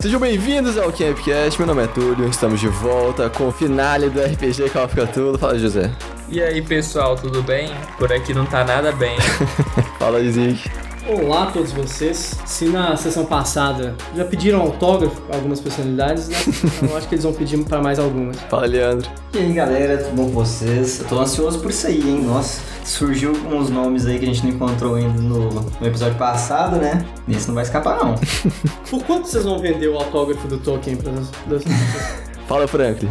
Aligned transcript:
Sejam 0.00 0.18
bem-vindos 0.18 0.78
ao 0.78 0.90
Campcast, 0.90 1.58
meu 1.58 1.66
nome 1.66 1.82
é 1.82 1.86
Túlio, 1.86 2.26
estamos 2.26 2.58
de 2.58 2.68
volta 2.68 3.28
com 3.28 3.48
o 3.48 3.52
finale 3.52 4.08
do 4.08 4.18
RPG 4.18 4.70
Call 4.70 4.86
of 4.86 4.96
Cthulhu. 4.96 5.36
Fala, 5.36 5.58
José. 5.58 5.90
E 6.26 6.40
aí, 6.40 6.62
pessoal, 6.62 7.16
tudo 7.16 7.42
bem? 7.42 7.70
Por 7.98 8.10
aqui 8.10 8.32
não 8.32 8.46
tá 8.46 8.64
nada 8.64 8.92
bem. 8.92 9.18
Fala, 10.00 10.18
Zig. 10.22 10.58
Olá 11.06 11.42
a 11.42 11.46
todos 11.50 11.72
vocês. 11.72 12.34
Se 12.46 12.64
na 12.64 12.96
sessão 12.96 13.26
passada 13.26 13.94
já 14.16 14.24
pediram 14.24 14.62
autógrafo 14.62 15.20
para 15.20 15.36
algumas 15.36 15.60
personalidades, 15.60 16.28
né? 16.28 16.36
Então, 16.46 16.88
eu 16.88 16.96
acho 16.96 17.06
que 17.06 17.16
eles 17.16 17.24
vão 17.24 17.34
pedir 17.34 17.62
para 17.64 17.82
mais 17.82 17.98
algumas. 17.98 18.40
Fala, 18.48 18.64
Leandro. 18.64 19.06
E 19.34 19.38
aí, 19.38 19.52
galera, 19.52 19.98
tudo 19.98 20.16
bom 20.16 20.24
com 20.26 20.30
vocês? 20.30 21.00
Eu 21.00 21.08
tô 21.08 21.20
ansioso 21.20 21.58
por 21.60 21.70
isso 21.70 21.86
aí, 21.86 22.00
hein? 22.00 22.22
Nossa, 22.22 22.62
surgiu 22.84 23.32
uns 23.32 23.70
nomes 23.70 24.06
aí 24.06 24.18
que 24.18 24.24
a 24.24 24.28
gente 24.28 24.44
não 24.44 24.50
encontrou 24.50 24.94
ainda 24.94 25.20
no, 25.20 25.50
no 25.50 25.86
episódio 25.86 26.16
passado, 26.16 26.76
né? 26.76 27.04
Esse 27.28 27.48
não 27.48 27.54
vai 27.54 27.64
escapar, 27.64 27.98
não. 27.98 28.14
Por 28.90 29.04
quanto 29.04 29.28
vocês 29.28 29.44
vão 29.44 29.58
vender 29.58 29.88
o 29.88 29.96
autógrafo 29.96 30.46
do 30.48 30.58
Tolkien 30.58 30.96
para 30.96 31.12
as 31.12 31.62
Fala, 32.46 32.66
Franklin. 32.66 33.10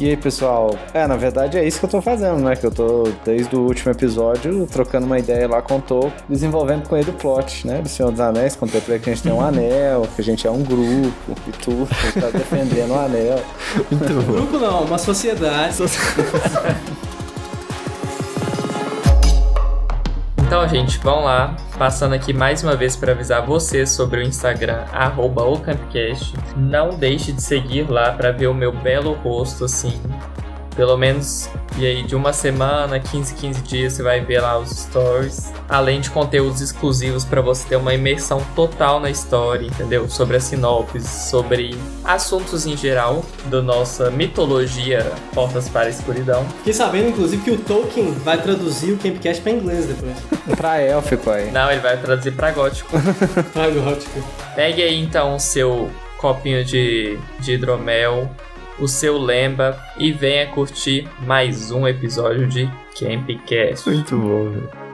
E 0.00 0.08
aí, 0.08 0.16
pessoal? 0.16 0.76
É, 0.94 1.08
na 1.08 1.16
verdade 1.16 1.58
é 1.58 1.66
isso 1.66 1.80
que 1.80 1.84
eu 1.86 1.90
tô 1.90 2.00
fazendo, 2.00 2.40
né? 2.40 2.54
Que 2.54 2.64
eu 2.64 2.70
tô, 2.70 3.08
desde 3.24 3.56
o 3.56 3.62
último 3.62 3.90
episódio, 3.90 4.64
trocando 4.70 5.06
uma 5.06 5.18
ideia 5.18 5.48
lá 5.48 5.60
com 5.60 5.78
o 5.78 5.82
Tô, 5.82 6.12
desenvolvendo 6.28 6.88
com 6.88 6.96
ele 6.96 7.10
o 7.10 7.14
plot, 7.14 7.66
né? 7.66 7.82
Do 7.82 7.88
Senhor 7.88 8.12
dos 8.12 8.20
Anéis. 8.20 8.54
Contei 8.54 8.80
pra 8.80 8.94
ele 8.94 9.02
que 9.02 9.10
a 9.10 9.14
gente 9.14 9.24
tem 9.24 9.32
um 9.32 9.40
anel, 9.40 10.06
que 10.14 10.20
a 10.20 10.24
gente 10.24 10.46
é 10.46 10.50
um 10.50 10.62
grupo 10.62 11.36
e 11.48 11.52
tudo. 11.64 11.88
Ele 12.04 12.12
tá 12.12 12.30
defendendo 12.30 12.92
o 12.92 12.98
anel. 12.98 13.42
Muito 13.90 14.14
bom. 14.22 14.32
Grupo 14.34 14.58
não, 14.58 14.84
uma 14.84 14.98
sociedade. 14.98 15.74
Então, 20.48 20.66
gente, 20.66 20.96
vamos 21.00 21.26
lá. 21.26 21.54
Passando 21.76 22.14
aqui 22.14 22.32
mais 22.32 22.62
uma 22.64 22.74
vez 22.74 22.96
para 22.96 23.12
avisar 23.12 23.44
vocês 23.44 23.90
sobre 23.90 24.20
o 24.20 24.22
Instagram, 24.22 24.82
arroba. 24.94 25.42
Não 26.56 26.88
deixe 26.96 27.32
de 27.32 27.42
seguir 27.42 27.82
lá 27.90 28.12
para 28.12 28.32
ver 28.32 28.46
o 28.46 28.54
meu 28.54 28.72
belo 28.72 29.12
rosto, 29.12 29.66
assim. 29.66 30.00
Pelo 30.78 30.96
menos, 30.96 31.50
e 31.76 31.84
aí, 31.84 32.04
de 32.04 32.14
uma 32.14 32.32
semana, 32.32 33.00
15, 33.00 33.34
15 33.34 33.62
dias, 33.62 33.94
você 33.94 34.02
vai 34.04 34.20
ver 34.20 34.38
lá 34.38 34.56
os 34.60 34.70
stories. 34.70 35.52
Além 35.68 36.00
de 36.00 36.08
conteúdos 36.08 36.60
exclusivos 36.60 37.24
para 37.24 37.40
você 37.40 37.70
ter 37.70 37.74
uma 37.74 37.92
imersão 37.92 38.40
total 38.54 39.00
na 39.00 39.10
história, 39.10 39.66
entendeu? 39.66 40.08
Sobre 40.08 40.36
a 40.36 40.40
sinopse, 40.40 41.00
sobre 41.00 41.76
assuntos 42.04 42.64
em 42.64 42.76
geral 42.76 43.24
da 43.46 43.60
nossa 43.60 44.08
mitologia 44.08 45.04
Portas 45.34 45.68
para 45.68 45.86
a 45.86 45.90
Escuridão. 45.90 46.48
Fiquei 46.58 46.72
sabendo, 46.72 47.08
inclusive, 47.08 47.42
que 47.42 47.50
o 47.50 47.58
Tolkien 47.58 48.12
vai 48.12 48.40
traduzir 48.40 48.92
o 48.92 48.98
Campcast 48.98 49.42
para 49.42 49.50
inglês 49.50 49.84
depois. 49.86 50.16
pra 50.56 50.80
élfico 50.80 51.28
aí. 51.28 51.50
Não, 51.50 51.72
ele 51.72 51.80
vai 51.80 51.96
traduzir 51.96 52.30
para 52.34 52.52
gótico. 52.52 52.88
Ah, 53.56 53.68
gótico. 53.68 54.22
Pegue 54.54 54.80
aí 54.80 55.02
então 55.02 55.34
o 55.34 55.40
seu 55.40 55.90
copinho 56.18 56.64
de, 56.64 57.18
de 57.40 57.52
hidromel, 57.54 58.30
o 58.80 58.86
seu 58.86 59.18
lemba 59.18 59.78
e 59.96 60.12
venha 60.12 60.46
curtir 60.46 61.08
mais 61.26 61.70
um 61.70 61.86
episódio 61.86 62.46
de 62.46 62.66
Campcast. 62.98 63.88
Muito 63.88 64.16
bom, 64.16 64.50
velho. 64.50 64.88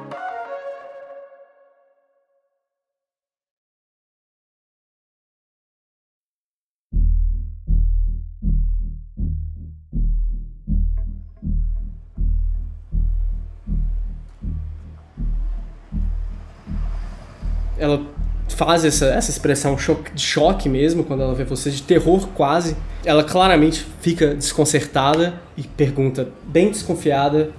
Ela 17.77 18.24
faz 18.55 18.85
essa, 18.85 19.07
essa 19.07 19.31
expressão 19.31 19.77
choque- 19.77 20.13
de 20.15 20.23
choque 20.23 20.69
mesmo, 20.69 21.05
quando 21.05 21.23
ela 21.23 21.35
vê 21.35 21.45
você, 21.45 21.71
de 21.71 21.83
terror 21.83 22.29
quase. 22.35 22.77
Ela 23.05 23.23
claramente 23.25 23.87
fica 24.01 24.35
desconcertada 24.35 25.35
e 25.57 25.63
pergunta, 25.63 26.29
bem 26.45 26.71
desconfiada, 26.71 27.51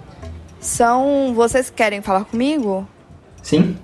São 0.59 1.33
vocês 1.35 1.69
que 1.69 1.75
querem 1.75 2.01
falar 2.01 2.25
comigo? 2.25 2.87
Sim? 3.43 3.77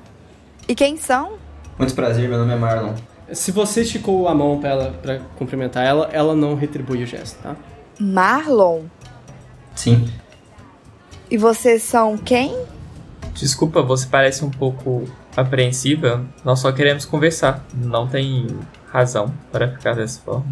E 0.67 0.73
quem 0.73 0.97
são? 0.97 1.33
Muito 1.77 1.93
prazer, 1.93 2.27
meu 2.27 2.39
nome 2.39 2.53
é 2.53 2.55
Marlon. 2.55 2.93
Se 3.31 3.51
você 3.51 3.81
esticou 3.81 4.27
a 4.27 4.33
mão 4.33 4.59
pra 4.59 4.69
ela 4.69 4.91
para 5.01 5.19
cumprimentar 5.37 5.85
ela, 5.85 6.09
ela 6.11 6.35
não 6.35 6.55
retribui 6.55 7.03
o 7.03 7.05
gesto, 7.05 7.37
tá? 7.43 7.55
Marlon. 7.99 8.81
Sim. 9.75 10.09
E 11.29 11.37
vocês 11.37 11.83
são 11.83 12.17
quem? 12.17 12.57
Desculpa, 13.35 13.81
você 13.83 14.07
parece 14.07 14.43
um 14.43 14.49
pouco 14.49 15.03
apreensiva. 15.35 16.25
Nós 16.43 16.59
só 16.59 16.71
queremos 16.71 17.05
conversar. 17.05 17.65
Não 17.73 18.07
tem 18.07 18.47
razão 18.91 19.33
para 19.51 19.69
ficar 19.69 19.95
dessa 19.95 20.19
forma. 20.21 20.45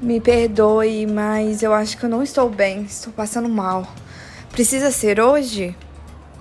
Me 0.00 0.20
perdoe, 0.20 1.06
mas 1.06 1.62
eu 1.62 1.72
acho 1.72 1.96
que 1.96 2.04
eu 2.04 2.08
não 2.08 2.22
estou 2.22 2.50
bem. 2.50 2.82
Estou 2.82 3.12
passando 3.12 3.48
mal. 3.48 3.86
Precisa 4.52 4.90
ser 4.90 5.20
hoje? 5.20 5.74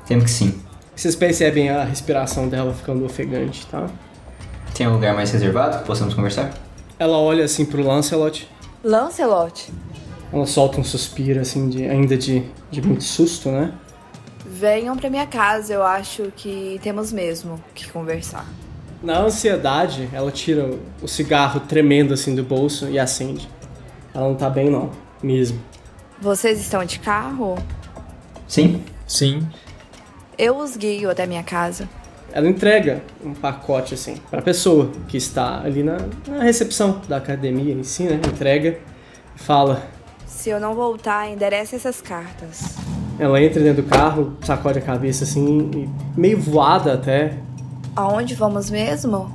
Temo 0.05 0.23
que 0.23 0.29
sim. 0.29 0.59
Vocês 0.95 1.15
percebem 1.15 1.69
a 1.69 1.83
respiração 1.83 2.47
dela 2.47 2.73
ficando 2.73 3.05
ofegante, 3.05 3.65
tá? 3.67 3.87
Tem 4.73 4.87
um 4.87 4.93
lugar 4.93 5.13
mais 5.13 5.31
reservado 5.31 5.79
que 5.79 5.85
possamos 5.85 6.13
conversar? 6.13 6.53
Ela 6.97 7.17
olha 7.17 7.43
assim 7.43 7.65
pro 7.65 7.81
Lancelot, 7.81 8.47
Lancelot, 8.85 9.73
ela 10.31 10.45
solta 10.45 10.79
um 10.79 10.83
suspiro 10.83 11.41
assim, 11.41 11.67
de, 11.69 11.87
ainda 11.87 12.15
de, 12.15 12.43
de 12.69 12.83
muito 12.83 13.03
susto, 13.03 13.49
né? 13.49 13.73
Venham 14.55 14.95
pra 14.95 15.09
minha 15.09 15.27
casa. 15.27 15.73
Eu 15.73 15.83
acho 15.83 16.31
que 16.35 16.79
temos 16.81 17.11
mesmo 17.11 17.61
que 17.73 17.89
conversar. 17.91 18.45
Na 19.03 19.19
ansiedade, 19.19 20.09
ela 20.13 20.31
tira 20.31 20.71
o 21.01 21.07
cigarro 21.07 21.59
tremendo 21.59 22.13
assim 22.13 22.33
do 22.33 22.43
bolso 22.43 22.89
e 22.89 22.97
acende. 22.97 23.47
Ela 24.13 24.29
não 24.29 24.35
tá 24.35 24.49
bem 24.49 24.69
não, 24.69 24.89
mesmo. 25.21 25.61
Vocês 26.19 26.59
estão 26.59 26.85
de 26.85 26.99
carro? 26.99 27.57
Sim? 28.47 28.81
Sim, 29.05 29.47
Eu 30.37 30.57
os 30.57 30.75
guio 30.75 31.11
até 31.11 31.27
minha 31.27 31.43
casa. 31.43 31.87
Ela 32.31 32.49
entrega 32.49 33.03
um 33.23 33.33
pacote 33.33 33.93
assim 33.93 34.15
pra 34.31 34.41
pessoa 34.41 34.91
que 35.07 35.15
está 35.15 35.61
ali 35.61 35.83
na, 35.83 35.97
na 36.27 36.43
recepção 36.43 37.01
da 37.07 37.17
academia 37.17 37.73
em 37.73 37.83
si, 37.83 38.03
né? 38.03 38.15
Entrega 38.15 38.79
e 39.35 39.39
fala. 39.39 39.87
Se 40.25 40.49
eu 40.49 40.59
não 40.59 40.73
voltar, 40.73 41.29
enderece 41.29 41.75
essas 41.75 42.01
cartas. 42.01 42.75
Ela 43.17 43.41
entra 43.41 43.61
dentro 43.61 43.81
do 43.81 43.89
carro, 43.89 44.33
sacode 44.41 44.79
a 44.79 44.81
cabeça 44.81 45.23
assim, 45.23 45.89
meio 46.15 46.39
voada 46.39 46.93
até. 46.93 47.37
Aonde 47.95 48.35
vamos 48.35 48.69
mesmo? 48.69 49.31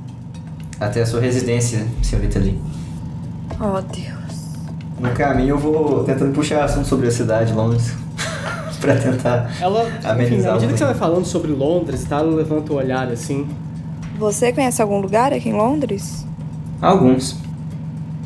Até 0.79 1.01
a 1.01 1.05
sua 1.05 1.19
residência, 1.19 1.87
senhorita 2.03 2.39
Lee. 2.39 2.59
Oh, 3.59 3.81
Deus. 3.81 4.21
No 4.99 5.09
caminho 5.11 5.55
eu 5.55 5.57
vou 5.57 6.03
tentando 6.03 6.33
puxar 6.33 6.63
assunto 6.63 6.87
sobre 6.87 7.07
a 7.07 7.11
cidade, 7.11 7.53
Londres. 7.53 7.95
pra 8.79 8.95
tentar 8.95 9.51
Ela, 9.59 9.83
enfim, 9.87 10.07
amenizar 10.07 10.53
à 10.53 10.57
o 10.57 10.59
medida 10.59 10.73
que 10.73 10.79
você 10.79 10.85
vai 10.85 10.95
falando 10.95 11.25
sobre 11.25 11.51
Londres 11.51 12.03
e 12.03 12.07
tal, 12.07 12.21
ela 12.21 12.35
levanta 12.35 12.73
o 12.73 12.75
olhar 12.75 13.07
assim. 13.09 13.47
Você 14.17 14.51
conhece 14.51 14.81
algum 14.81 14.99
lugar 14.99 15.33
aqui 15.33 15.49
em 15.49 15.53
Londres? 15.53 16.25
Alguns. 16.81 17.37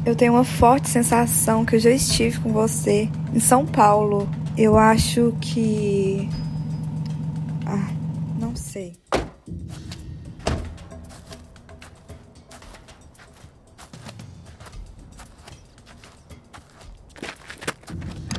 Eu 0.06 0.16
tenho 0.16 0.34
uma 0.34 0.44
forte 0.44 0.90
sensação 0.90 1.66
que 1.66 1.76
eu 1.76 1.80
já 1.80 1.90
estive 1.90 2.40
com 2.40 2.52
você 2.52 3.10
em 3.34 3.40
São 3.40 3.66
Paulo. 3.66 4.28
Eu 4.58 4.78
acho 4.78 5.36
que. 5.42 6.30
Ah, 7.66 7.90
não 8.40 8.56
sei. 8.56 8.94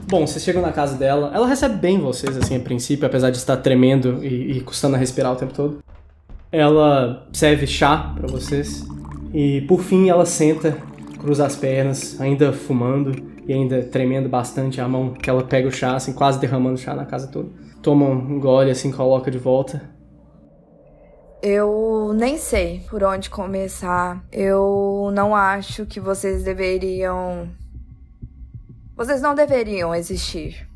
Bom, 0.09 0.26
vocês 0.26 0.43
chegam 0.43 0.62
na 0.62 0.72
casa 0.72 0.97
dela. 0.97 1.31
Ela 1.34 1.47
recebe 1.47 1.76
bem 1.76 1.99
vocês, 1.99 2.35
assim, 2.38 2.56
a 2.56 2.61
princípio, 2.61 3.05
apesar 3.05 3.31
de 3.31 3.37
estar 3.37 3.58
tremendo 3.58 4.25
e, 4.25 4.58
e 4.58 4.61
custando 4.62 4.96
a 4.96 4.99
respirar 4.99 5.32
o 5.32 5.37
tempo 5.37 5.52
todo. 5.52 5.85
Ela 6.50 7.29
serve 7.31 7.67
chá 7.67 8.14
pra 8.17 8.26
vocês. 8.26 8.87
E 9.35 9.61
por 9.62 9.82
fim 9.82 10.08
ela 10.08 10.25
senta, 10.25 10.79
cruza 11.19 11.44
as 11.44 11.56
pernas, 11.56 12.19
ainda 12.19 12.55
fumando 12.55 13.36
e 13.46 13.52
ainda 13.52 13.82
tremendo 13.82 14.28
bastante 14.28 14.81
a 14.81 14.88
mão 14.88 15.14
que 15.14 15.31
ela 15.31 15.44
pega 15.44 15.69
o 15.69 15.72
chá, 15.72 15.94
assim, 15.94 16.12
quase 16.12 16.38
derramando 16.38 16.78
chá 16.78 16.94
na 16.94 17.04
casa 17.04 17.28
toda. 17.28 17.48
Toma 17.81 18.06
um 18.06 18.40
gole, 18.40 18.70
assim, 18.70 18.90
coloca 18.90 19.31
de 19.31 19.38
volta. 19.38 19.94
Eu 21.40 22.12
nem 22.14 22.38
sei 22.38 22.81
por 22.90 23.04
onde 23.04 23.31
começar. 23.31 24.25
Eu 24.32 25.10
não 25.12 25.34
acho 25.34 25.87
que 25.87 26.00
vocês 26.00 26.43
deveriam. 26.43 27.48
Vocês 28.96 29.20
não 29.20 29.34
deveriam 29.34 29.94
existir. 29.94 30.66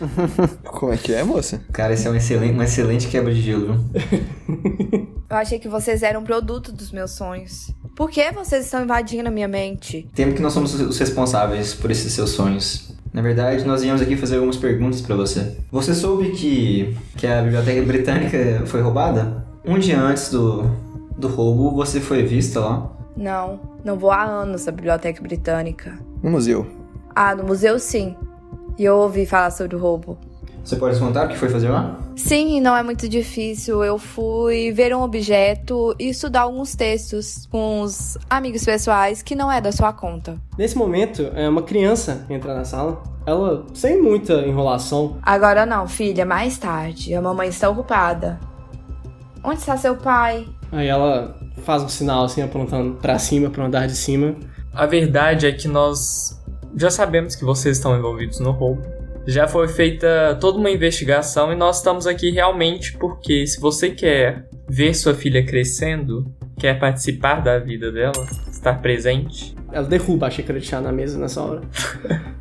Como 0.64 0.92
é 0.92 0.96
que 0.96 1.12
é, 1.12 1.22
moça? 1.22 1.62
Cara, 1.72 1.92
esse 1.92 2.06
é 2.06 2.10
um 2.10 2.14
excelente, 2.14 2.52
uma 2.52 2.64
excelente 2.64 3.08
quebra 3.08 3.32
de 3.32 3.40
gelo, 3.40 3.74
viu? 3.74 5.08
Eu 5.30 5.36
achei 5.36 5.58
que 5.58 5.68
vocês 5.68 6.02
eram 6.02 6.24
produto 6.24 6.72
dos 6.72 6.90
meus 6.90 7.10
sonhos. 7.10 7.70
Por 7.98 8.08
que 8.08 8.30
vocês 8.30 8.64
estão 8.64 8.84
invadindo 8.84 9.26
a 9.26 9.30
minha 9.32 9.48
mente? 9.48 10.08
Temo 10.14 10.32
que 10.32 10.40
nós 10.40 10.52
somos 10.52 10.72
os 10.72 10.96
responsáveis 10.96 11.74
por 11.74 11.90
esses 11.90 12.12
seus 12.12 12.30
sonhos. 12.30 12.92
Na 13.12 13.20
verdade, 13.20 13.64
nós 13.64 13.82
viemos 13.82 14.00
aqui 14.00 14.16
fazer 14.16 14.36
algumas 14.36 14.56
perguntas 14.56 15.00
pra 15.00 15.16
você. 15.16 15.56
Você 15.72 15.92
soube 15.92 16.30
que, 16.30 16.96
que 17.16 17.26
a 17.26 17.42
Biblioteca 17.42 17.82
Britânica 17.82 18.62
foi 18.66 18.82
roubada? 18.82 19.44
Um 19.64 19.80
dia 19.80 20.00
antes 20.00 20.30
do, 20.30 20.62
do 21.18 21.26
roubo, 21.26 21.74
você 21.74 22.00
foi 22.00 22.22
vista 22.22 22.60
lá. 22.60 22.88
Não, 23.16 23.58
não 23.84 23.98
vou 23.98 24.12
há 24.12 24.22
anos 24.22 24.68
à 24.68 24.70
Biblioteca 24.70 25.20
Britânica. 25.20 25.98
No 26.22 26.30
museu. 26.30 26.68
Ah, 27.16 27.34
no 27.34 27.42
museu 27.42 27.80
sim. 27.80 28.14
E 28.78 28.84
eu 28.84 28.94
ouvi 28.94 29.26
falar 29.26 29.50
sobre 29.50 29.74
o 29.74 29.78
roubo. 29.80 30.16
Você 30.68 30.76
pode 30.76 31.00
contar 31.00 31.24
o 31.24 31.28
que 31.30 31.36
foi 31.38 31.48
fazer 31.48 31.70
lá? 31.70 31.98
Sim, 32.14 32.60
não 32.60 32.76
é 32.76 32.82
muito 32.82 33.08
difícil. 33.08 33.82
Eu 33.82 33.98
fui 33.98 34.70
ver 34.70 34.94
um 34.94 35.00
objeto 35.00 35.96
e 35.98 36.10
estudar 36.10 36.42
alguns 36.42 36.76
textos 36.76 37.48
com 37.50 37.80
os 37.80 38.18
amigos 38.28 38.66
pessoais 38.66 39.22
que 39.22 39.34
não 39.34 39.50
é 39.50 39.62
da 39.62 39.72
sua 39.72 39.94
conta. 39.94 40.36
Nesse 40.58 40.76
momento, 40.76 41.22
é 41.34 41.48
uma 41.48 41.62
criança 41.62 42.26
entra 42.28 42.54
na 42.54 42.66
sala. 42.66 43.02
Ela, 43.24 43.64
sem 43.72 44.02
muita 44.02 44.42
enrolação, 44.42 45.16
Agora 45.22 45.64
não, 45.64 45.88
filha, 45.88 46.26
mais 46.26 46.58
tarde. 46.58 47.14
A 47.14 47.22
mamãe 47.22 47.48
está 47.48 47.70
ocupada. 47.70 48.38
Onde 49.42 49.60
está 49.60 49.74
seu 49.78 49.96
pai? 49.96 50.46
aí 50.70 50.86
ela 50.86 51.34
faz 51.64 51.82
um 51.82 51.88
sinal 51.88 52.24
assim, 52.24 52.42
apontando 52.42 52.96
pra 52.96 53.18
cima, 53.18 53.48
pro 53.48 53.64
andar 53.64 53.86
de 53.86 53.96
cima. 53.96 54.36
A 54.74 54.84
verdade 54.84 55.46
é 55.46 55.52
que 55.52 55.66
nós 55.66 56.38
já 56.76 56.90
sabemos 56.90 57.34
que 57.34 57.42
vocês 57.42 57.78
estão 57.78 57.96
envolvidos 57.96 58.38
no 58.38 58.50
roubo. 58.50 58.97
Já 59.28 59.46
foi 59.46 59.68
feita 59.68 60.38
toda 60.40 60.56
uma 60.56 60.70
investigação 60.70 61.52
e 61.52 61.54
nós 61.54 61.76
estamos 61.76 62.06
aqui 62.06 62.30
realmente 62.30 62.94
porque 62.96 63.46
se 63.46 63.60
você 63.60 63.90
quer 63.90 64.48
ver 64.66 64.94
sua 64.94 65.12
filha 65.12 65.44
crescendo, 65.44 66.32
quer 66.58 66.78
participar 66.78 67.42
da 67.42 67.58
vida 67.58 67.92
dela, 67.92 68.26
estar 68.50 68.80
presente, 68.80 69.54
Ela 69.70 69.86
derruba 69.86 70.28
a 70.28 70.30
xícara 70.30 70.58
de 70.58 70.64
chá 70.66 70.80
na 70.80 70.90
mesa 70.90 71.18
nessa 71.18 71.42
hora. 71.42 71.60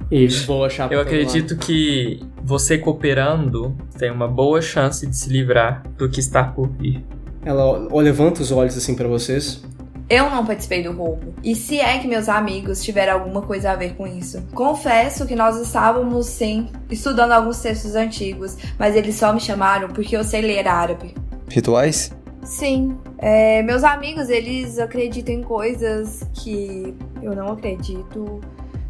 e 0.10 0.28
voa 0.28 0.68
a 0.68 0.69
chapa. 0.69 0.94
eu 0.94 1.00
lado. 1.00 1.07
acredito 1.07 1.57
que 1.57 2.22
você 2.42 2.78
cooperando 2.78 3.75
tem 4.00 4.10
uma 4.10 4.30
boa 4.30 4.62
chance 4.62 5.06
de 5.06 5.18
se 5.18 5.30
livrar 5.30 5.84
do 5.98 6.07
que 6.07 6.22
está 6.22 6.42
por 6.42 6.69
vir. 6.69 7.04
Ela 7.44 7.66
ó, 7.66 8.00
levanta 8.00 8.42
os 8.42 8.50
olhos 8.50 8.78
assim 8.78 8.95
pra 8.95 9.10
vocês. 9.10 9.62
Eu 10.09 10.30
não 10.30 10.45
participei 10.45 10.81
do 10.81 10.94
roubo. 10.94 11.33
E 11.44 11.54
se 11.54 11.80
é 11.80 11.98
que 12.00 12.07
meus 12.07 12.30
amigos 12.30 12.81
tiveram 12.81 13.13
alguma 13.13 13.42
coisa 13.42 13.71
a 13.71 13.75
ver 13.75 13.95
com 13.95 14.07
isso? 14.07 14.42
Confesso 14.54 15.25
que 15.25 15.36
nós 15.36 15.59
estávamos, 15.59 16.27
sim, 16.27 16.69
estudando 16.89 17.33
alguns 17.33 17.59
textos 17.59 17.94
antigos, 17.94 18.57
mas 18.80 18.95
eles 18.95 19.15
só 19.15 19.33
me 19.33 19.39
chamaram 19.39 19.89
porque 19.89 20.15
eu 20.15 20.24
sei 20.24 20.42
ler 20.42 20.65
árabe. 20.68 21.13
Rituais? 21.50 22.15
Sim, 22.42 22.98
é, 23.18 23.62
meus 23.63 23.83
amigos, 23.83 24.30
eles 24.30 24.80
acreditam 24.80 25.36
em 25.36 25.44
coisas 25.44 26.25
que 26.33 26.95
eu 27.21 27.36
não 27.36 27.50
acredito. 27.50 28.39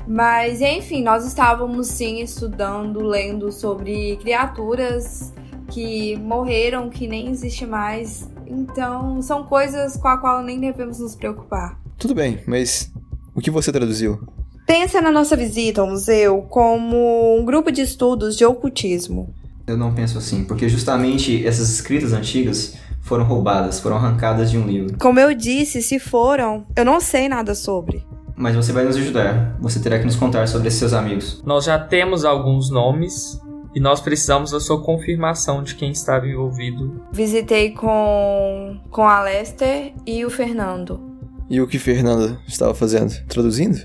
Mas, 0.08 0.62
enfim, 0.62 1.02
nós 1.02 1.26
estávamos 1.26 1.88
sim 1.88 2.22
estudando, 2.22 3.02
lendo 3.02 3.52
sobre 3.52 4.18
criaturas 4.18 5.34
que 5.70 6.16
morreram, 6.18 6.90
que 6.90 7.08
nem 7.08 7.30
existe 7.30 7.66
mais. 7.66 8.30
Então, 8.50 9.22
são 9.22 9.44
coisas 9.44 9.98
com 9.98 10.08
a 10.08 10.18
qual 10.18 10.44
nem 10.44 10.60
devemos 10.60 11.00
nos 11.00 11.16
preocupar. 11.16 11.80
Tudo 11.98 12.14
bem, 12.16 12.40
mas 12.48 12.92
o 13.36 13.42
que 13.42 13.52
você 13.52 13.72
traduziu? 13.72 14.20
Pensa 14.66 15.02
na 15.02 15.12
nossa 15.12 15.36
visita 15.36 15.82
ao 15.82 15.88
museu 15.88 16.42
como 16.44 17.38
um 17.40 17.46
grupo 17.46 17.72
de 17.72 17.82
estudos 17.82 18.36
de 18.36 18.46
ocultismo. 18.46 19.34
Eu 19.66 19.78
não 19.78 19.94
penso 19.94 20.18
assim, 20.18 20.44
porque 20.44 20.68
justamente 20.68 21.46
essas 21.46 21.70
escritas 21.70 22.14
antigas 22.14 22.78
foram 23.02 23.24
roubadas, 23.24 23.80
foram 23.80 23.96
arrancadas 23.96 24.52
de 24.52 24.58
um 24.58 24.68
livro. 24.68 24.98
Como 24.98 25.20
eu 25.20 25.34
disse, 25.34 25.82
se 25.82 26.00
foram, 26.00 26.66
eu 26.76 26.84
não 26.84 27.00
sei 27.00 27.30
nada 27.30 27.56
sobre. 27.56 28.06
Mas 28.36 28.56
você 28.56 28.72
vai 28.72 28.84
nos 28.84 28.96
ajudar. 28.98 29.58
Você 29.60 29.80
terá 29.80 29.98
que 29.98 30.06
nos 30.06 30.16
contar 30.16 30.48
sobre 30.48 30.68
esses 30.68 30.80
seus 30.80 30.94
amigos. 30.94 31.42
Nós 31.46 31.66
já 31.66 31.80
temos 31.80 32.24
alguns 32.24 32.70
nomes 32.70 33.42
e 33.78 33.80
nós 33.80 34.02
precisamos 34.02 34.50
da 34.50 34.60
sua 34.60 34.82
confirmação 34.82 35.62
de 35.62 35.76
quem 35.76 35.92
estava 35.92 36.28
envolvido. 36.28 37.00
Visitei 37.12 37.70
com, 37.74 38.80
com 38.90 39.04
a 39.04 39.22
Lester 39.22 39.94
e 40.04 40.26
o 40.26 40.32
Fernando. 40.32 41.00
E 41.48 41.62
o 41.62 41.68
que 41.68 41.78
Fernanda 41.78 42.40
estava 42.48 42.74
fazendo? 42.74 43.14
Traduzindo? 43.28 43.78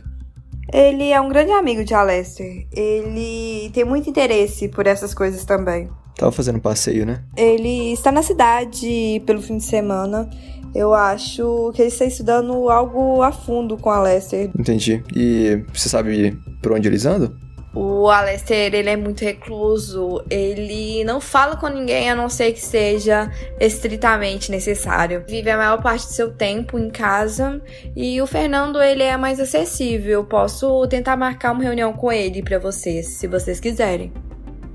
Ele 0.73 1.11
é 1.11 1.21
um 1.21 1.29
grande 1.29 1.53
amigo 1.53 1.85
de 1.85 1.93
Alester. 1.93 2.67
Ele 2.73 3.71
tem 3.75 3.85
muito 3.85 4.09
interesse 4.09 4.67
por 4.67 4.87
essas 4.87 5.13
coisas 5.13 5.45
também. 5.45 5.91
Tava 6.17 6.33
fazendo 6.33 6.57
um 6.57 6.63
passeio, 6.63 7.05
né? 7.05 7.23
Ele 7.37 7.93
está 7.93 8.11
na 8.11 8.23
cidade 8.23 9.23
pelo 9.27 9.43
fim 9.43 9.59
de 9.59 9.65
semana. 9.65 10.27
Eu 10.75 10.95
acho 10.95 11.71
que 11.75 11.83
ele 11.83 11.89
está 11.89 12.07
estudando 12.07 12.71
algo 12.71 13.21
a 13.21 13.31
fundo 13.31 13.77
com 13.77 13.91
Alester. 13.91 14.51
Entendi. 14.59 15.05
E 15.15 15.63
você 15.71 15.91
sabe 15.91 16.35
por 16.63 16.73
onde 16.73 16.89
eles 16.89 17.05
andam? 17.05 17.31
O 17.75 18.11
Alester, 18.11 18.75
ele 18.75 18.91
é 18.91 18.97
muito 18.97 19.25
recluso. 19.25 20.23
Ele 20.29 21.03
não 21.05 21.21
fala 21.21 21.57
com 21.57 21.69
ninguém 21.69 22.11
a 22.11 22.15
não 22.15 22.29
ser 22.29 22.53
que 22.53 22.61
seja 22.61 23.31
estritamente 23.59 24.51
necessário. 24.51 25.25
Vive 25.27 25.51
a 25.51 25.57
maior 25.57 25.83
parte 25.83 26.07
do 26.07 26.13
seu 26.13 26.33
tempo 26.33 26.79
em 26.79 26.91
casa. 26.91 27.63
E 27.97 28.21
o 28.21 28.27
Fernando, 28.27 28.83
ele 28.83 29.03
é 29.03 29.17
mais 29.17 29.41
acessível. 29.41 30.13
Eu 30.13 30.25
posso 30.25 30.87
tentar 30.89 31.17
marcar 31.17 31.53
uma 31.53 31.63
reunião 31.63 31.95
com 31.95 32.13
ele 32.13 32.43
pra 32.43 32.59
vocês, 32.59 33.07
se 33.09 33.27
vocês 33.27 33.59
quiserem. 33.59 34.13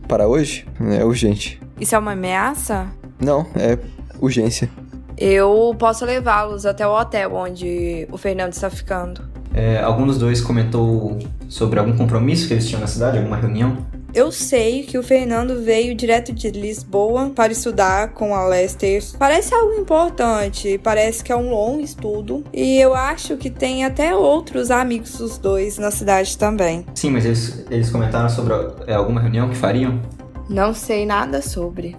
Para 0.07 0.27
hoje? 0.27 0.65
É 0.97 1.03
urgente. 1.05 1.61
Isso 1.79 1.93
é 1.93 1.99
uma 1.99 2.13
ameaça? 2.13 2.87
Não, 3.19 3.45
é 3.55 3.77
urgência. 4.19 4.69
Eu 5.15 5.75
posso 5.77 6.05
levá-los 6.05 6.65
até 6.65 6.87
o 6.87 6.91
hotel 6.91 7.35
onde 7.35 8.07
o 8.11 8.17
Fernando 8.17 8.53
está 8.53 8.69
ficando. 8.69 9.21
É, 9.53 9.79
algum 9.79 10.05
dos 10.05 10.17
dois 10.17 10.41
comentou 10.41 11.17
sobre 11.47 11.79
algum 11.79 11.95
compromisso 11.95 12.47
que 12.47 12.53
eles 12.53 12.67
tinham 12.67 12.81
na 12.81 12.87
cidade, 12.87 13.17
alguma 13.17 13.37
reunião? 13.37 13.85
Eu 14.13 14.31
sei 14.31 14.83
que 14.83 14.97
o 14.97 15.03
Fernando 15.03 15.61
veio 15.61 15.93
direto 15.93 16.33
de 16.33 16.49
Lisboa 16.49 17.29
para 17.35 17.51
estudar 17.51 18.13
com 18.13 18.33
a 18.33 18.47
Lester. 18.47 19.03
Parece 19.19 19.53
algo 19.53 19.73
importante, 19.73 20.79
parece 20.81 21.23
que 21.23 21.31
é 21.31 21.35
um 21.35 21.49
longo 21.49 21.81
estudo. 21.81 22.43
E 22.53 22.79
eu 22.79 22.95
acho 22.95 23.37
que 23.37 23.49
tem 23.49 23.85
até 23.85 24.15
outros 24.15 24.71
amigos 24.71 25.17
dos 25.17 25.37
dois 25.37 25.77
na 25.77 25.91
cidade 25.91 26.37
também. 26.37 26.85
Sim, 26.95 27.11
mas 27.11 27.25
eles, 27.25 27.65
eles 27.69 27.89
comentaram 27.89 28.29
sobre 28.29 28.53
é, 28.87 28.93
alguma 28.93 29.21
reunião 29.21 29.49
que 29.49 29.55
fariam? 29.55 30.01
Não 30.49 30.73
sei 30.73 31.05
nada 31.05 31.41
sobre. 31.41 31.95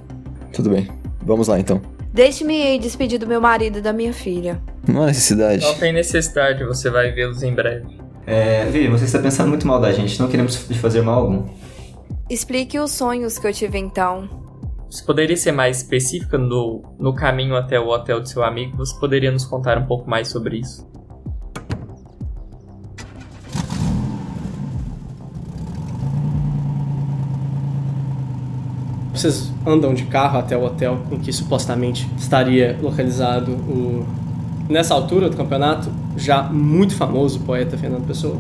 Tudo 0.53 0.71
bem. 0.71 0.89
Vamos 1.23 1.47
lá 1.47 1.61
então. 1.61 1.81
Deixe-me 2.12 2.75
ir 2.75 2.79
despedir 2.81 3.19
do 3.19 3.27
meu 3.27 3.41
marido 3.41 3.79
e 3.79 3.81
da 3.83 3.93
minha 3.93 4.12
filha. 4.12 4.61
Não 4.89 5.03
há 5.03 5.06
necessidade. 5.06 5.65
Não 5.65 5.75
tem 5.75 5.93
necessidade, 5.93 6.65
você 6.65 6.91
vai 6.91 7.12
vê-los 7.12 7.43
em 7.43 7.55
breve. 7.55 8.07
É, 8.30 8.66
Vivi, 8.66 8.88
você 8.88 9.06
está 9.06 9.19
pensando 9.19 9.48
muito 9.48 9.66
mal 9.66 9.80
da 9.80 9.90
gente, 9.90 10.20
não 10.20 10.28
queremos 10.28 10.69
lhe 10.69 10.76
fazer 10.76 11.00
mal 11.00 11.20
algum. 11.20 11.48
Explique 12.28 12.78
os 12.78 12.90
sonhos 12.90 13.38
que 13.38 13.46
eu 13.46 13.52
tive 13.54 13.78
então. 13.78 14.28
Você 14.90 15.02
poderia 15.02 15.35
ser 15.35 15.50
mais 15.50 15.78
específica 15.78 16.37
no, 16.37 16.82
no 17.00 17.14
caminho 17.14 17.56
até 17.56 17.80
o 17.80 17.88
hotel 17.88 18.20
do 18.20 18.28
seu 18.28 18.44
amigo? 18.44 18.76
Você 18.76 18.94
poderia 19.00 19.32
nos 19.32 19.47
contar 19.47 19.78
um 19.78 19.87
pouco 19.87 20.11
mais 20.11 20.28
sobre 20.28 20.58
isso? 20.58 20.87
Vocês 29.14 29.50
andam 29.66 29.94
de 29.94 30.04
carro 30.04 30.38
até 30.38 30.54
o 30.54 30.64
hotel 30.64 31.00
em 31.11 31.18
que 31.18 31.32
supostamente 31.32 32.06
estaria 32.18 32.78
localizado 32.78 33.52
o. 33.52 34.27
Nessa 34.68 34.92
altura 34.92 35.30
do 35.30 35.37
campeonato, 35.37 35.88
já 36.16 36.42
muito 36.42 36.94
famoso 36.94 37.40
poeta 37.40 37.78
Fernando 37.78 38.06
Pessoa. 38.06 38.37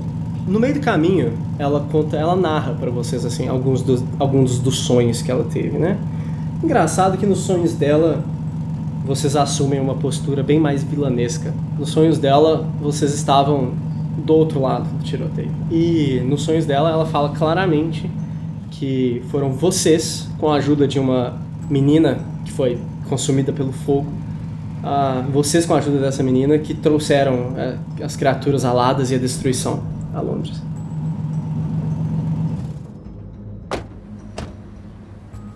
No 0.46 0.60
meio 0.60 0.74
do 0.74 0.80
caminho, 0.80 1.32
ela 1.58 1.86
conta, 1.90 2.16
ela 2.16 2.36
narra 2.36 2.74
para 2.74 2.90
vocês 2.90 3.24
assim 3.24 3.48
alguns 3.48 3.82
dos, 3.82 4.04
alguns 4.18 4.58
dos 4.58 4.78
sonhos 4.78 5.22
que 5.22 5.30
ela 5.30 5.44
teve, 5.44 5.78
né? 5.78 5.96
Engraçado 6.62 7.16
que 7.16 7.24
nos 7.24 7.38
sonhos 7.38 7.72
dela 7.74 8.22
vocês 9.06 9.36
assumem 9.36 9.80
uma 9.80 9.94
postura 9.94 10.42
bem 10.42 10.60
mais 10.60 10.82
vilanesca. 10.82 11.54
Nos 11.78 11.88
sonhos 11.90 12.18
dela, 12.18 12.68
vocês 12.80 13.14
estavam 13.14 13.72
do 14.22 14.34
outro 14.34 14.60
lado 14.60 14.86
do 14.98 15.02
tiroteio. 15.02 15.50
E 15.70 16.20
nos 16.26 16.42
sonhos 16.42 16.66
dela, 16.66 16.90
ela 16.90 17.06
fala 17.06 17.30
claramente 17.30 18.10
que 18.70 19.22
foram 19.30 19.50
vocês, 19.50 20.28
com 20.38 20.50
a 20.50 20.56
ajuda 20.56 20.86
de 20.86 20.98
uma 20.98 21.38
menina 21.70 22.18
que 22.44 22.52
foi 22.52 22.78
consumida 23.08 23.50
pelo 23.50 23.72
fogo, 23.72 24.06
ah, 24.82 25.24
vocês, 25.32 25.66
com 25.66 25.74
a 25.74 25.78
ajuda 25.78 25.98
dessa 25.98 26.22
menina, 26.22 26.58
que 26.58 26.72
trouxeram 26.74 27.54
eh, 27.56 27.76
as 28.04 28.16
criaturas 28.16 28.64
aladas 28.64 29.10
e 29.10 29.14
a 29.14 29.18
destruição 29.18 29.82
a 30.14 30.20
Londres. 30.20 30.60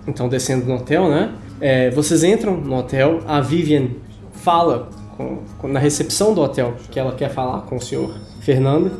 Então, 0.06 0.28
descendo 0.28 0.66
no 0.66 0.74
hotel, 0.76 1.08
né? 1.08 1.32
É, 1.60 1.90
vocês 1.90 2.24
entram 2.24 2.56
no 2.56 2.76
hotel, 2.76 3.20
a 3.26 3.40
Vivian 3.40 3.88
fala 4.32 4.88
com- 5.16 5.38
com- 5.58 5.68
na 5.68 5.78
recepção 5.78 6.34
do 6.34 6.40
hotel 6.40 6.74
que 6.90 6.98
ela 6.98 7.12
quer 7.12 7.30
falar 7.30 7.62
com 7.62 7.76
o 7.76 7.80
senhor 7.80 8.12
Fernando. 8.40 8.90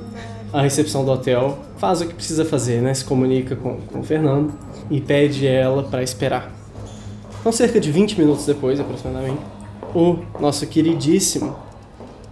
A 0.52 0.62
recepção 0.62 1.04
do 1.04 1.10
hotel 1.10 1.58
faz 1.78 2.00
o 2.02 2.06
que 2.06 2.14
precisa 2.14 2.44
fazer, 2.44 2.80
né? 2.80 2.94
Se 2.94 3.04
comunica 3.04 3.56
com, 3.56 3.78
com 3.80 4.00
o 4.00 4.02
Fernando 4.04 4.52
e 4.90 5.00
pede 5.00 5.46
ela 5.46 5.82
para 5.82 6.02
esperar. 6.02 6.52
Então, 7.40 7.50
cerca 7.50 7.80
de 7.80 7.90
20 7.90 8.16
minutos 8.20 8.46
depois, 8.46 8.78
aproximadamente, 8.78 9.40
o 9.94 10.18
nosso 10.40 10.66
queridíssimo 10.66 11.56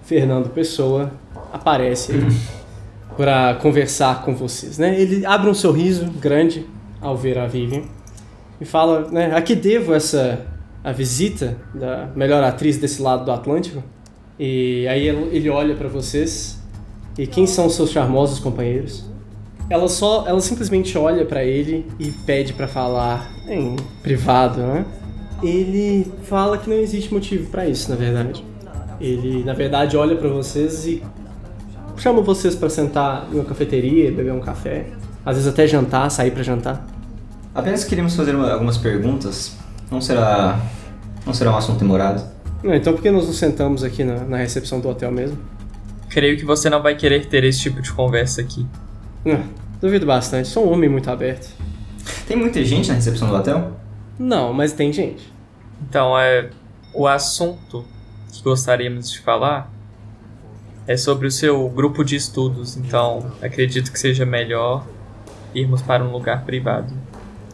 Fernando 0.02 0.50
Pessoa 0.50 1.12
aparece 1.52 2.12
aí 2.12 2.26
para 3.17 3.55
conversar 3.57 4.25
com 4.25 4.35
vocês, 4.35 4.79
né? 4.79 4.99
Ele 5.00 5.26
abre 5.26 5.49
um 5.49 5.55
sorriso 5.55 6.11
grande 6.12 6.67
ao 7.00 7.17
ver 7.17 7.38
a 7.38 7.47
Vivian 7.47 7.83
e 8.61 8.64
fala, 8.64 9.09
né, 9.11 9.35
a 9.35 9.43
que 9.43 9.55
devo 9.55 9.95
essa 9.95 10.47
a 10.83 10.93
visita 10.93 11.57
da 11.75 12.09
melhor 12.17 12.43
atriz 12.43 12.79
desse 12.79 13.02
lado 13.02 13.25
do 13.25 13.33
Atlântico? 13.33 13.83
E 14.38 14.88
aí 14.88 15.07
ele 15.07 15.50
olha 15.50 15.75
pra 15.75 15.88
vocês. 15.88 16.59
E 17.19 17.26
quem 17.26 17.47
são 17.47 17.67
os 17.67 17.75
seus 17.75 17.90
charmosos 17.90 18.38
companheiros? 18.38 19.05
Ela 19.69 19.88
só, 19.88 20.25
ela 20.26 20.40
simplesmente 20.40 20.97
olha 20.97 21.26
pra 21.26 21.45
ele 21.45 21.87
e 21.99 22.11
pede 22.11 22.55
pra 22.55 22.67
falar 22.67 23.31
em 23.47 23.76
privado, 24.02 24.61
né? 24.62 24.87
Ele 25.42 26.11
fala 26.25 26.59
que 26.59 26.68
não 26.68 26.76
existe 26.76 27.12
motivo 27.12 27.49
pra 27.50 27.66
isso, 27.66 27.90
na 27.90 27.97
verdade. 27.97 28.44
Ele, 29.00 29.42
na 29.44 29.52
verdade, 29.54 29.97
olha 29.97 30.16
pra 30.16 30.28
vocês 30.28 30.85
e 30.87 31.02
chama 31.97 32.20
vocês 32.20 32.54
pra 32.54 32.68
sentar 32.68 33.26
em 33.32 33.37
uma 33.37 33.44
cafeteria, 33.44 34.11
beber 34.12 34.32
um 34.32 34.40
café, 34.40 34.87
às 35.25 35.37
vezes 35.37 35.50
até 35.50 35.66
jantar, 35.66 36.11
sair 36.11 36.30
pra 36.30 36.42
jantar. 36.42 36.87
Apenas 37.54 37.85
queríamos 37.85 38.14
fazer 38.14 38.35
uma- 38.35 38.52
algumas 38.52 38.76
perguntas. 38.78 39.56
Não 39.90 40.00
será. 40.00 40.61
Não 41.26 41.35
será 41.35 41.52
um 41.52 41.56
assunto 41.56 41.78
demorado. 41.80 42.23
Não, 42.62 42.75
então 42.75 42.92
por 42.92 43.02
que 43.02 43.11
nós 43.11 43.26
nos 43.26 43.38
sentamos 43.38 43.82
aqui 43.82 44.04
na, 44.04 44.16
na 44.25 44.37
recepção 44.37 44.80
do 44.80 44.88
hotel 44.88 45.11
mesmo? 45.11 45.38
Creio 46.09 46.37
que 46.37 46.44
você 46.44 46.68
não 46.70 46.82
vai 46.82 46.94
querer 46.94 47.26
ter 47.26 47.42
esse 47.44 47.61
tipo 47.61 47.80
de 47.80 47.90
conversa 47.92 48.40
aqui. 48.40 48.66
Ah, 49.26 49.40
duvido 49.80 50.04
bastante, 50.06 50.49
sou 50.49 50.66
um 50.68 50.73
homem 50.73 50.88
muito 50.88 51.11
aberto. 51.11 51.49
Tem 52.26 52.37
muita 52.37 52.62
gente 52.64 52.88
na 52.88 52.94
recepção 52.94 53.28
do 53.28 53.35
hotel? 53.35 53.73
Não, 54.21 54.53
mas 54.53 54.75
tem 54.75 54.93
gente. 54.93 55.33
Então, 55.81 56.17
é 56.19 56.50
o 56.93 57.07
assunto 57.07 57.87
que 58.31 58.43
gostaríamos 58.43 59.11
de 59.11 59.19
falar 59.19 59.73
é 60.87 60.95
sobre 60.95 61.27
o 61.27 61.31
seu 61.31 61.67
grupo 61.71 62.05
de 62.05 62.17
estudos. 62.17 62.77
Então, 62.77 63.33
acredito 63.41 63.91
que 63.91 63.99
seja 63.99 64.27
melhor 64.27 64.87
irmos 65.55 65.81
para 65.81 66.05
um 66.05 66.12
lugar 66.12 66.45
privado. 66.45 66.93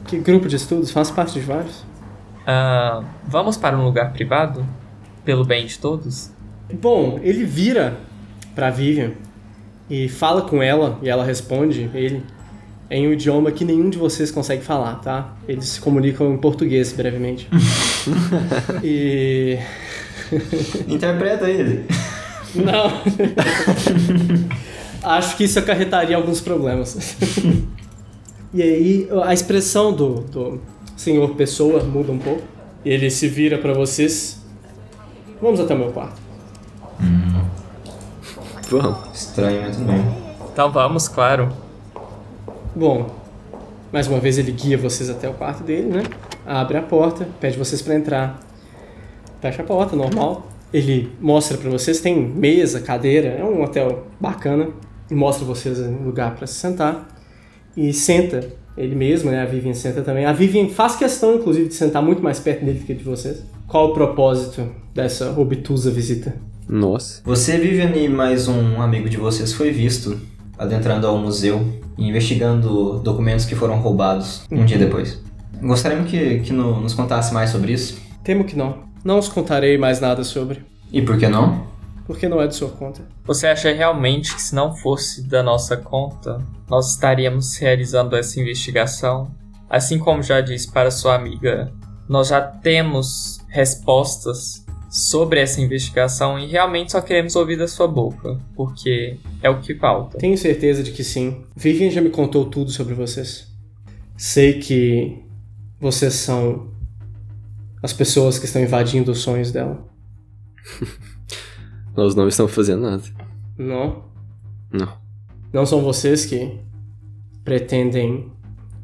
Que 0.08 0.18
grupo 0.18 0.48
de 0.48 0.56
estudos? 0.56 0.90
Faz 0.90 1.08
parte 1.08 1.34
de 1.34 1.40
vários? 1.40 1.84
Ah, 2.44 3.04
vamos 3.24 3.56
para 3.56 3.78
um 3.78 3.84
lugar 3.84 4.12
privado? 4.12 4.66
Pelo 5.24 5.44
bem 5.44 5.66
de 5.66 5.78
todos? 5.78 6.32
Bom, 6.72 7.20
ele 7.22 7.44
vira 7.44 7.96
pra 8.56 8.70
Vivian 8.70 9.12
e 9.88 10.08
fala 10.08 10.42
com 10.42 10.60
ela, 10.60 10.98
e 11.00 11.08
ela 11.08 11.24
responde 11.24 11.88
ele 11.94 12.24
em 12.90 13.08
um 13.08 13.12
idioma 13.12 13.50
que 13.50 13.64
nenhum 13.64 13.90
de 13.90 13.98
vocês 13.98 14.30
consegue 14.30 14.62
falar, 14.62 14.96
tá? 14.96 15.34
Eles 15.48 15.66
se 15.66 15.80
comunicam 15.80 16.32
em 16.32 16.38
português 16.38 16.92
brevemente. 16.92 17.48
e. 18.82 19.58
Interpreta 20.86 21.48
ele. 21.48 21.86
Não! 22.54 22.90
Acho 25.02 25.36
que 25.36 25.44
isso 25.44 25.58
acarretaria 25.58 26.16
alguns 26.16 26.40
problemas. 26.40 27.16
e 28.52 28.62
aí, 28.62 29.08
a 29.24 29.32
expressão 29.32 29.92
do, 29.92 30.20
do 30.22 30.60
senhor 30.96 31.34
Pessoa 31.34 31.82
muda 31.84 32.12
um 32.12 32.18
pouco. 32.18 32.42
Ele 32.84 33.10
se 33.10 33.28
vira 33.28 33.58
pra 33.58 33.72
vocês. 33.72 34.40
Vamos 35.40 35.60
até 35.60 35.74
o 35.74 35.78
meu 35.78 35.92
quarto. 35.92 36.20
Vamos. 38.70 38.98
Estranho, 39.14 39.62
mas 39.62 39.76
bem. 39.76 40.04
Então 40.52 40.70
vamos, 40.72 41.08
claro. 41.08 41.65
Bom, 42.76 43.10
mais 43.90 44.06
uma 44.06 44.20
vez 44.20 44.36
ele 44.36 44.52
guia 44.52 44.76
vocês 44.76 45.08
até 45.08 45.26
o 45.26 45.32
quarto 45.32 45.64
dele, 45.64 45.88
né? 45.88 46.02
Abre 46.44 46.76
a 46.76 46.82
porta, 46.82 47.26
pede 47.40 47.56
vocês 47.56 47.80
pra 47.80 47.94
entrar. 47.94 48.38
Fecha 49.40 49.62
a 49.62 49.64
porta, 49.64 49.96
normal. 49.96 50.46
Ele 50.74 51.10
mostra 51.18 51.56
pra 51.56 51.70
vocês, 51.70 52.02
tem 52.02 52.20
mesa, 52.20 52.78
cadeira, 52.82 53.28
é 53.28 53.42
um 53.42 53.62
hotel 53.62 54.06
bacana. 54.20 54.68
E 55.10 55.14
mostra 55.14 55.46
vocês 55.46 55.80
um 55.80 56.04
lugar 56.04 56.34
pra 56.34 56.46
se 56.46 56.56
sentar. 56.56 57.08
E 57.74 57.94
senta, 57.94 58.46
ele 58.76 58.94
mesmo, 58.94 59.30
né? 59.30 59.40
A 59.40 59.46
Vivian 59.46 59.72
senta 59.72 60.02
também. 60.02 60.26
A 60.26 60.34
Vivian 60.34 60.68
faz 60.68 60.96
questão, 60.96 61.36
inclusive, 61.36 61.68
de 61.68 61.74
sentar 61.74 62.02
muito 62.02 62.22
mais 62.22 62.38
perto 62.38 62.62
dele 62.62 62.80
do 62.80 62.84
que 62.84 62.92
de 62.92 63.04
vocês. 63.04 63.42
Qual 63.66 63.88
o 63.88 63.94
propósito 63.94 64.68
dessa 64.94 65.30
obtusa 65.30 65.90
visita? 65.90 66.36
Nossa. 66.68 67.22
Você, 67.24 67.56
Vivian 67.56 67.96
e 67.96 68.06
mais 68.06 68.48
um 68.48 68.82
amigo 68.82 69.08
de 69.08 69.16
vocês 69.16 69.54
foi 69.54 69.70
visto 69.70 70.20
adentrando 70.58 71.06
ao 71.06 71.18
museu 71.18 71.80
e 71.98 72.06
investigando 72.08 72.98
documentos 73.00 73.44
que 73.44 73.54
foram 73.54 73.78
roubados 73.80 74.42
um 74.50 74.64
dia 74.64 74.78
depois. 74.78 75.20
Gostaríamos 75.60 76.10
que, 76.10 76.40
que 76.40 76.52
no- 76.52 76.80
nos 76.80 76.94
contasse 76.94 77.32
mais 77.32 77.50
sobre 77.50 77.72
isso. 77.72 77.98
Temo 78.22 78.44
que 78.44 78.56
não. 78.56 78.84
Não 79.04 79.18
os 79.18 79.28
contarei 79.28 79.78
mais 79.78 80.00
nada 80.00 80.22
sobre, 80.24 80.64
E 80.92 81.00
por 81.00 81.16
que 81.18 81.28
não? 81.28 81.64
porque 82.06 82.28
não 82.28 82.40
é 82.40 82.46
de 82.46 82.54
sua 82.54 82.68
conta. 82.68 83.02
Você 83.24 83.48
acha 83.48 83.72
realmente 83.72 84.32
que 84.32 84.40
se 84.40 84.54
não 84.54 84.76
fosse 84.76 85.26
da 85.26 85.42
nossa 85.42 85.76
conta, 85.76 86.38
nós 86.70 86.92
estaríamos 86.92 87.56
realizando 87.56 88.14
essa 88.14 88.38
investigação? 88.40 89.28
Assim 89.68 89.98
como 89.98 90.22
já 90.22 90.40
disse 90.40 90.70
para 90.70 90.92
sua 90.92 91.16
amiga, 91.16 91.72
nós 92.08 92.28
já 92.28 92.40
temos 92.40 93.38
respostas 93.48 94.64
sobre 94.96 95.40
essa 95.40 95.60
investigação 95.60 96.38
e 96.38 96.46
realmente 96.46 96.92
só 96.92 97.00
queremos 97.00 97.36
ouvir 97.36 97.56
da 97.58 97.68
sua 97.68 97.86
boca, 97.86 98.40
porque 98.54 99.18
é 99.42 99.50
o 99.50 99.60
que 99.60 99.74
falta. 99.74 100.16
Tenho 100.18 100.36
certeza 100.38 100.82
de 100.82 100.90
que 100.92 101.04
sim. 101.04 101.44
Vivian 101.54 101.90
já 101.90 102.00
me 102.00 102.08
contou 102.10 102.46
tudo 102.46 102.70
sobre 102.70 102.94
vocês. 102.94 103.46
Sei 104.16 104.58
que 104.58 105.22
vocês 105.78 106.14
são 106.14 106.70
as 107.82 107.92
pessoas 107.92 108.38
que 108.38 108.46
estão 108.46 108.62
invadindo 108.62 109.12
os 109.12 109.18
sonhos 109.18 109.52
dela. 109.52 109.86
Nós 111.96 112.14
não 112.14 112.28
estamos 112.28 112.54
fazendo 112.54 112.82
nada. 112.82 113.02
Não? 113.58 114.04
Não. 114.72 114.96
Não 115.52 115.64
são 115.66 115.82
vocês 115.82 116.24
que 116.26 116.58
pretendem 117.44 118.30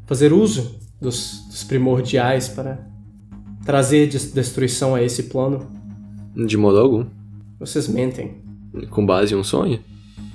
fazer 0.05 0.31
uso 0.33 0.79
dos, 1.01 1.45
dos 1.47 1.63
primordiais 1.63 2.47
para 2.47 2.87
trazer 3.65 4.07
des- 4.07 4.31
destruição 4.31 4.95
a 4.95 5.01
esse 5.01 5.23
plano? 5.23 5.71
De 6.35 6.57
modo 6.57 6.79
algum. 6.79 7.05
Vocês 7.59 7.87
mentem. 7.87 8.41
Com 8.89 9.05
base 9.05 9.33
em 9.33 9.37
um 9.37 9.43
sonho? 9.43 9.79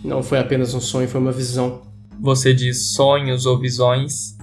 Não 0.05 0.23
foi 0.23 0.39
apenas 0.39 0.73
um 0.75 0.81
sonho, 0.81 1.09
foi 1.09 1.21
uma 1.21 1.33
visão. 1.33 1.83
Você 2.21 2.55
diz 2.55 2.93
sonhos 2.93 3.47
ou 3.47 3.59
visões 3.59 4.37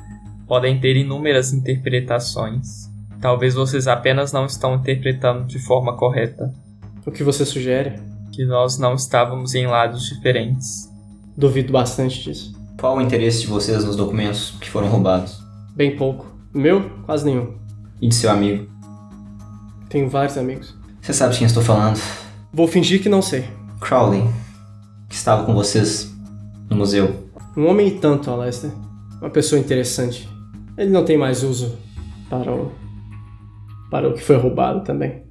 podem 0.47 0.79
ter 0.79 0.95
inúmeras 0.95 1.53
interpretações. 1.53 2.89
Talvez 3.21 3.55
vocês 3.55 3.87
apenas 3.87 4.31
não 4.31 4.45
estão 4.45 4.75
interpretando 4.75 5.45
de 5.45 5.57
forma 5.59 5.95
correta, 5.97 6.53
O 7.05 7.11
que 7.11 7.23
você 7.23 7.45
sugere? 7.45 7.99
que 8.31 8.43
nós 8.45 8.77
não 8.77 8.95
estávamos 8.95 9.55
em 9.55 9.65
lados 9.65 10.03
diferentes. 10.09 10.91
Duvido 11.37 11.71
bastante 11.71 12.21
disso. 12.21 12.53
Qual 12.77 12.97
o 12.97 13.01
interesse 13.01 13.41
de 13.41 13.47
vocês 13.47 13.85
nos 13.85 13.95
documentos 13.95 14.51
que 14.59 14.69
foram 14.69 14.89
roubados? 14.89 15.41
Bem 15.73 15.95
pouco. 15.95 16.25
O 16.53 16.57
meu? 16.59 16.89
Quase 17.05 17.23
nenhum. 17.25 17.53
E 18.01 18.09
de 18.09 18.15
seu 18.15 18.29
amigo? 18.29 18.67
Tenho 19.87 20.09
vários 20.09 20.37
amigos. 20.37 20.74
Você 21.05 21.13
sabe 21.13 21.33
de 21.33 21.37
quem 21.37 21.45
estou 21.45 21.61
falando? 21.61 22.01
Vou 22.51 22.67
fingir 22.67 22.99
que 22.99 23.07
não 23.07 23.21
sei. 23.21 23.45
Crowley, 23.79 24.23
que 25.07 25.13
estava 25.13 25.45
com 25.45 25.53
vocês 25.53 26.11
no 26.67 26.75
museu. 26.75 27.29
Um 27.55 27.67
homem 27.67 27.89
e 27.89 27.99
tanto, 27.99 28.31
Alester. 28.31 28.71
Uma 29.21 29.29
pessoa 29.29 29.59
interessante. 29.61 30.27
Ele 30.75 30.89
não 30.89 31.05
tem 31.05 31.15
mais 31.15 31.43
uso 31.43 31.77
para 32.27 32.51
o. 32.51 32.71
para 33.91 34.09
o 34.09 34.15
que 34.15 34.23
foi 34.23 34.35
roubado 34.35 34.83
também. 34.83 35.21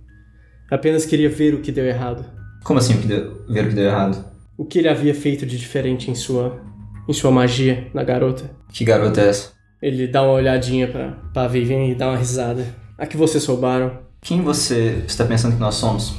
Apenas 0.71 1.05
queria 1.05 1.29
ver 1.29 1.55
o 1.55 1.61
que 1.61 1.73
deu 1.73 1.85
errado. 1.85 2.25
Como 2.63 2.79
assim 2.79 2.95
o 2.95 2.99
que 2.99 3.09
deu, 3.09 3.45
ver 3.49 3.65
o 3.65 3.69
que 3.71 3.75
deu 3.75 3.87
errado? 3.87 4.25
O 4.57 4.65
que 4.65 4.79
ele 4.79 4.89
havia 4.89 5.13
feito 5.13 5.45
de 5.45 5.59
diferente 5.59 6.09
em 6.09 6.15
sua. 6.15 6.63
em 7.09 7.13
sua 7.13 7.33
magia 7.33 7.89
na 7.93 8.05
garota. 8.05 8.49
Que 8.73 8.85
garota 8.85 9.21
é 9.21 9.29
essa? 9.29 9.51
Ele 9.83 10.07
dá 10.07 10.23
uma 10.23 10.35
olhadinha 10.35 10.87
pra, 10.87 11.19
pra 11.33 11.49
Vivian 11.49 11.89
e 11.89 11.97
dá 11.97 12.11
uma 12.11 12.17
risada. 12.17 12.65
A 12.97 13.07
que 13.07 13.17
vocês 13.17 13.45
roubaram. 13.45 14.05
Quem 14.25 14.41
você 14.41 15.05
está 15.07 15.23
pensando 15.27 15.53
que 15.53 15.61
nós 15.61 15.75
somos? 15.75 16.15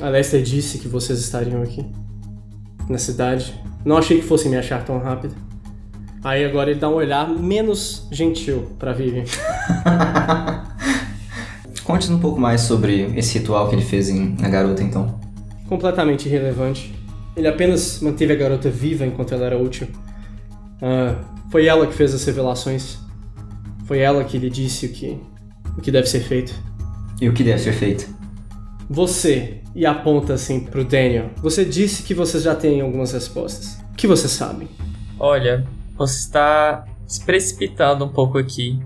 A 0.00 0.08
Lester 0.08 0.42
disse 0.42 0.78
que 0.78 0.88
vocês 0.88 1.18
estariam 1.18 1.62
aqui. 1.62 1.84
Na 2.88 2.96
cidade. 2.96 3.54
Não 3.84 3.98
achei 3.98 4.18
que 4.18 4.26
fossem 4.26 4.50
me 4.50 4.56
achar 4.56 4.82
tão 4.82 4.98
rápido. 4.98 5.34
Aí 6.24 6.46
agora 6.46 6.70
ele 6.70 6.80
dá 6.80 6.88
um 6.88 6.94
olhar 6.94 7.28
menos 7.28 8.08
gentil 8.10 8.70
pra 8.78 8.94
Vivian. 8.94 9.24
Conte-nos 11.84 12.16
um 12.16 12.20
pouco 12.20 12.40
mais 12.40 12.62
sobre 12.62 13.12
esse 13.18 13.38
ritual 13.38 13.68
que 13.68 13.74
ele 13.74 13.84
fez 13.84 14.08
em, 14.08 14.34
na 14.40 14.48
garota, 14.48 14.82
então. 14.82 15.20
completamente 15.68 16.26
irrelevante. 16.26 16.94
Ele 17.36 17.48
apenas 17.48 18.00
manteve 18.00 18.32
a 18.32 18.36
garota 18.36 18.70
viva 18.70 19.04
enquanto 19.04 19.34
ela 19.34 19.44
era 19.44 19.58
útil. 19.58 19.88
Ah, 20.80 21.16
foi 21.50 21.66
ela 21.66 21.86
que 21.86 21.92
fez 21.92 22.14
as 22.14 22.24
revelações. 22.24 22.96
Foi 23.84 23.98
ela 23.98 24.24
que 24.24 24.38
lhe 24.38 24.48
disse 24.48 24.86
o 24.86 24.88
que, 24.88 25.20
o 25.76 25.82
que 25.82 25.90
deve 25.90 26.06
ser 26.06 26.20
feito. 26.20 26.71
E 27.20 27.28
o 27.28 27.32
que 27.32 27.42
deve 27.44 27.58
ser 27.60 27.72
feito? 27.72 28.08
Você, 28.90 29.60
e 29.74 29.86
aponta 29.86 30.34
assim 30.34 30.60
pro 30.60 30.84
Daniel, 30.84 31.30
você 31.40 31.64
disse 31.64 32.02
que 32.02 32.14
vocês 32.14 32.42
já 32.42 32.54
têm 32.54 32.80
algumas 32.80 33.12
respostas. 33.12 33.78
O 33.92 33.96
que 33.96 34.06
vocês 34.06 34.32
sabem? 34.32 34.68
Olha, 35.18 35.66
você 35.96 36.18
está 36.18 36.84
se 37.06 37.24
precipitando 37.24 38.04
um 38.04 38.08
pouco 38.08 38.38
aqui. 38.38 38.78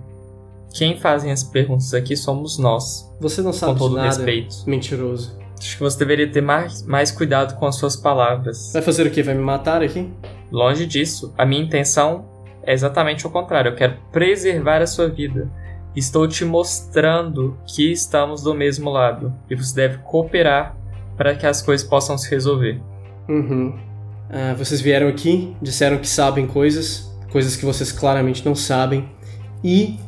Quem 0.75 0.99
fazem 0.99 1.33
as 1.33 1.42
perguntas 1.42 1.95
aqui 1.95 2.16
somos 2.16 2.59
nós, 2.59 3.11
Você 3.21 3.40
não 3.40 3.52
sabe 3.52 3.73
com 3.73 3.78
de 3.78 3.80
todo 3.80 3.95
nada, 3.97 4.09
respeito. 4.09 4.56
mentiroso. 4.66 5.37
Acho 5.59 5.76
que 5.78 5.83
você 5.83 5.99
deveria 5.99 6.30
ter 6.30 6.42
mais, 6.42 6.83
mais 6.83 7.11
cuidado 7.11 7.56
com 7.59 7.64
as 7.66 7.76
suas 7.76 7.97
palavras. 7.97 8.73
Vai 8.75 8.83
fazer 8.83 9.06
o 9.06 9.11
quê? 9.11 9.23
Vai 9.23 9.35
me 9.35 9.40
matar 9.42 9.83
aqui? 9.83 10.12
Longe 10.52 10.85
disso, 10.85 11.33
a 11.38 11.47
minha 11.47 11.62
intenção 11.62 12.26
é 12.62 12.75
exatamente 12.75 13.26
o 13.26 13.30
contrário. 13.30 13.71
Eu 13.71 13.75
quero 13.75 13.97
preservar 14.12 14.83
a 14.83 14.87
sua 14.87 15.09
vida. 15.09 15.50
Estou 15.96 16.28
te 16.28 16.44
mostrando 16.44 17.56
que 17.66 17.90
estamos 17.90 18.42
do 18.42 18.54
mesmo 18.54 18.90
lado 18.90 19.32
e 19.48 19.54
você 19.56 19.74
deve 19.74 19.98
cooperar 19.98 20.76
para 21.16 21.34
que 21.34 21.46
as 21.46 21.62
coisas 21.62 21.86
possam 21.86 22.18
se 22.18 22.30
resolver. 22.30 22.80
Uhum. 23.26 23.74
Ah, 24.28 24.54
vocês 24.56 24.80
vieram 24.80 25.08
aqui, 25.08 25.56
disseram 25.62 25.96
que 25.98 26.06
sabem 26.06 26.46
coisas, 26.46 27.10
coisas 27.32 27.56
que 27.56 27.64
vocês 27.64 27.90
claramente 27.92 28.44
não 28.44 28.54
sabem, 28.54 29.08
e 29.64 29.98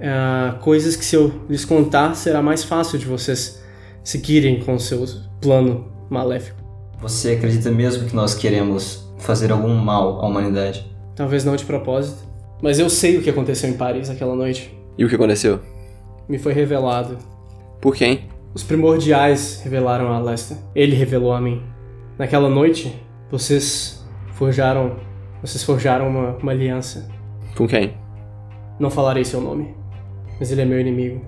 ah, 0.00 0.58
coisas 0.60 0.94
que 0.94 1.04
se 1.04 1.16
eu 1.16 1.32
lhes 1.48 1.64
contar 1.64 2.14
será 2.14 2.40
mais 2.40 2.62
fácil 2.62 2.98
de 2.98 3.06
vocês 3.06 3.62
seguirem 4.04 4.60
com 4.60 4.74
o 4.74 4.80
seu 4.80 5.04
plano 5.40 5.92
maléfico. 6.08 6.62
Você 7.00 7.32
acredita 7.32 7.70
mesmo 7.70 8.08
que 8.08 8.14
nós 8.14 8.34
queremos 8.34 9.12
fazer 9.18 9.50
algum 9.50 9.74
mal 9.74 10.20
à 10.20 10.26
humanidade? 10.28 10.88
Talvez 11.16 11.44
não 11.44 11.56
de 11.56 11.64
propósito, 11.64 12.22
mas 12.62 12.78
eu 12.78 12.88
sei 12.88 13.16
o 13.16 13.22
que 13.22 13.30
aconteceu 13.30 13.68
em 13.68 13.74
Paris 13.74 14.08
aquela 14.08 14.36
noite. 14.36 14.81
E 14.96 15.04
o 15.04 15.08
que 15.08 15.14
aconteceu? 15.14 15.60
Me 16.28 16.38
foi 16.38 16.52
revelado. 16.52 17.18
Por 17.80 17.94
quem? 17.94 18.28
Os 18.54 18.62
primordiais 18.62 19.60
revelaram 19.64 20.12
a 20.12 20.18
Lester. 20.18 20.56
Ele 20.74 20.94
revelou 20.94 21.32
a 21.32 21.40
mim. 21.40 21.62
Naquela 22.18 22.48
noite, 22.48 22.94
vocês 23.30 24.04
forjaram. 24.34 24.96
Vocês 25.40 25.64
forjaram 25.64 26.08
uma, 26.08 26.36
uma 26.36 26.52
aliança. 26.52 27.10
Com 27.56 27.66
quem? 27.66 27.94
Não 28.78 28.90
falarei 28.90 29.24
seu 29.24 29.40
nome, 29.40 29.74
mas 30.38 30.50
ele 30.50 30.62
é 30.62 30.64
meu 30.64 30.80
inimigo. 30.80 31.24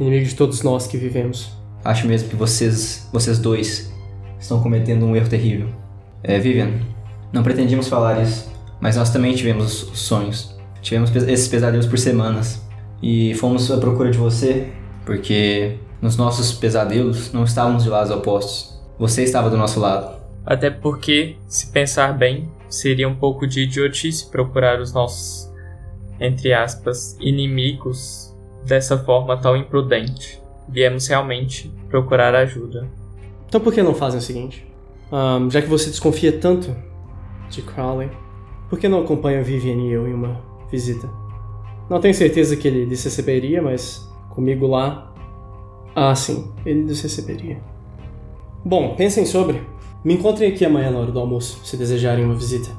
Inimigo 0.00 0.24
de 0.26 0.34
todos 0.34 0.62
nós 0.62 0.86
que 0.86 0.96
vivemos. 0.96 1.52
Acho 1.84 2.06
mesmo 2.06 2.28
que 2.28 2.36
vocês, 2.36 3.08
vocês 3.12 3.38
dois, 3.38 3.92
estão 4.38 4.62
cometendo 4.62 5.04
um 5.04 5.14
erro 5.14 5.28
terrível. 5.28 5.68
É, 6.22 6.38
Vivian, 6.38 6.72
não 7.32 7.42
pretendíamos 7.42 7.88
falar 7.88 8.22
isso, 8.22 8.50
mas 8.80 8.96
nós 8.96 9.10
também 9.10 9.34
tivemos 9.34 9.82
os 9.84 9.98
sonhos. 10.00 10.56
Tivemos 10.80 11.14
esses 11.14 11.48
pesadelos 11.48 11.86
por 11.86 11.98
semanas. 11.98 12.67
E 13.02 13.34
fomos 13.34 13.70
à 13.70 13.78
procura 13.78 14.10
de 14.10 14.18
você, 14.18 14.72
porque 15.04 15.78
nos 16.00 16.16
nossos 16.16 16.52
pesadelos 16.52 17.32
não 17.32 17.44
estávamos 17.44 17.84
de 17.84 17.88
lados 17.88 18.10
opostos. 18.10 18.78
Você 18.98 19.22
estava 19.22 19.48
do 19.48 19.56
nosso 19.56 19.80
lado. 19.80 20.18
Até 20.44 20.70
porque, 20.70 21.36
se 21.46 21.70
pensar 21.70 22.16
bem, 22.16 22.50
seria 22.68 23.08
um 23.08 23.14
pouco 23.14 23.46
de 23.46 23.62
idiotice 23.62 24.30
procurar 24.30 24.80
os 24.80 24.92
nossos, 24.92 25.52
entre 26.20 26.52
aspas, 26.52 27.16
inimigos 27.20 28.34
dessa 28.64 28.98
forma 28.98 29.36
tão 29.36 29.56
imprudente. 29.56 30.40
Viemos 30.68 31.06
realmente 31.06 31.72
procurar 31.88 32.34
ajuda. 32.34 32.88
Então 33.48 33.60
por 33.60 33.72
que 33.72 33.82
não 33.82 33.94
fazem 33.94 34.18
o 34.18 34.22
seguinte? 34.22 34.66
Ahn, 35.10 35.48
já 35.50 35.62
que 35.62 35.68
você 35.68 35.88
desconfia 35.88 36.38
tanto 36.38 36.76
de 37.48 37.62
Crowley, 37.62 38.10
por 38.68 38.78
que 38.78 38.88
não 38.88 39.00
acompanha 39.00 39.42
Vivian 39.42 39.76
e 39.76 39.92
eu 39.92 40.06
em 40.06 40.12
uma 40.12 40.40
visita? 40.70 41.08
Não 41.88 42.00
tenho 42.00 42.14
certeza 42.14 42.56
que 42.56 42.68
ele 42.68 42.84
lhes 42.84 43.02
receberia, 43.02 43.62
mas 43.62 44.06
comigo 44.30 44.66
lá. 44.66 45.12
Ah, 45.94 46.14
sim, 46.14 46.52
ele 46.64 46.82
lhes 46.82 47.00
receberia. 47.00 47.58
Bom, 48.64 48.94
pensem 48.94 49.24
sobre. 49.24 49.62
Me 50.04 50.14
encontrem 50.14 50.52
aqui 50.52 50.64
amanhã 50.64 50.90
na 50.90 50.98
hora 50.98 51.10
do 51.10 51.18
almoço, 51.18 51.60
se 51.64 51.76
desejarem 51.76 52.24
uma 52.24 52.34
visita. 52.34 52.70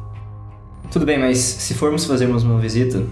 Tudo 0.92 1.06
bem, 1.06 1.20
mas 1.20 1.38
se 1.38 1.74
formos 1.74 2.06
fazermos 2.06 2.44
uma 2.44 2.60
visita, 2.60 3.04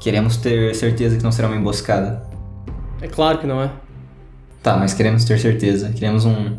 queremos 0.00 0.36
ter 0.36 0.74
certeza 0.74 1.16
que 1.16 1.22
não 1.22 1.32
será 1.32 1.48
uma 1.48 1.56
emboscada. 1.56 2.26
É 3.00 3.08
claro 3.08 3.38
que 3.38 3.46
não 3.46 3.60
é. 3.60 3.70
Tá, 4.62 4.76
mas 4.76 4.94
queremos 4.94 5.24
ter 5.24 5.38
certeza. 5.38 5.90
Queremos 5.90 6.24
um, 6.24 6.56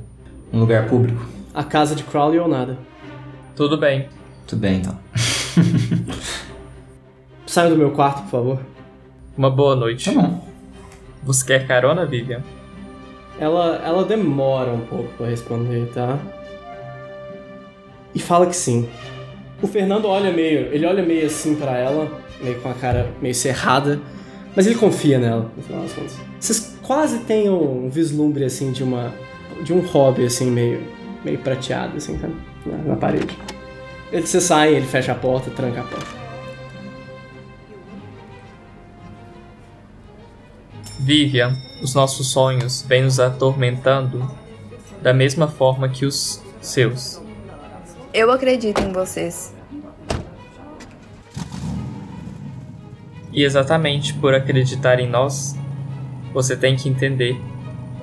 um 0.52 0.60
lugar 0.60 0.88
público. 0.88 1.26
A 1.54 1.64
casa 1.64 1.96
de 1.96 2.04
Crowley 2.04 2.40
ou 2.40 2.48
nada. 2.48 2.78
Tudo 3.56 3.78
bem. 3.78 4.10
Tudo 4.46 4.60
bem, 4.60 4.78
então. 4.78 4.98
Saiam 7.54 7.70
do 7.70 7.78
meu 7.78 7.92
quarto, 7.92 8.24
por 8.24 8.32
favor. 8.32 8.60
Uma 9.38 9.52
boa 9.52 9.76
noite. 9.76 10.12
Tá 10.12 10.20
bom. 10.20 10.44
Você 11.22 11.46
quer 11.46 11.68
carona, 11.68 12.04
Vivian? 12.04 12.42
Ela, 13.40 13.80
ela 13.86 14.04
demora 14.04 14.72
um 14.72 14.80
pouco 14.80 15.10
pra 15.16 15.28
responder, 15.28 15.88
tá? 15.94 16.18
E 18.16 18.18
fala 18.18 18.48
que 18.48 18.56
sim. 18.56 18.90
O 19.62 19.68
Fernando 19.68 20.06
olha 20.06 20.32
meio, 20.32 20.74
ele 20.74 20.84
olha 20.84 21.04
meio 21.04 21.28
assim 21.28 21.54
pra 21.54 21.78
ela, 21.78 22.12
meio 22.42 22.60
com 22.60 22.72
a 22.72 22.74
cara 22.74 23.12
meio 23.22 23.36
cerrada, 23.36 24.02
mas 24.56 24.66
ele 24.66 24.74
confia 24.74 25.20
nela, 25.20 25.52
no 25.56 25.62
final 25.62 25.84
das 25.84 25.94
contas. 25.94 26.18
Vocês 26.40 26.76
quase 26.82 27.20
têm 27.20 27.52
um 27.52 27.88
vislumbre 27.88 28.46
assim 28.46 28.72
de 28.72 28.84
uma 28.84 29.14
de 29.64 29.72
um 29.72 29.80
hobby 29.82 30.26
assim 30.26 30.50
meio 30.50 30.82
meio 31.24 31.38
prateado 31.38 31.98
assim, 31.98 32.18
sabe? 32.18 32.34
Na, 32.66 32.78
na 32.78 32.96
parede. 32.96 33.38
Ele 34.12 34.26
você 34.26 34.42
sai, 34.42 34.74
ele 34.74 34.88
fecha 34.88 35.12
a 35.12 35.16
porta, 35.16 35.52
tranca 35.52 35.82
a 35.82 35.84
porta. 35.84 36.23
Vivian, 41.00 41.58
os 41.82 41.94
nossos 41.94 42.32
sonhos 42.32 42.84
vêm 42.88 43.04
nos 43.04 43.20
atormentando 43.20 44.30
da 45.02 45.14
mesma 45.14 45.48
forma 45.48 45.90
que 45.90 46.06
os 46.06 46.42
seus. 46.62 47.22
Eu 48.14 48.32
acredito 48.32 48.82
em 48.82 48.94
vocês. 48.94 49.54
E 53.34 53.44
exatamente 53.44 54.14
por 54.14 54.34
acreditar 54.34 55.00
em 55.00 55.10
nós, 55.10 55.56
você 56.34 56.56
tem 56.56 56.76
que 56.76 56.88
entender 56.88 57.40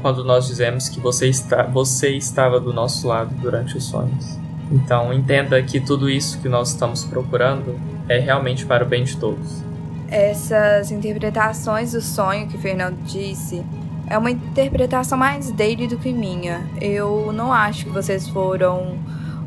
quando 0.03 0.25
nós 0.25 0.47
dizemos 0.47 0.89
que 0.89 0.99
você, 0.99 1.29
está, 1.29 1.63
você 1.63 2.11
estava 2.17 2.59
do 2.59 2.73
nosso 2.73 3.07
lado 3.07 3.35
durante 3.37 3.77
os 3.77 3.85
sonhos. 3.85 4.39
Então 4.71 5.13
entenda 5.13 5.63
que 5.63 5.81
tudo 5.81 6.09
isso 6.11 6.41
que 6.41 6.49
nós 6.49 6.71
estamos 6.71 7.05
procurando 7.05 7.79
é 8.09 8.19
realmente 8.19 8.67
para 8.67 8.85
o 8.85 8.89
bem 8.89 9.05
de 9.05 9.17
todos. 9.17 9.70
Essas 10.11 10.91
interpretações 10.91 11.93
do 11.93 12.01
sonho 12.01 12.49
que 12.49 12.57
o 12.57 12.61
Fernando 12.61 13.01
disse 13.05 13.65
é 14.09 14.19
uma 14.19 14.33
interpretação 14.33 15.17
mais 15.17 15.53
dele 15.53 15.87
do 15.87 15.97
que 15.97 16.13
minha. 16.13 16.69
Eu 16.81 17.33
não 17.33 17.53
acho 17.53 17.85
que 17.85 17.93
vocês 17.93 18.29
foram 18.29 18.99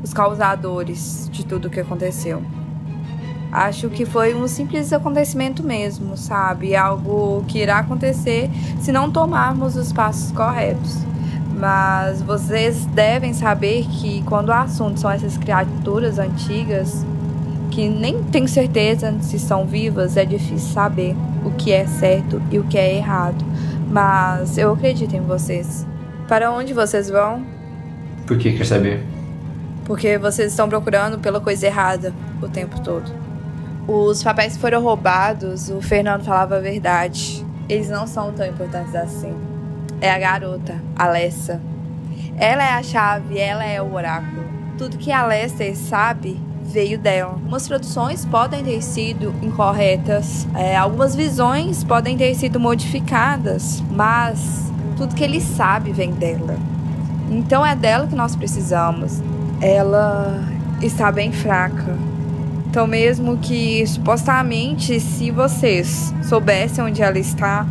os 0.02 0.14
causadores 0.14 1.28
de 1.30 1.46
tudo 1.46 1.68
o 1.68 1.70
que 1.70 1.82
aconteceu. 1.82 2.42
Acho 3.52 3.90
que 3.90 4.06
foi 4.06 4.34
um 4.34 4.48
simples 4.48 4.94
acontecimento 4.94 5.62
mesmo, 5.62 6.16
sabe? 6.16 6.76
Algo 6.78 7.44
que 7.46 7.60
irá 7.60 7.80
acontecer 7.80 8.50
se 8.80 8.92
não 8.92 9.12
tomarmos 9.12 9.76
os 9.76 9.92
passos 9.92 10.32
corretos. 10.32 10.98
Mas 11.60 12.22
vocês 12.22 12.86
devem 12.86 13.34
saber 13.34 13.86
que 13.86 14.24
quando 14.24 14.48
o 14.48 14.54
assunto 14.54 15.00
são 15.00 15.12
essas 15.12 15.38
criaturas 15.38 16.18
antigas, 16.18 17.06
que 17.74 17.90
nem 17.90 18.24
tenho 18.26 18.48
certeza 18.48 19.18
se 19.22 19.40
são 19.40 19.66
vivas, 19.66 20.16
é 20.16 20.24
difícil 20.24 20.72
saber 20.72 21.16
o 21.44 21.50
que 21.50 21.72
é 21.72 21.88
certo 21.88 22.40
e 22.52 22.60
o 22.60 22.64
que 22.66 22.78
é 22.78 22.96
errado. 22.96 23.44
Mas 23.90 24.60
eu 24.60 24.72
acredito 24.72 25.16
em 25.16 25.22
vocês. 25.22 25.84
Para 26.28 26.52
onde 26.52 26.72
vocês 26.72 27.10
vão? 27.10 27.44
Por 28.28 28.38
que 28.38 28.54
quer 28.54 28.66
saber? 28.66 29.04
Porque 29.86 30.20
vocês 30.20 30.52
estão 30.52 30.70
procurando 30.70 31.18
pela 31.18 31.42
coisa 31.42 31.66
errada 31.66 32.14
o 32.44 32.48
tempo 32.48 32.80
todo. 32.80 33.12
Os 33.88 34.22
papéis 34.22 34.56
foram 34.56 34.84
roubados, 34.84 35.70
o 35.70 35.82
Fernando 35.82 36.24
falava 36.24 36.58
a 36.58 36.60
verdade. 36.60 37.44
Eles 37.68 37.90
não 37.90 38.06
são 38.06 38.32
tão 38.34 38.46
importantes 38.46 38.94
assim. 38.94 39.34
É 40.00 40.12
a 40.12 40.20
garota, 40.20 40.80
a 40.96 41.06
Alessa. 41.06 41.60
Ela 42.38 42.64
é 42.64 42.74
a 42.74 42.84
chave, 42.84 43.40
ela 43.40 43.66
é 43.66 43.82
o 43.82 43.94
oráculo. 43.94 44.44
Tudo 44.78 44.98
que 44.98 45.12
a 45.12 45.26
Lester 45.26 45.76
sabe 45.76 46.40
veio 46.66 46.98
dela. 46.98 47.34
Algumas 47.34 47.68
traduções 47.68 48.26
podem 48.26 48.64
ter 48.64 48.82
sido 48.82 49.34
incorretas, 49.42 50.48
é, 50.56 50.76
algumas 50.76 51.16
visões 51.16 51.84
podem 51.84 52.18
ter 52.18 52.34
sido 52.36 52.60
modificadas, 52.60 53.84
mas 53.92 54.72
tudo 54.96 55.16
que 55.16 55.24
ele 55.24 55.42
sabe 55.42 55.92
vem 55.92 56.12
dela. 56.12 56.58
Então 57.30 57.66
é 57.66 57.76
dela 57.76 58.08
que 58.08 58.16
nós 58.16 58.36
precisamos. 58.36 59.22
Ela 59.62 60.44
está 60.82 61.12
bem 61.12 61.32
fraca. 61.32 61.96
Então, 62.70 62.88
mesmo 62.88 63.38
que 63.38 63.86
supostamente, 63.86 65.00
se 65.00 65.30
vocês 65.30 66.14
soubessem 66.24 66.84
onde 66.84 67.04
ela 67.04 67.20
está, 67.20 67.68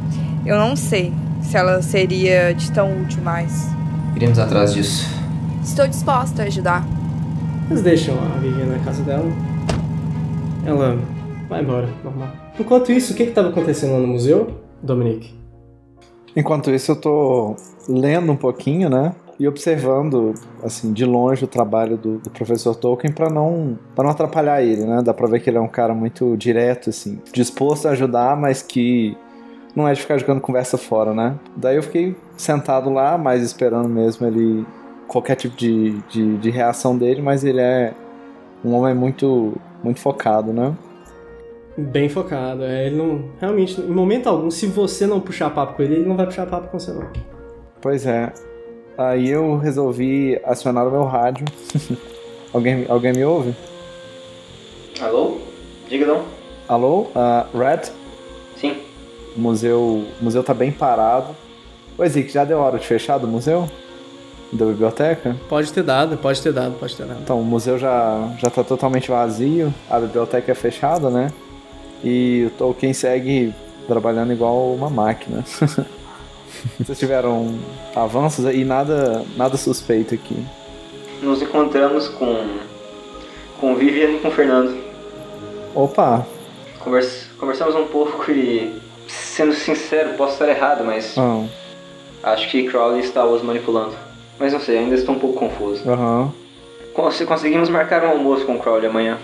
eu 0.46 0.56
não 0.56 0.76
sei 0.76 1.12
se 1.42 1.56
ela 1.56 1.82
seria 1.82 2.54
de 2.54 2.70
tão 2.70 3.02
útil 3.02 3.20
mais. 3.22 3.68
Iremos 4.14 4.38
atrás 4.38 4.72
disso. 4.72 5.08
Estou 5.62 5.88
disposta 5.88 6.42
a 6.42 6.46
ajudar. 6.46 6.86
Eles 7.72 7.82
deixam 7.82 8.14
a 8.22 8.36
Vivian 8.36 8.66
na 8.66 8.78
casa 8.84 9.02
dela. 9.02 9.24
Ela 10.66 10.98
vai 11.48 11.62
embora, 11.62 11.88
normal. 12.04 12.28
Enquanto 12.60 12.92
isso, 12.92 13.14
o 13.14 13.16
que 13.16 13.22
estava 13.22 13.48
acontecendo 13.48 13.98
no 13.98 14.06
museu, 14.06 14.58
Dominique? 14.82 15.34
Enquanto 16.36 16.70
isso, 16.70 16.92
eu 16.92 16.96
tô 16.96 17.56
lendo 17.88 18.30
um 18.30 18.36
pouquinho, 18.36 18.90
né? 18.90 19.14
E 19.40 19.48
observando, 19.48 20.34
assim, 20.62 20.92
de 20.92 21.06
longe 21.06 21.46
o 21.46 21.48
trabalho 21.48 21.96
do, 21.96 22.18
do 22.18 22.28
professor 22.28 22.76
Tolkien 22.76 23.10
para 23.10 23.30
não, 23.30 23.78
não 23.96 24.10
atrapalhar 24.10 24.62
ele, 24.62 24.84
né? 24.84 25.00
Dá 25.02 25.14
pra 25.14 25.26
ver 25.26 25.40
que 25.40 25.48
ele 25.48 25.56
é 25.56 25.60
um 25.60 25.66
cara 25.66 25.94
muito 25.94 26.36
direto, 26.36 26.90
assim, 26.90 27.20
disposto 27.32 27.88
a 27.88 27.92
ajudar, 27.92 28.36
mas 28.36 28.60
que 28.60 29.16
não 29.74 29.88
é 29.88 29.94
de 29.94 30.02
ficar 30.02 30.18
jogando 30.18 30.42
conversa 30.42 30.76
fora, 30.76 31.14
né? 31.14 31.36
Daí 31.56 31.76
eu 31.76 31.82
fiquei 31.82 32.14
sentado 32.36 32.90
lá, 32.90 33.16
mais 33.16 33.42
esperando 33.42 33.88
mesmo 33.88 34.26
ele. 34.26 34.66
Qualquer 35.12 35.36
tipo 35.36 35.54
de, 35.54 36.00
de, 36.08 36.38
de 36.38 36.50
reação 36.50 36.96
dele, 36.96 37.20
mas 37.20 37.44
ele 37.44 37.60
é 37.60 37.92
um 38.64 38.72
homem 38.72 38.94
muito, 38.94 39.54
muito 39.84 40.00
focado, 40.00 40.52
né? 40.52 40.74
Bem 41.76 42.08
focado. 42.08 42.64
É, 42.64 42.86
ele 42.86 42.96
não. 42.96 43.30
Realmente, 43.38 43.80
em 43.80 43.88
momento 43.88 44.28
algum, 44.28 44.50
se 44.50 44.66
você 44.66 45.06
não 45.06 45.20
puxar 45.20 45.50
papo 45.50 45.74
com 45.74 45.82
ele, 45.82 45.96
ele 45.96 46.08
não 46.08 46.16
vai 46.16 46.26
puxar 46.26 46.46
papo 46.46 46.68
com 46.68 46.78
você, 46.78 46.92
não. 46.92 47.06
Pois 47.80 48.06
é. 48.06 48.32
Aí 48.96 49.28
eu 49.28 49.56
resolvi 49.58 50.40
acionar 50.44 50.86
o 50.86 50.90
meu 50.90 51.04
rádio. 51.04 51.44
alguém, 52.52 52.86
alguém 52.88 53.12
me 53.12 53.24
ouve? 53.24 53.54
Alô? 55.00 55.38
Diga 55.88 56.06
não. 56.06 56.24
Alô? 56.68 57.02
Uh, 57.02 57.58
Red? 57.58 57.90
Sim. 58.56 58.76
O 59.36 59.40
museu, 59.40 60.04
o 60.20 60.24
museu 60.24 60.42
tá 60.42 60.54
bem 60.54 60.70
parado. 60.70 61.34
Oi, 61.98 62.08
Zic, 62.08 62.30
já 62.30 62.44
deu 62.44 62.58
hora 62.58 62.78
de 62.78 62.86
fechar 62.86 63.18
do 63.18 63.26
museu? 63.26 63.68
Da 64.52 64.66
biblioteca? 64.66 65.34
Pode 65.48 65.72
ter 65.72 65.82
dado, 65.82 66.16
pode 66.18 66.42
ter 66.42 66.52
dado, 66.52 66.74
pode 66.78 66.94
ter 66.94 67.06
dado. 67.06 67.20
Então, 67.22 67.40
o 67.40 67.44
museu 67.44 67.78
já, 67.78 68.30
já 68.38 68.50
tá 68.50 68.62
totalmente 68.62 69.10
vazio, 69.10 69.72
a 69.88 69.98
biblioteca 69.98 70.52
é 70.52 70.54
fechada, 70.54 71.08
né? 71.08 71.32
E 72.04 72.44
o 72.48 72.50
Tolkien 72.50 72.92
segue 72.92 73.54
trabalhando 73.86 74.32
igual 74.32 74.74
uma 74.74 74.90
máquina. 74.90 75.42
Vocês 76.78 76.98
tiveram 76.98 77.58
avanços 77.96 78.44
e 78.54 78.62
nada, 78.64 79.24
nada 79.36 79.56
suspeito 79.56 80.14
aqui. 80.14 80.36
Nos 81.22 81.40
encontramos 81.40 82.08
com 82.08 82.36
com 83.58 83.76
Vivian 83.76 84.10
e 84.10 84.18
com 84.18 84.28
o 84.28 84.32
Fernando. 84.32 84.76
Opa! 85.74 86.26
Convers, 86.80 87.26
conversamos 87.38 87.76
um 87.76 87.86
pouco 87.86 88.30
e, 88.30 88.76
sendo 89.06 89.54
sincero, 89.54 90.14
posso 90.14 90.32
estar 90.32 90.48
errado, 90.48 90.84
mas 90.84 91.16
Ah, 91.16 91.44
acho 92.24 92.50
que 92.50 92.64
Crowley 92.68 93.00
está 93.00 93.24
os 93.24 93.40
manipulando. 93.40 93.94
Mas 94.42 94.52
não 94.52 94.58
sei, 94.58 94.76
ainda 94.78 94.96
estou 94.96 95.14
um 95.14 95.20
pouco 95.20 95.38
confuso. 95.38 95.88
Aham. 95.88 96.32
Cons- 96.92 97.22
Conseguimos 97.22 97.68
marcar 97.68 98.02
um 98.04 98.08
almoço 98.10 98.44
com 98.44 98.56
o 98.56 98.58
Crowley 98.58 98.86
amanhã. 98.88 99.16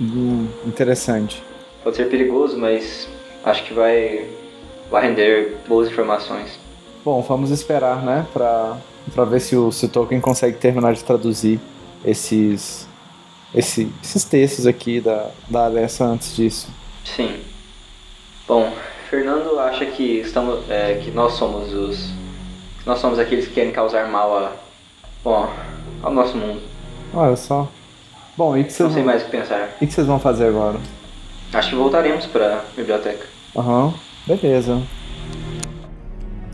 Hum, 0.00 0.48
interessante. 0.66 1.40
Pode 1.84 1.94
ser 1.94 2.08
perigoso, 2.08 2.58
mas 2.58 3.08
acho 3.44 3.62
que 3.62 3.72
vai, 3.72 4.26
vai 4.90 5.02
render 5.06 5.58
boas 5.68 5.88
informações. 5.88 6.58
Bom, 7.04 7.22
vamos 7.22 7.50
esperar, 7.50 8.02
né? 8.02 8.26
Pra, 8.32 8.76
pra 9.14 9.24
ver 9.24 9.38
se 9.40 9.54
o, 9.54 9.70
se 9.70 9.86
o 9.86 9.88
Tolkien 9.88 10.20
consegue 10.20 10.56
terminar 10.58 10.92
de 10.92 11.04
traduzir 11.04 11.60
esses, 12.04 12.88
esse- 13.54 13.92
esses 14.02 14.24
textos 14.24 14.66
aqui 14.66 15.00
da, 15.00 15.30
da 15.48 15.66
Alessa 15.66 16.04
antes 16.04 16.34
disso. 16.34 16.68
Sim. 17.04 17.36
Bom, 18.48 18.72
Fernando 19.08 19.56
acha 19.60 19.86
que 19.86 20.18
estamos, 20.18 20.68
é, 20.68 20.94
que 20.94 21.12
nós 21.12 21.34
somos 21.34 21.72
os, 21.72 22.10
nós 22.86 22.98
somos 22.98 23.18
aqueles 23.18 23.46
que 23.46 23.54
querem 23.54 23.72
causar 23.72 24.08
mal 24.08 24.36
a, 24.36 24.52
bom, 25.22 25.48
ao 26.02 26.12
nosso 26.12 26.36
mundo. 26.36 26.60
Olha 27.14 27.36
só. 27.36 27.68
Bom, 28.36 28.56
e 28.56 28.62
o 28.62 28.64
que 28.64 28.70
Não 28.70 28.76
vocês 28.76 28.92
sei 28.92 29.02
vão, 29.02 29.12
mais 29.12 29.22
o 29.22 29.24
que 29.26 29.30
pensar. 29.30 29.68
e 29.80 29.84
o 29.84 29.88
que 29.88 29.92
vocês 29.94 30.06
vão 30.06 30.18
fazer 30.18 30.46
agora? 30.46 30.78
Acho 31.52 31.68
que 31.70 31.74
voltaremos 31.76 32.26
para 32.26 32.56
a 32.56 32.60
biblioteca. 32.74 33.26
Aham, 33.56 33.92
beleza. 34.26 34.80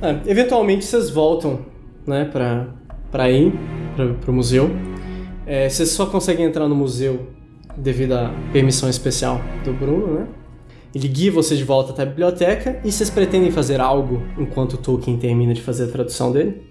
É, 0.02 0.30
eventualmente 0.30 0.84
vocês 0.84 1.10
voltam, 1.10 1.60
né, 2.06 2.24
pra, 2.24 2.66
pra 3.10 3.30
ir 3.30 3.52
pra, 3.96 4.06
pro 4.14 4.32
museu. 4.32 4.70
É, 5.46 5.68
vocês 5.68 5.90
só 5.90 6.06
conseguem 6.06 6.44
entrar 6.46 6.68
no 6.68 6.74
museu 6.74 7.28
devido 7.76 8.12
à 8.14 8.30
permissão 8.52 8.88
especial 8.88 9.40
do 9.64 9.72
Bruno, 9.72 10.18
né? 10.20 10.26
Ele 10.94 11.07
guia 11.07 11.31
vocês 11.31 11.59
de 11.59 11.64
volta 11.64 11.92
até 11.92 12.03
a 12.03 12.07
biblioteca 12.07 12.81
e 12.83 12.90
vocês 12.90 13.11
pretendem 13.11 13.51
fazer 13.51 13.81
algo 13.81 14.22
enquanto 14.38 14.74
o 14.74 14.77
Tolkien 14.79 15.18
termina 15.18 15.53
de 15.53 15.61
fazer 15.61 15.85
a 15.85 15.88
tradução 15.88 16.33
dele? 16.33 16.66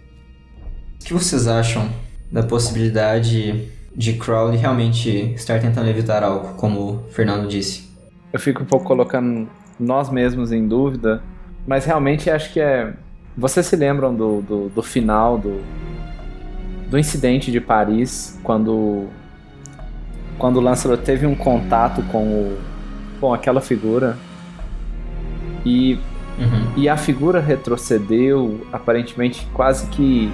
O 1.00 1.06
que 1.06 1.14
vocês 1.14 1.48
acham 1.48 1.88
da 2.32 2.42
possibilidade 2.42 3.70
de 3.96 4.14
Crowley 4.14 4.58
realmente 4.58 5.34
estar 5.36 5.60
tentando 5.60 5.90
evitar 5.90 6.24
algo, 6.24 6.56
como 6.56 6.80
o 6.80 7.04
Fernando 7.10 7.48
disse? 7.48 7.88
Eu 8.34 8.40
fico 8.40 8.64
um 8.64 8.66
pouco 8.66 8.86
colocando 8.86 9.48
nós 9.80 10.10
mesmos 10.10 10.52
em 10.52 10.68
dúvida, 10.68 11.22
mas 11.66 11.86
realmente 11.86 12.30
acho 12.30 12.52
que 12.52 12.60
é. 12.60 12.94
Vocês 13.38 13.68
se 13.68 13.76
lembram 13.76 14.16
do, 14.16 14.42
do, 14.42 14.70
do 14.70 14.82
final 14.82 15.38
do, 15.38 15.62
do 16.90 16.98
incidente 16.98 17.52
de 17.52 17.62
Paris, 17.62 18.38
quando, 18.44 19.06
quando 20.40 20.58
o 20.58 20.60
Lancelot 20.60 21.04
teve 21.04 21.28
um 21.28 21.36
contato 21.36 22.02
com 22.12 22.24
o, 22.24 22.58
com 23.20 23.34
aquela 23.34 23.62
figura 23.62 24.18
e 25.66 26.00
Uhum. 26.38 26.74
E 26.76 26.88
a 26.88 26.96
figura 26.96 27.40
retrocedeu, 27.40 28.68
aparentemente 28.72 29.48
quase 29.54 29.88
que 29.88 30.32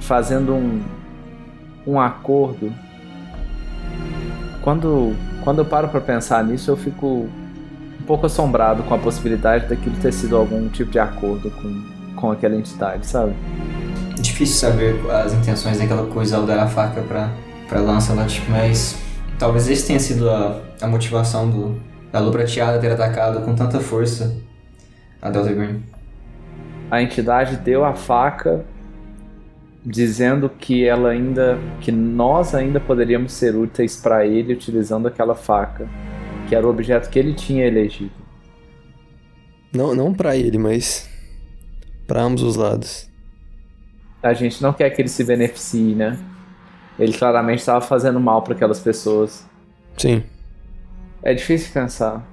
fazendo 0.00 0.54
um, 0.54 0.80
um 1.86 2.00
acordo. 2.00 2.72
Quando, 4.62 5.14
quando 5.44 5.58
eu 5.58 5.64
paro 5.64 5.88
para 5.88 6.00
pensar 6.00 6.42
nisso, 6.44 6.70
eu 6.70 6.76
fico 6.76 7.06
um 7.06 8.04
pouco 8.06 8.26
assombrado 8.26 8.82
com 8.84 8.94
a 8.94 8.98
possibilidade 8.98 9.68
daquilo 9.68 9.94
ter 9.96 10.12
sido 10.12 10.36
algum 10.36 10.68
tipo 10.68 10.90
de 10.90 10.98
acordo 10.98 11.50
com, 11.50 11.82
com 12.16 12.32
aquela 12.32 12.56
entidade, 12.56 13.06
sabe? 13.06 13.34
Difícil 14.18 14.56
saber 14.56 14.98
as 15.10 15.34
intenções 15.34 15.78
daquela 15.78 16.06
coisa 16.06 16.36
ao 16.36 16.46
dar 16.46 16.60
a 16.60 16.68
faca 16.68 17.02
pra, 17.02 17.30
pra 17.68 17.80
Lancelot, 17.80 18.42
mas 18.48 18.96
talvez 19.38 19.68
esse 19.68 19.86
tenha 19.86 20.00
sido 20.00 20.30
a, 20.30 20.60
a 20.80 20.86
motivação 20.86 21.50
do, 21.50 21.76
da 22.12 22.20
Lua 22.20 22.30
Prateada 22.30 22.78
ter 22.78 22.92
atacado 22.92 23.42
com 23.44 23.54
tanta 23.54 23.80
força 23.80 24.36
a 25.20 25.30
Delta 25.30 25.52
Green. 25.52 25.82
A 26.90 27.00
entidade 27.00 27.56
deu 27.56 27.84
a 27.84 27.94
faca 27.94 28.64
dizendo 29.84 30.48
que 30.48 30.84
ela 30.84 31.08
ainda 31.08 31.58
que 31.80 31.90
nós 31.90 32.54
ainda 32.54 32.78
poderíamos 32.78 33.32
ser 33.32 33.56
úteis 33.56 33.96
para 33.96 34.26
ele 34.26 34.52
utilizando 34.52 35.08
aquela 35.08 35.34
faca, 35.34 35.88
que 36.48 36.54
era 36.54 36.66
o 36.66 36.70
objeto 36.70 37.08
que 37.08 37.18
ele 37.18 37.32
tinha 37.32 37.66
elegido. 37.66 38.12
Não, 39.72 39.94
não 39.94 40.12
pra 40.12 40.36
ele, 40.36 40.58
mas 40.58 41.08
pra 42.06 42.22
ambos 42.22 42.42
os 42.42 42.56
lados. 42.56 43.08
A 44.22 44.34
gente 44.34 44.62
não 44.62 44.72
quer 44.72 44.90
que 44.90 45.00
ele 45.00 45.08
se 45.08 45.24
beneficie, 45.24 45.94
né? 45.94 46.18
Ele 46.98 47.12
claramente 47.12 47.60
estava 47.60 47.80
fazendo 47.80 48.20
mal 48.20 48.42
para 48.42 48.54
aquelas 48.54 48.78
pessoas. 48.78 49.46
Sim. 49.96 50.22
É 51.22 51.32
difícil 51.32 51.72
pensar. 51.72 52.26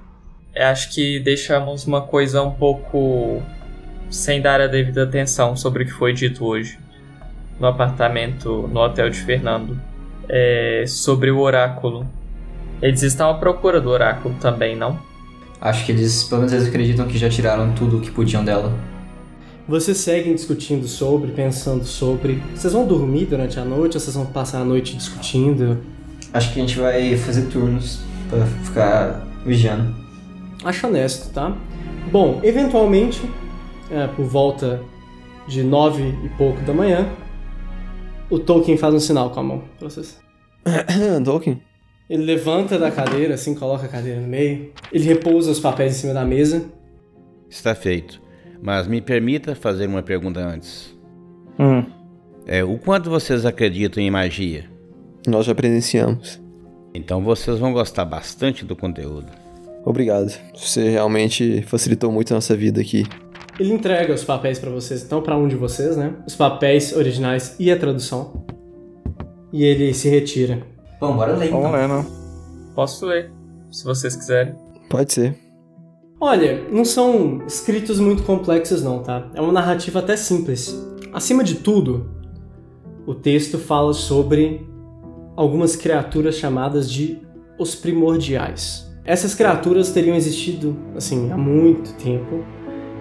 Eu 0.54 0.66
acho 0.66 0.92
que 0.92 1.20
deixamos 1.20 1.86
uma 1.86 2.02
coisa 2.02 2.42
um 2.42 2.50
pouco 2.50 3.40
sem 4.10 4.42
dar 4.42 4.60
a 4.60 4.66
devida 4.66 5.04
atenção 5.04 5.56
sobre 5.56 5.84
o 5.84 5.86
que 5.86 5.92
foi 5.92 6.12
dito 6.12 6.44
hoje 6.44 6.76
no 7.60 7.68
apartamento, 7.68 8.68
no 8.72 8.80
hotel 8.80 9.08
de 9.10 9.20
Fernando, 9.20 9.80
é, 10.28 10.84
sobre 10.88 11.30
o 11.30 11.38
oráculo. 11.38 12.04
Eles 12.82 13.02
estão 13.02 13.30
à 13.30 13.34
procura 13.34 13.80
do 13.80 13.90
oráculo 13.90 14.34
também, 14.40 14.74
não? 14.74 14.98
Acho 15.60 15.84
que 15.84 15.92
eles, 15.92 16.24
pelo 16.24 16.40
menos 16.40 16.52
eles 16.52 16.66
acreditam 16.66 17.06
que 17.06 17.18
já 17.18 17.28
tiraram 17.28 17.72
tudo 17.72 17.98
o 17.98 18.00
que 18.00 18.10
podiam 18.10 18.44
dela. 18.44 18.72
Vocês 19.68 19.98
seguem 19.98 20.34
discutindo 20.34 20.88
sobre, 20.88 21.30
pensando 21.30 21.84
sobre. 21.84 22.42
Vocês 22.56 22.72
vão 22.72 22.86
dormir 22.86 23.26
durante 23.26 23.60
a 23.60 23.64
noite 23.64 23.96
ou 23.96 24.00
vocês 24.00 24.16
vão 24.16 24.26
passar 24.26 24.62
a 24.62 24.64
noite 24.64 24.96
discutindo? 24.96 25.78
Acho 26.32 26.52
que 26.52 26.58
a 26.58 26.62
gente 26.62 26.78
vai 26.78 27.16
fazer 27.16 27.42
turnos 27.42 28.00
pra 28.30 28.46
ficar 28.64 29.26
vigiando. 29.44 29.94
Acho 30.64 30.86
honesto, 30.86 31.32
tá? 31.32 31.56
Bom, 32.12 32.40
eventualmente, 32.42 33.20
é, 33.90 34.06
por 34.06 34.24
volta 34.24 34.80
de 35.48 35.62
nove 35.62 36.14
e 36.24 36.28
pouco 36.30 36.60
da 36.62 36.72
manhã, 36.72 37.08
o 38.30 38.38
Tolkien 38.38 38.78
faz 38.78 38.94
um 38.94 39.00
sinal 39.00 39.30
com 39.30 39.40
a 39.40 39.42
mão 39.42 39.64
pra 39.78 39.88
vocês. 39.88 40.18
Tolkien? 41.24 41.60
Ele 42.08 42.24
levanta 42.24 42.78
da 42.78 42.90
cadeira, 42.90 43.34
assim, 43.34 43.54
coloca 43.54 43.86
a 43.86 43.88
cadeira 43.88 44.20
no 44.20 44.28
meio. 44.28 44.72
Ele 44.92 45.04
repousa 45.04 45.50
os 45.50 45.60
papéis 45.60 45.96
em 45.96 46.00
cima 46.00 46.14
da 46.14 46.24
mesa. 46.24 46.64
Está 47.48 47.74
feito. 47.74 48.20
Mas 48.62 48.86
me 48.86 49.00
permita 49.00 49.54
fazer 49.54 49.86
uma 49.86 50.02
pergunta 50.02 50.40
antes. 50.40 50.96
Hum. 51.58 51.84
É, 52.46 52.64
o 52.64 52.78
quanto 52.78 53.08
vocês 53.08 53.46
acreditam 53.46 54.02
em 54.02 54.10
magia? 54.10 54.64
Nós 55.26 55.46
já 55.46 55.54
presenciamos. 55.54 56.40
Então 56.94 57.22
vocês 57.22 57.58
vão 57.58 57.72
gostar 57.72 58.04
bastante 58.04 58.64
do 58.64 58.74
conteúdo. 58.74 59.26
Obrigado. 59.84 60.32
Você 60.54 60.90
realmente 60.90 61.62
facilitou 61.62 62.12
muito 62.12 62.32
a 62.32 62.34
nossa 62.34 62.56
vida 62.56 62.80
aqui. 62.80 63.06
Ele 63.58 63.72
entrega 63.72 64.14
os 64.14 64.24
papéis 64.24 64.58
pra 64.58 64.70
vocês, 64.70 65.02
então 65.02 65.22
pra 65.22 65.36
um 65.36 65.46
de 65.46 65.56
vocês, 65.56 65.96
né? 65.96 66.14
Os 66.26 66.34
papéis 66.34 66.94
originais 66.94 67.56
e 67.58 67.70
a 67.70 67.78
tradução. 67.78 68.44
E 69.52 69.64
ele 69.64 69.92
se 69.92 70.08
retira. 70.08 70.62
Bom, 71.00 71.16
bora 71.16 71.36
ler 71.36 71.46
então. 71.46 71.62
Vamos 71.62 71.78
lá, 71.78 71.88
né? 71.88 72.06
Posso 72.74 73.06
ler, 73.06 73.32
se 73.70 73.84
vocês 73.84 74.14
quiserem. 74.16 74.54
Pode 74.88 75.12
ser. 75.12 75.36
Olha, 76.20 76.68
não 76.70 76.84
são 76.84 77.44
escritos 77.46 77.98
muito 77.98 78.22
complexos 78.22 78.82
não, 78.82 79.02
tá? 79.02 79.30
É 79.34 79.40
uma 79.40 79.52
narrativa 79.52 80.00
até 80.00 80.16
simples. 80.16 80.78
Acima 81.12 81.42
de 81.42 81.56
tudo, 81.56 82.10
o 83.06 83.14
texto 83.14 83.58
fala 83.58 83.92
sobre 83.92 84.69
algumas 85.36 85.76
criaturas 85.76 86.36
chamadas 86.36 86.90
de 86.90 87.18
os 87.58 87.74
primordiais. 87.74 88.90
Essas 89.04 89.34
criaturas 89.34 89.92
teriam 89.92 90.16
existido, 90.16 90.76
assim, 90.94 91.30
há 91.30 91.36
muito 91.36 91.94
tempo, 91.94 92.44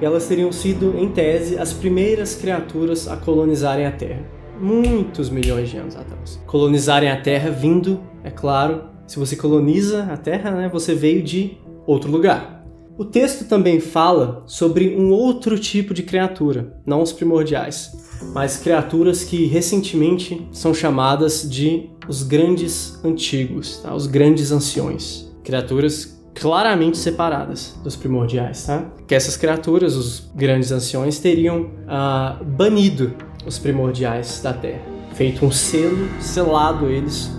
e 0.02 0.06
elas 0.06 0.28
teriam 0.28 0.52
sido, 0.52 0.98
em 0.98 1.10
tese, 1.10 1.58
as 1.58 1.74
primeiras 1.74 2.36
criaturas 2.36 3.08
a 3.08 3.18
colonizarem 3.18 3.86
a 3.86 3.92
Terra. 3.92 4.26
Muitos 4.60 5.30
milhões 5.30 5.70
de 5.70 5.78
anos 5.78 5.96
atrás. 5.96 6.42
Colonizarem 6.46 7.10
a 7.10 7.22
Terra 7.22 7.50
vindo, 7.50 8.02
é 8.24 8.32
claro, 8.32 8.84
se 9.08 9.20
você 9.20 9.36
coloniza 9.36 10.04
a 10.04 10.18
Terra, 10.18 10.52
né, 10.52 10.70
você 10.72 10.94
veio 10.94 11.22
de 11.24 11.58
outro 11.86 12.12
lugar. 12.12 12.66
O 12.98 13.06
texto 13.06 13.46
também 13.46 13.80
fala 13.80 14.44
sobre 14.46 14.96
um 14.96 15.12
outro 15.12 15.58
tipo 15.58 15.94
de 15.94 16.04
criatura, 16.04 16.78
não 16.86 17.02
os 17.02 17.14
primordiais, 17.14 17.92
mas 18.34 18.58
criaturas 18.58 19.24
que 19.24 19.46
recentemente 19.46 20.48
são 20.52 20.74
chamadas 20.74 21.50
de 21.50 21.90
os 22.10 22.24
grandes 22.24 23.00
antigos, 23.06 23.78
tá? 23.78 23.94
os 23.94 24.08
grandes 24.08 24.52
anciões. 24.52 25.32
Criaturas 25.44 26.20
claramente 26.34 26.98
separadas 26.98 27.76
dos 27.84 27.96
primordiais, 27.96 28.66
tá? 28.66 28.86
Que 29.08 29.14
essas 29.14 29.38
criaturas, 29.38 29.96
os 29.96 30.30
grandes 30.36 30.72
anciões, 30.72 31.20
teriam 31.20 31.70
ah, 31.88 32.38
banido 32.44 33.14
os 33.46 33.60
primordiais 33.60 34.42
da 34.42 34.54
Terra, 34.54 34.82
feito 35.14 35.46
um 35.46 35.52
selo, 35.52 36.10
selado 36.20 36.88
eles 36.88 37.30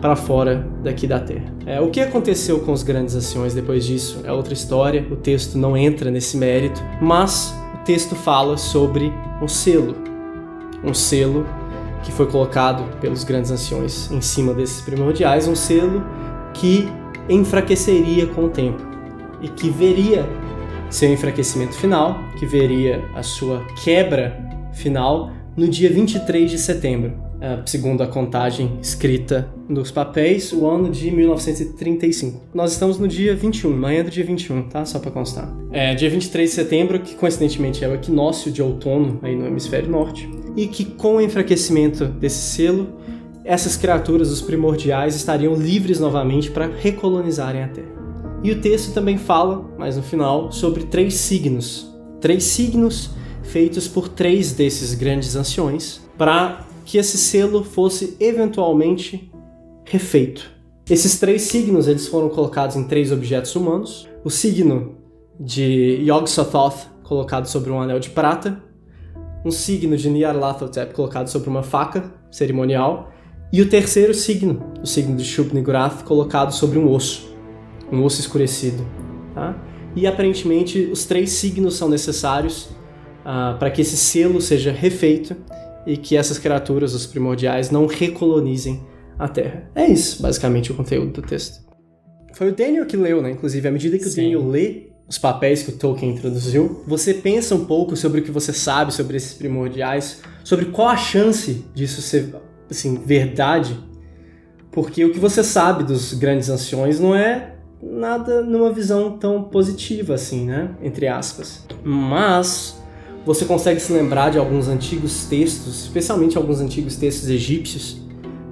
para 0.00 0.14
fora 0.14 0.68
daqui 0.82 1.06
da 1.06 1.18
Terra. 1.18 1.52
É, 1.66 1.80
o 1.80 1.90
que 1.90 2.00
aconteceu 2.00 2.60
com 2.60 2.72
os 2.72 2.82
grandes 2.82 3.14
anciões 3.14 3.54
depois 3.54 3.84
disso 3.84 4.20
é 4.24 4.32
outra 4.32 4.52
história, 4.52 5.06
o 5.10 5.16
texto 5.16 5.58
não 5.58 5.76
entra 5.76 6.10
nesse 6.10 6.36
mérito, 6.36 6.80
mas 7.00 7.54
o 7.74 7.84
texto 7.84 8.14
fala 8.14 8.56
sobre 8.56 9.12
um 9.40 9.48
selo. 9.48 9.96
Um 10.84 10.92
selo 10.92 11.46
que 12.02 12.12
foi 12.12 12.26
colocado 12.26 12.84
pelos 13.00 13.24
grandes 13.24 13.50
anciões 13.50 14.10
em 14.10 14.20
cima 14.20 14.52
desses 14.52 14.80
primordiais, 14.80 15.46
um 15.46 15.54
selo 15.54 16.04
que 16.52 16.88
enfraqueceria 17.28 18.26
com 18.26 18.44
o 18.44 18.48
tempo 18.48 18.82
e 19.40 19.48
que 19.48 19.70
veria 19.70 20.28
seu 20.90 21.12
enfraquecimento 21.12 21.74
final, 21.74 22.18
que 22.38 22.44
veria 22.44 23.02
a 23.14 23.22
sua 23.22 23.64
quebra 23.82 24.38
final 24.72 25.30
no 25.56 25.68
dia 25.68 25.90
23 25.90 26.50
de 26.50 26.58
setembro, 26.58 27.21
segundo 27.66 28.02
a 28.02 28.06
contagem 28.06 28.78
escrita 28.80 29.48
nos 29.68 29.90
papéis, 29.90 30.52
o 30.52 30.66
ano 30.66 30.90
de 30.90 31.10
1935. 31.10 32.42
Nós 32.54 32.72
estamos 32.72 32.98
no 32.98 33.08
dia 33.08 33.34
21, 33.34 33.70
manhã 33.76 34.04
do 34.04 34.10
dia 34.10 34.24
21, 34.24 34.68
tá? 34.68 34.84
Só 34.84 34.98
para 34.98 35.10
constar. 35.10 35.52
É 35.70 35.94
dia 35.94 36.08
23 36.08 36.48
de 36.48 36.54
setembro, 36.54 37.00
que 37.00 37.14
coincidentemente 37.14 37.84
é 37.84 37.88
o 37.88 37.94
equinócio 37.94 38.50
de 38.50 38.62
outono 38.62 39.18
aí 39.22 39.34
no 39.34 39.46
hemisfério 39.46 39.90
norte, 39.90 40.28
e 40.56 40.66
que 40.66 40.84
com 40.84 41.16
o 41.16 41.20
enfraquecimento 41.20 42.06
desse 42.06 42.54
selo, 42.54 42.88
essas 43.44 43.76
criaturas, 43.76 44.30
os 44.30 44.40
primordiais, 44.40 45.16
estariam 45.16 45.54
livres 45.54 45.98
novamente 45.98 46.50
para 46.50 46.66
recolonizarem 46.66 47.64
a 47.64 47.68
Terra. 47.68 47.92
E 48.42 48.50
o 48.50 48.60
texto 48.60 48.92
também 48.92 49.16
fala, 49.16 49.64
mais 49.78 49.96
no 49.96 50.02
final, 50.02 50.50
sobre 50.52 50.84
três 50.84 51.14
signos. 51.14 51.92
Três 52.20 52.44
signos 52.44 53.10
feitos 53.42 53.88
por 53.88 54.08
três 54.08 54.52
desses 54.52 54.94
grandes 54.94 55.34
anciões 55.36 56.00
para 56.16 56.66
que 56.92 56.98
esse 56.98 57.16
selo 57.16 57.64
fosse 57.64 58.18
eventualmente 58.20 59.32
refeito. 59.82 60.50
Esses 60.90 61.18
três 61.18 61.40
signos 61.40 61.88
eles 61.88 62.06
foram 62.06 62.28
colocados 62.28 62.76
em 62.76 62.84
três 62.84 63.10
objetos 63.10 63.56
humanos. 63.56 64.06
O 64.22 64.28
signo 64.28 64.96
de 65.40 66.04
Yog-Sothoth 66.06 66.90
colocado 67.02 67.46
sobre 67.46 67.70
um 67.70 67.80
anel 67.80 67.98
de 67.98 68.10
prata, 68.10 68.62
um 69.42 69.50
signo 69.50 69.96
de 69.96 70.10
Nyarlathotep 70.10 70.92
colocado 70.92 71.28
sobre 71.28 71.48
uma 71.48 71.62
faca 71.62 72.12
cerimonial 72.30 73.10
e 73.50 73.62
o 73.62 73.70
terceiro 73.70 74.12
signo, 74.12 74.62
o 74.82 74.86
signo 74.86 75.16
de 75.16 75.24
Shub-Niggurath 75.24 76.04
colocado 76.04 76.52
sobre 76.52 76.78
um 76.78 76.92
osso, 76.92 77.34
um 77.90 78.04
osso 78.04 78.20
escurecido. 78.20 78.86
Tá? 79.34 79.56
E 79.96 80.06
aparentemente 80.06 80.90
os 80.92 81.06
três 81.06 81.30
signos 81.30 81.74
são 81.74 81.88
necessários 81.88 82.64
uh, 83.24 83.56
para 83.58 83.70
que 83.70 83.80
esse 83.80 83.96
selo 83.96 84.42
seja 84.42 84.70
refeito 84.70 85.34
e 85.86 85.96
que 85.96 86.16
essas 86.16 86.38
criaturas, 86.38 86.94
os 86.94 87.06
primordiais, 87.06 87.70
não 87.70 87.86
recolonizem 87.86 88.80
a 89.18 89.28
Terra. 89.28 89.70
É 89.74 89.86
isso, 89.86 90.22
basicamente, 90.22 90.72
o 90.72 90.74
conteúdo 90.74 91.12
do 91.12 91.22
texto. 91.22 91.60
Foi 92.34 92.48
o 92.48 92.54
Daniel 92.54 92.86
que 92.86 92.96
leu, 92.96 93.20
né? 93.20 93.30
Inclusive, 93.30 93.66
à 93.68 93.70
medida 93.70 93.98
que 93.98 94.04
Sim. 94.04 94.10
o 94.10 94.16
Daniel 94.16 94.48
lê 94.48 94.92
os 95.08 95.18
papéis 95.18 95.62
que 95.62 95.70
o 95.70 95.76
Tolkien 95.76 96.12
introduziu, 96.12 96.82
você 96.86 97.12
pensa 97.12 97.54
um 97.54 97.64
pouco 97.64 97.94
sobre 97.96 98.20
o 98.20 98.24
que 98.24 98.30
você 98.30 98.52
sabe 98.52 98.94
sobre 98.94 99.16
esses 99.16 99.34
primordiais, 99.34 100.22
sobre 100.42 100.66
qual 100.66 100.88
a 100.88 100.96
chance 100.96 101.66
disso 101.74 102.00
ser, 102.00 102.34
assim, 102.70 102.94
verdade, 103.04 103.78
porque 104.70 105.04
o 105.04 105.12
que 105.12 105.18
você 105.18 105.44
sabe 105.44 105.84
dos 105.84 106.14
grandes 106.14 106.48
anciões 106.48 106.98
não 106.98 107.14
é 107.14 107.56
nada 107.82 108.42
numa 108.42 108.72
visão 108.72 109.18
tão 109.18 109.42
positiva 109.42 110.14
assim, 110.14 110.46
né? 110.46 110.74
Entre 110.82 111.06
aspas. 111.06 111.66
Mas 111.84 112.81
você 113.24 113.44
consegue 113.44 113.80
se 113.80 113.92
lembrar 113.92 114.30
de 114.30 114.38
alguns 114.38 114.68
antigos 114.68 115.24
textos, 115.26 115.84
especialmente 115.84 116.36
alguns 116.36 116.60
antigos 116.60 116.96
textos 116.96 117.28
egípcios, 117.28 118.00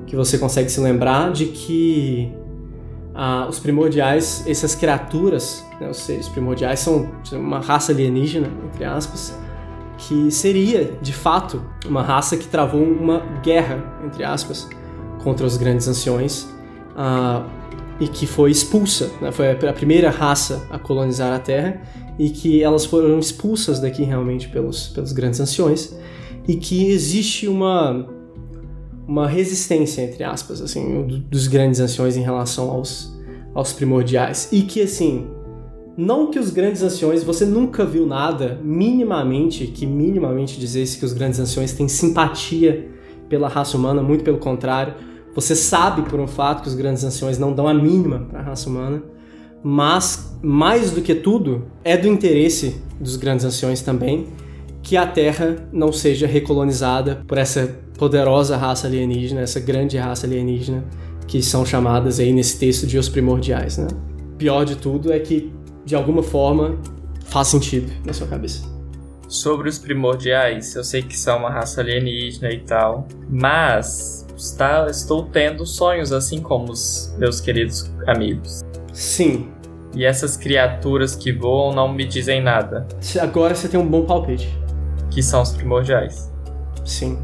que 0.07 0.15
você 0.15 0.39
consegue 0.39 0.71
se 0.71 0.81
lembrar 0.81 1.33
de 1.33 1.47
que 1.47 2.33
ah, 3.15 3.47
os 3.49 3.59
primordiais, 3.59 4.45
essas 4.47 4.75
criaturas, 4.75 5.65
né, 5.81 5.89
os 5.89 5.99
seres 5.99 6.29
primordiais, 6.29 6.81
são 6.81 7.11
uma 7.33 7.61
raça 7.61 7.93
alienígena, 7.93 8.49
entre 8.67 8.85
aspas, 8.85 9.37
que 9.99 10.31
seria, 10.31 10.97
de 11.03 11.13
fato, 11.13 11.63
uma 11.87 12.03
raça 12.03 12.37
que 12.37 12.47
travou 12.47 12.83
uma 12.83 13.21
guerra, 13.43 13.83
entre 14.05 14.25
aspas, 14.25 14.69
contra 15.23 15.45
os 15.45 15.57
grandes 15.57 15.87
anciões 15.87 16.49
ah, 16.97 17.45
e 17.99 18.09
que 18.09 18.27
foi 18.27 18.51
expulsa, 18.51 19.11
né, 19.21 19.31
foi 19.33 19.51
a 19.51 19.73
primeira 19.73 20.11
raça 20.11 20.67
a 20.71 20.79
colonizar 20.79 21.33
a 21.33 21.39
Terra 21.39 21.81
e 22.21 22.29
que 22.29 22.63
elas 22.63 22.85
foram 22.85 23.19
expulsas 23.19 23.81
daqui 23.81 24.03
realmente 24.03 24.47
pelos, 24.51 24.89
pelos 24.89 25.11
grandes 25.11 25.41
anciões 25.41 25.97
e 26.47 26.55
que 26.55 26.91
existe 26.91 27.49
uma 27.49 28.07
uma 29.09 29.27
resistência 29.27 30.03
entre 30.03 30.23
aspas 30.23 30.61
assim 30.61 31.25
dos 31.31 31.47
grandes 31.47 31.81
anciões 31.81 32.19
em 32.19 32.21
relação 32.21 32.71
aos 32.71 33.19
aos 33.55 33.73
primordiais. 33.73 34.51
E 34.53 34.61
que 34.63 34.83
assim 34.83 35.29
não 35.97 36.31
que 36.31 36.39
os 36.39 36.51
grandes 36.51 36.83
anciões 36.83 37.25
você 37.25 37.47
nunca 37.47 37.87
viu 37.87 38.07
nada 38.07 38.61
minimamente 38.63 39.69
que 39.69 39.87
minimamente 39.87 40.61
dizesse 40.61 40.99
que 40.99 41.07
os 41.07 41.15
grandes 41.15 41.41
anciões 41.41 41.73
têm 41.73 41.89
simpatia 41.89 42.87
pela 43.31 43.49
raça 43.49 43.79
humana 43.79 44.03
muito 44.03 44.23
pelo 44.23 44.39
contrário. 44.39 44.93
Você 45.35 45.57
sabe 45.57 46.03
por 46.03 46.21
um 46.21 46.27
fato 46.27 46.65
que 46.65 46.69
os 46.69 46.75
grandes 46.75 47.03
anciões 47.03 47.39
não 47.39 47.55
dão 47.55 47.67
a 47.67 47.73
mínima 47.73 48.27
para 48.29 48.41
a 48.41 48.43
raça 48.43 48.69
humana 48.69 49.03
mas 49.63 50.39
mais 50.43 50.91
do 50.91 51.01
que 51.01 51.15
tudo, 51.15 51.67
é 51.85 51.97
do 51.97 52.09
interesse 52.09 52.81
dos 52.99 53.17
grandes 53.17 53.45
anciões 53.45 53.83
também 53.83 54.29
que 54.83 54.97
a 54.97 55.07
Terra 55.07 55.69
não 55.73 55.93
seja 55.93 56.27
recolonizada 56.27 57.23
por 57.27 57.39
essa 57.39 57.79
poderosa 57.99 58.57
raça 58.57 58.87
alienígena, 58.87 59.43
essa 59.43 59.61
grande 59.61 59.99
raça 59.99 60.27
alienígena 60.27 60.85
que 61.27 61.43
são 61.43 61.65
chamadas 61.65 62.19
aí 62.19 62.33
nesse 62.33 62.59
texto 62.59 62.87
de 62.87 62.99
os 62.99 63.09
primordiais, 63.09 63.79
né? 63.79 63.87
Pior 64.39 64.65
de 64.65 64.77
tudo 64.77 65.13
é 65.13 65.19
que 65.19 65.53
de 65.85 65.95
alguma 65.95 66.23
forma 66.23 66.79
faz 67.27 67.49
sentido 67.49 67.93
na 68.05 68.13
sua 68.13 68.27
cabeça. 68.27 68.69
Sobre 69.29 69.69
os 69.69 69.79
primordiais, 69.79 70.75
eu 70.75 70.83
sei 70.83 71.03
que 71.03 71.17
são 71.17 71.39
uma 71.39 71.51
raça 71.51 71.81
alienígena 71.81 72.51
e 72.51 72.61
tal, 72.61 73.07
mas 73.29 74.27
está, 74.37 74.89
estou 74.91 75.27
tendo 75.27 75.65
sonhos 75.65 76.13
assim 76.13 76.41
como 76.41 76.73
os 76.73 77.15
meus 77.17 77.41
queridos 77.41 77.89
amigos. 78.09 78.63
Sim. 79.01 79.49
E 79.95 80.05
essas 80.05 80.37
criaturas 80.37 81.17
que 81.17 81.33
voam 81.33 81.73
não 81.75 81.91
me 81.91 82.05
dizem 82.05 82.43
nada. 82.43 82.87
Agora 83.19 83.55
você 83.55 83.67
tem 83.67 83.81
um 83.81 83.87
bom 83.87 84.05
palpite. 84.05 84.55
Que 85.11 85.23
são 85.23 85.41
os 85.41 85.53
primordiais. 85.53 86.31
Sim. 86.85 87.19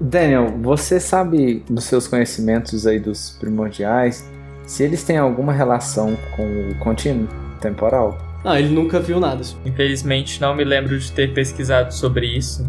Daniel, 0.00 0.56
você 0.62 1.00
sabe 1.00 1.64
dos 1.68 1.82
seus 1.84 2.06
conhecimentos 2.06 2.86
aí 2.86 3.00
dos 3.00 3.30
primordiais 3.40 4.24
se 4.66 4.84
eles 4.84 5.02
têm 5.02 5.18
alguma 5.18 5.52
relação 5.52 6.16
com 6.36 6.70
o 6.70 6.78
contínuo 6.78 7.28
temporal? 7.60 8.16
Ah, 8.44 8.60
ele 8.60 8.72
nunca 8.72 9.00
viu 9.00 9.18
nada. 9.18 9.42
Infelizmente 9.66 10.40
não 10.40 10.54
me 10.54 10.62
lembro 10.62 10.96
de 10.96 11.10
ter 11.10 11.34
pesquisado 11.34 11.92
sobre 11.92 12.24
isso. 12.26 12.64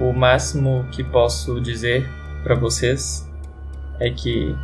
O 0.00 0.14
máximo 0.14 0.86
que 0.92 1.04
posso 1.04 1.60
dizer 1.60 2.08
para 2.42 2.54
vocês 2.54 3.28
é 4.00 4.10
que 4.10 4.56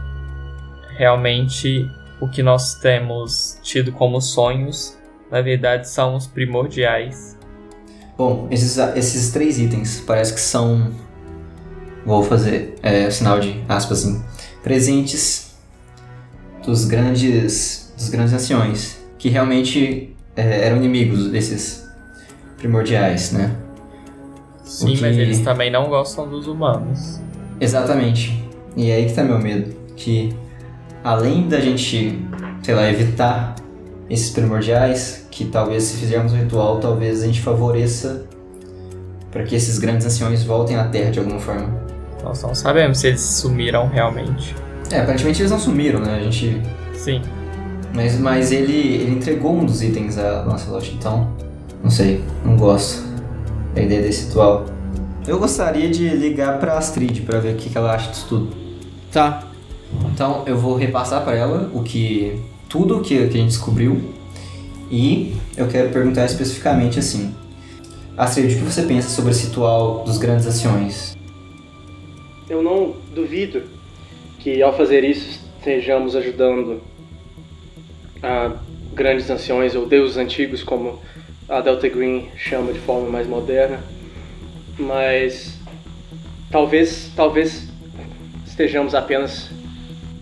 realmente 0.96 1.90
o 2.24 2.28
que 2.28 2.42
nós 2.42 2.76
temos 2.76 3.58
tido 3.62 3.92
como 3.92 4.18
sonhos, 4.18 4.96
na 5.30 5.42
verdade, 5.42 5.88
são 5.88 6.16
os 6.16 6.26
primordiais. 6.26 7.36
Bom, 8.16 8.48
esses, 8.50 8.78
esses 8.96 9.30
três 9.30 9.58
itens 9.58 10.02
parece 10.06 10.32
que 10.32 10.40
são. 10.40 10.90
Vou 12.06 12.22
fazer 12.22 12.76
é, 12.82 13.10
sinal 13.10 13.40
de 13.40 13.62
aspas 13.68 14.00
assim. 14.00 14.24
Presentes 14.62 15.54
dos 16.64 16.86
grandes, 16.86 17.92
dos 17.94 18.08
grandes 18.08 18.32
anciões, 18.32 18.98
que 19.18 19.28
realmente 19.28 20.16
é, 20.34 20.66
eram 20.66 20.78
inimigos 20.78 21.30
desses 21.30 21.86
primordiais, 22.56 23.32
né? 23.32 23.54
Sim, 24.64 24.94
que... 24.94 25.02
mas 25.02 25.18
eles 25.18 25.40
também 25.40 25.70
não 25.70 25.90
gostam 25.90 26.26
dos 26.26 26.46
humanos. 26.46 27.20
Exatamente. 27.60 28.42
E 28.74 28.90
é 28.90 28.96
aí 28.96 29.06
que 29.06 29.12
tá 29.12 29.22
meu 29.22 29.38
medo. 29.38 29.74
Que 29.94 30.34
além 31.04 31.46
da 31.46 31.60
gente, 31.60 32.18
sei 32.62 32.74
lá, 32.74 32.90
evitar 32.90 33.54
esses 34.08 34.30
primordiais, 34.30 35.26
que 35.30 35.44
talvez 35.44 35.84
se 35.84 35.98
fizermos 35.98 36.32
um 36.32 36.36
ritual, 36.36 36.80
talvez 36.80 37.22
a 37.22 37.26
gente 37.26 37.42
favoreça 37.42 38.24
para 39.30 39.44
que 39.44 39.54
esses 39.54 39.78
grandes 39.78 40.06
anciões 40.06 40.42
voltem 40.42 40.76
à 40.76 40.84
Terra 40.84 41.10
de 41.10 41.18
alguma 41.18 41.38
forma. 41.38 41.68
Nós 42.22 42.42
não 42.42 42.54
sabemos 42.54 42.98
se 42.98 43.08
eles 43.08 43.20
sumiram 43.20 43.86
realmente. 43.86 44.54
É, 44.90 45.00
aparentemente 45.00 45.42
eles 45.42 45.50
não 45.50 45.58
sumiram, 45.58 46.00
né? 46.00 46.16
A 46.16 46.22
gente. 46.22 46.62
Sim. 46.94 47.20
Mas, 47.92 48.18
mas 48.18 48.50
ele, 48.50 48.72
ele 48.72 49.12
entregou 49.12 49.54
um 49.54 49.64
dos 49.64 49.82
itens 49.82 50.16
a 50.16 50.42
Lancelot, 50.42 50.94
então. 50.94 51.28
Não 51.82 51.90
sei, 51.90 52.24
não 52.44 52.56
gosto 52.56 53.04
da 53.74 53.82
ideia 53.82 54.00
desse 54.00 54.26
ritual. 54.26 54.64
Eu 55.26 55.38
gostaria 55.38 55.90
de 55.90 56.08
ligar 56.08 56.58
pra 56.58 56.78
Astrid 56.78 57.22
pra 57.22 57.40
ver 57.40 57.54
o 57.54 57.56
que, 57.56 57.68
que 57.68 57.76
ela 57.76 57.94
acha 57.94 58.10
disso 58.10 58.26
tudo. 58.28 58.56
Tá. 59.12 59.53
Então 60.12 60.42
eu 60.46 60.56
vou 60.56 60.76
repassar 60.76 61.22
pra 61.24 61.34
ela 61.34 61.70
o 61.72 61.82
que. 61.82 62.40
tudo 62.68 63.00
que, 63.00 63.16
que 63.28 63.36
a 63.36 63.40
gente 63.40 63.48
descobriu. 63.48 64.00
E 64.90 65.34
eu 65.56 65.66
quero 65.66 65.90
perguntar 65.90 66.24
especificamente 66.24 66.98
assim. 66.98 67.34
Astrid, 68.16 68.54
o 68.54 68.58
que 68.58 68.64
você 68.64 68.82
pensa 68.82 69.08
sobre 69.08 69.32
esse 69.32 69.46
ritual 69.46 70.04
dos 70.04 70.18
grandes 70.18 70.46
anciões? 70.46 71.16
Eu 72.48 72.62
não 72.62 72.94
duvido 73.12 73.62
que 74.38 74.62
ao 74.62 74.76
fazer 74.76 75.02
isso 75.02 75.40
estejamos 75.58 76.14
ajudando 76.14 76.80
a 78.22 78.52
grandes 78.92 79.28
anciões 79.28 79.74
ou 79.74 79.86
deuses 79.86 80.16
antigos, 80.16 80.62
como 80.62 81.00
a 81.48 81.60
Delta 81.60 81.88
Green 81.88 82.28
chama 82.36 82.72
de 82.72 82.78
forma 82.78 83.08
mais 83.08 83.26
moderna. 83.26 83.80
Mas 84.78 85.58
talvez, 86.50 87.10
talvez 87.16 87.68
estejamos 88.46 88.94
apenas 88.94 89.50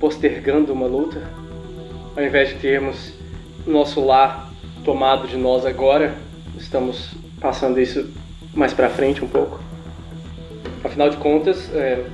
postergando 0.02 0.72
uma 0.72 0.88
luta, 0.88 1.22
ao 2.16 2.24
invés 2.24 2.48
de 2.48 2.56
termos 2.56 3.12
nosso 3.64 4.04
lar 4.04 4.50
tomado 4.84 5.28
de 5.28 5.36
nós 5.36 5.64
agora, 5.64 6.16
estamos 6.58 7.14
passando 7.40 7.80
isso 7.80 8.12
mais 8.52 8.74
para 8.74 8.90
frente 8.90 9.24
um 9.24 9.28
pouco. 9.28 9.60
Afinal 10.82 11.08
de 11.08 11.18
contas, 11.18 11.72
é, 11.72 12.04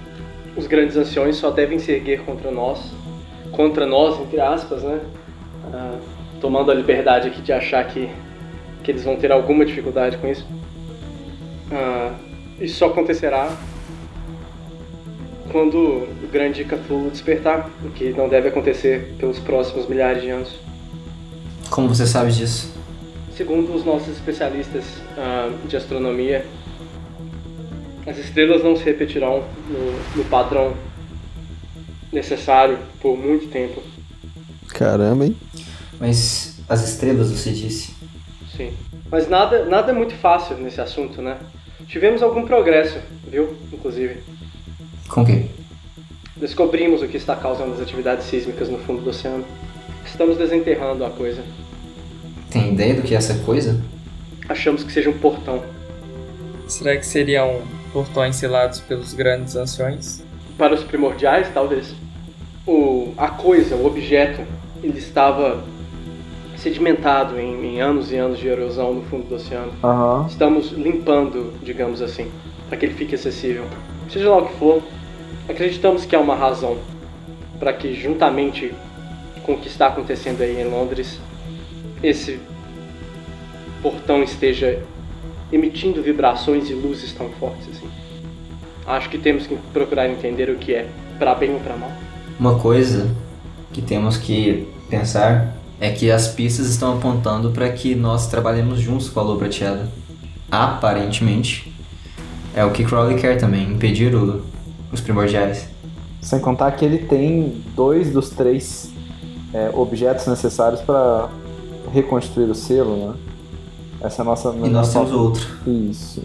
os 0.55 0.67
grandes 0.67 0.99
anciões 0.99 1.37
só 1.37 1.51
devem 1.51 1.79
se 1.79 1.91
erguer 1.91 2.21
contra 2.27 2.51
nós, 2.51 2.93
contra 3.53 3.87
nós, 3.87 4.21
entre 4.21 4.39
aspas, 4.39 4.83
né? 4.83 5.01
Ah, 5.73 5.97
tomando 6.43 6.71
a 6.71 6.75
liberdade 6.75 7.29
aqui 7.29 7.41
de 7.41 7.55
achar 7.55 7.83
que, 7.87 8.11
que 8.85 8.91
eles 8.91 9.03
vão 9.03 9.17
ter 9.17 9.33
alguma 9.33 9.65
dificuldade 9.65 10.19
com 10.19 10.29
isso. 10.29 10.47
Ah, 11.73 12.13
isso 12.61 12.77
só 12.77 12.89
acontecerá 12.89 13.51
quando 15.51 15.77
o 15.77 16.29
grande 16.31 16.65
Cthulhu 16.65 17.11
despertar, 17.11 17.71
o 17.85 17.91
que 17.91 18.11
não 18.11 18.29
deve 18.29 18.49
acontecer 18.49 19.15
pelos 19.19 19.39
próximos 19.39 19.87
milhares 19.89 20.23
de 20.23 20.31
anos. 20.31 20.55
Como 21.71 21.89
você 21.89 22.07
sabe 22.07 22.33
disso? 22.33 22.75
Segundo 23.37 23.75
os 23.75 23.85
nossos 23.85 24.09
especialistas 24.09 24.85
ah, 25.17 25.51
de 25.67 25.77
astronomia, 25.77 26.45
as 28.07 28.19
estrelas 28.19 28.65
não 28.65 28.75
se 28.75 28.85
repetirão 28.85 29.45
no, 29.69 30.17
no 30.17 30.25
padrão 30.25 30.75
necessário 32.13 32.79
por 33.01 33.17
muito 33.17 33.49
tempo. 33.49 33.83
Caramba, 34.69 35.27
hein? 35.27 35.37
Mas 36.01 36.59
as 36.69 36.89
estrelas, 36.89 37.31
você 37.31 37.51
disse. 37.51 37.95
Sim. 38.57 38.73
Mas 39.11 39.29
nada, 39.29 39.65
nada 39.65 39.91
é 39.91 39.95
muito 39.95 40.15
fácil 40.15 40.57
nesse 40.57 40.81
assunto, 40.81 41.23
né? 41.23 41.39
Tivemos 41.87 42.23
algum 42.23 42.45
progresso, 42.45 42.99
viu? 43.27 43.57
Inclusive. 43.73 44.23
Com 45.09 45.23
o 45.23 45.27
quê? 45.27 45.47
Descobrimos 46.37 47.03
o 47.03 47.09
que 47.09 47.17
está 47.17 47.35
causando 47.35 47.73
as 47.73 47.81
atividades 47.81 48.27
sísmicas 48.27 48.69
no 48.69 48.79
fundo 48.79 49.03
do 49.03 49.11
oceano. 49.11 49.45
Estamos 50.05 50.37
desenterrando 50.37 51.05
a 51.05 51.11
coisa. 51.11 51.43
Tem 52.51 52.73
ideia 52.73 52.95
do 52.95 53.03
que 53.03 53.15
é 53.15 53.19
essa 53.19 53.35
coisa? 53.41 53.81
Achamos 54.49 54.83
que 54.85 54.93
seja 54.93 55.11
um 55.11 55.19
portão. 55.19 55.63
Será 56.67 56.97
que 56.97 57.07
seriam 57.07 57.63
portões 57.93 58.37
selados 58.37 58.81
pelos 58.81 59.13
grandes 59.13 59.57
anciões? 59.57 60.23
Para 60.57 60.75
os 60.75 60.83
primordiais, 60.85 61.49
talvez. 61.53 61.95
O, 62.67 63.13
a 63.17 63.29
coisa, 63.29 63.75
o 63.75 63.87
objeto, 63.87 64.43
ele 64.83 64.99
estava 64.99 65.65
sedimentado 66.57 67.39
em, 67.39 67.65
em 67.65 67.81
anos 67.81 68.13
e 68.13 68.17
anos 68.17 68.39
de 68.39 68.49
erosão 68.49 68.95
no 68.95 69.03
fundo 69.03 69.29
do 69.29 69.35
oceano. 69.37 69.73
Aham. 69.83 70.27
Estamos 70.29 70.73
limpando, 70.73 71.53
digamos 71.63 72.03
assim, 72.03 72.31
para 72.69 72.77
que 72.77 72.87
ele 72.87 72.95
fique 72.95 73.15
acessível. 73.15 73.65
Seja 74.11 74.31
lá 74.31 74.39
o 74.39 74.47
que 74.47 74.57
for, 74.59 74.83
acreditamos 75.49 76.05
que 76.05 76.15
há 76.15 76.21
uma 76.21 76.35
razão 76.35 76.79
para 77.59 77.73
que, 77.73 77.95
juntamente 77.95 78.73
com 79.45 79.53
o 79.55 79.59
que 79.59 79.69
está 79.69 79.87
acontecendo 79.89 80.43
aí 80.43 80.61
em 80.61 80.69
Londres, 80.69 81.19
esse 82.03 82.39
portão 83.83 84.23
esteja 84.23 84.83
emitindo 85.53 86.03
vibrações 86.03 86.69
e 86.69 86.75
luzes 86.75 87.13
tão 87.13 87.29
fortes 87.31 87.69
assim. 87.71 87.89
Acho 88.87 89.09
que 89.09 89.19
temos 89.19 89.47
que 89.47 89.57
procurar 89.73 90.09
entender 90.09 90.51
o 90.51 90.57
que 90.57 90.75
é, 90.75 90.89
para 91.19 91.35
bem 91.35 91.53
ou 91.55 91.61
para 91.61 91.77
mal. 91.77 91.91
Uma 92.39 92.59
coisa 92.59 93.11
que 93.73 93.83
temos 93.83 94.17
que 94.17 94.69
pensar 94.89 95.55
é 95.81 95.91
que 95.91 96.11
as 96.11 96.29
pistas 96.29 96.67
estão 96.69 96.95
apontando 96.97 97.51
para 97.51 97.69
que 97.71 97.95
nós 97.95 98.27
trabalhemos 98.29 98.81
juntos 98.81 99.09
com 99.09 99.21
a 99.21 99.37
Prateada. 99.37 99.89
Aparentemente, 100.51 101.73
é 102.55 102.65
o 102.65 102.71
que 102.71 102.85
Crowley 102.85 103.17
quer 103.19 103.37
também, 103.37 103.65
impedir 103.71 104.15
o- 104.15 104.43
os 104.93 105.01
primordiais. 105.01 105.69
Sem 106.21 106.41
contar 106.41 106.73
que 106.73 106.85
ele 106.85 106.99
tem 106.99 107.63
dois 107.75 108.13
dos 108.13 108.31
três 108.31 108.93
é, 109.55 109.71
objetos 109.73 110.27
necessários 110.27 110.81
para 110.81 111.29
reconstruir 111.93 112.51
o 112.51 112.55
selo, 112.55 112.97
né? 112.97 113.15
Essa 114.01 114.21
é 114.21 114.23
a 114.23 114.25
nossa. 114.25 114.51
E 114.51 114.69
nós 114.69 114.93
temos 114.93 115.13
outro. 115.13 115.47
Isso. 115.67 116.23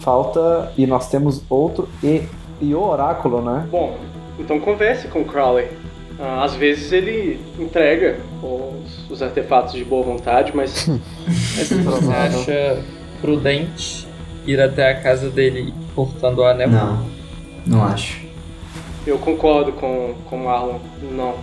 Falta. 0.00 0.72
E 0.76 0.86
nós 0.86 1.08
temos 1.08 1.42
outro 1.48 1.88
e, 2.02 2.22
e 2.60 2.74
o 2.74 2.82
oráculo, 2.82 3.40
né? 3.42 3.66
Bom, 3.70 3.96
então 4.38 4.60
converse 4.60 5.08
com 5.08 5.20
o 5.20 5.24
Crowley. 5.24 5.68
Ah, 6.18 6.44
às 6.44 6.54
vezes 6.54 6.92
ele 6.92 7.38
entrega 7.58 8.18
os, 8.42 9.10
os 9.10 9.22
artefatos 9.22 9.74
de 9.74 9.84
boa 9.84 10.02
vontade, 10.02 10.52
mas 10.54 10.88
Mas 11.56 11.68
você 11.68 12.12
acha 12.12 12.84
prudente 13.20 14.06
ir 14.46 14.60
até 14.60 14.90
a 14.90 15.00
casa 15.00 15.30
dele 15.30 15.74
portando 15.94 16.42
o 16.42 16.44
anel? 16.44 16.70
Não, 16.70 17.06
não 17.66 17.84
acho. 17.84 18.20
eu 19.06 19.18
concordo 19.18 19.72
com, 19.72 20.14
com 20.28 20.36
o 20.36 20.44
Marlon. 20.44 20.78
Não. 21.12 21.34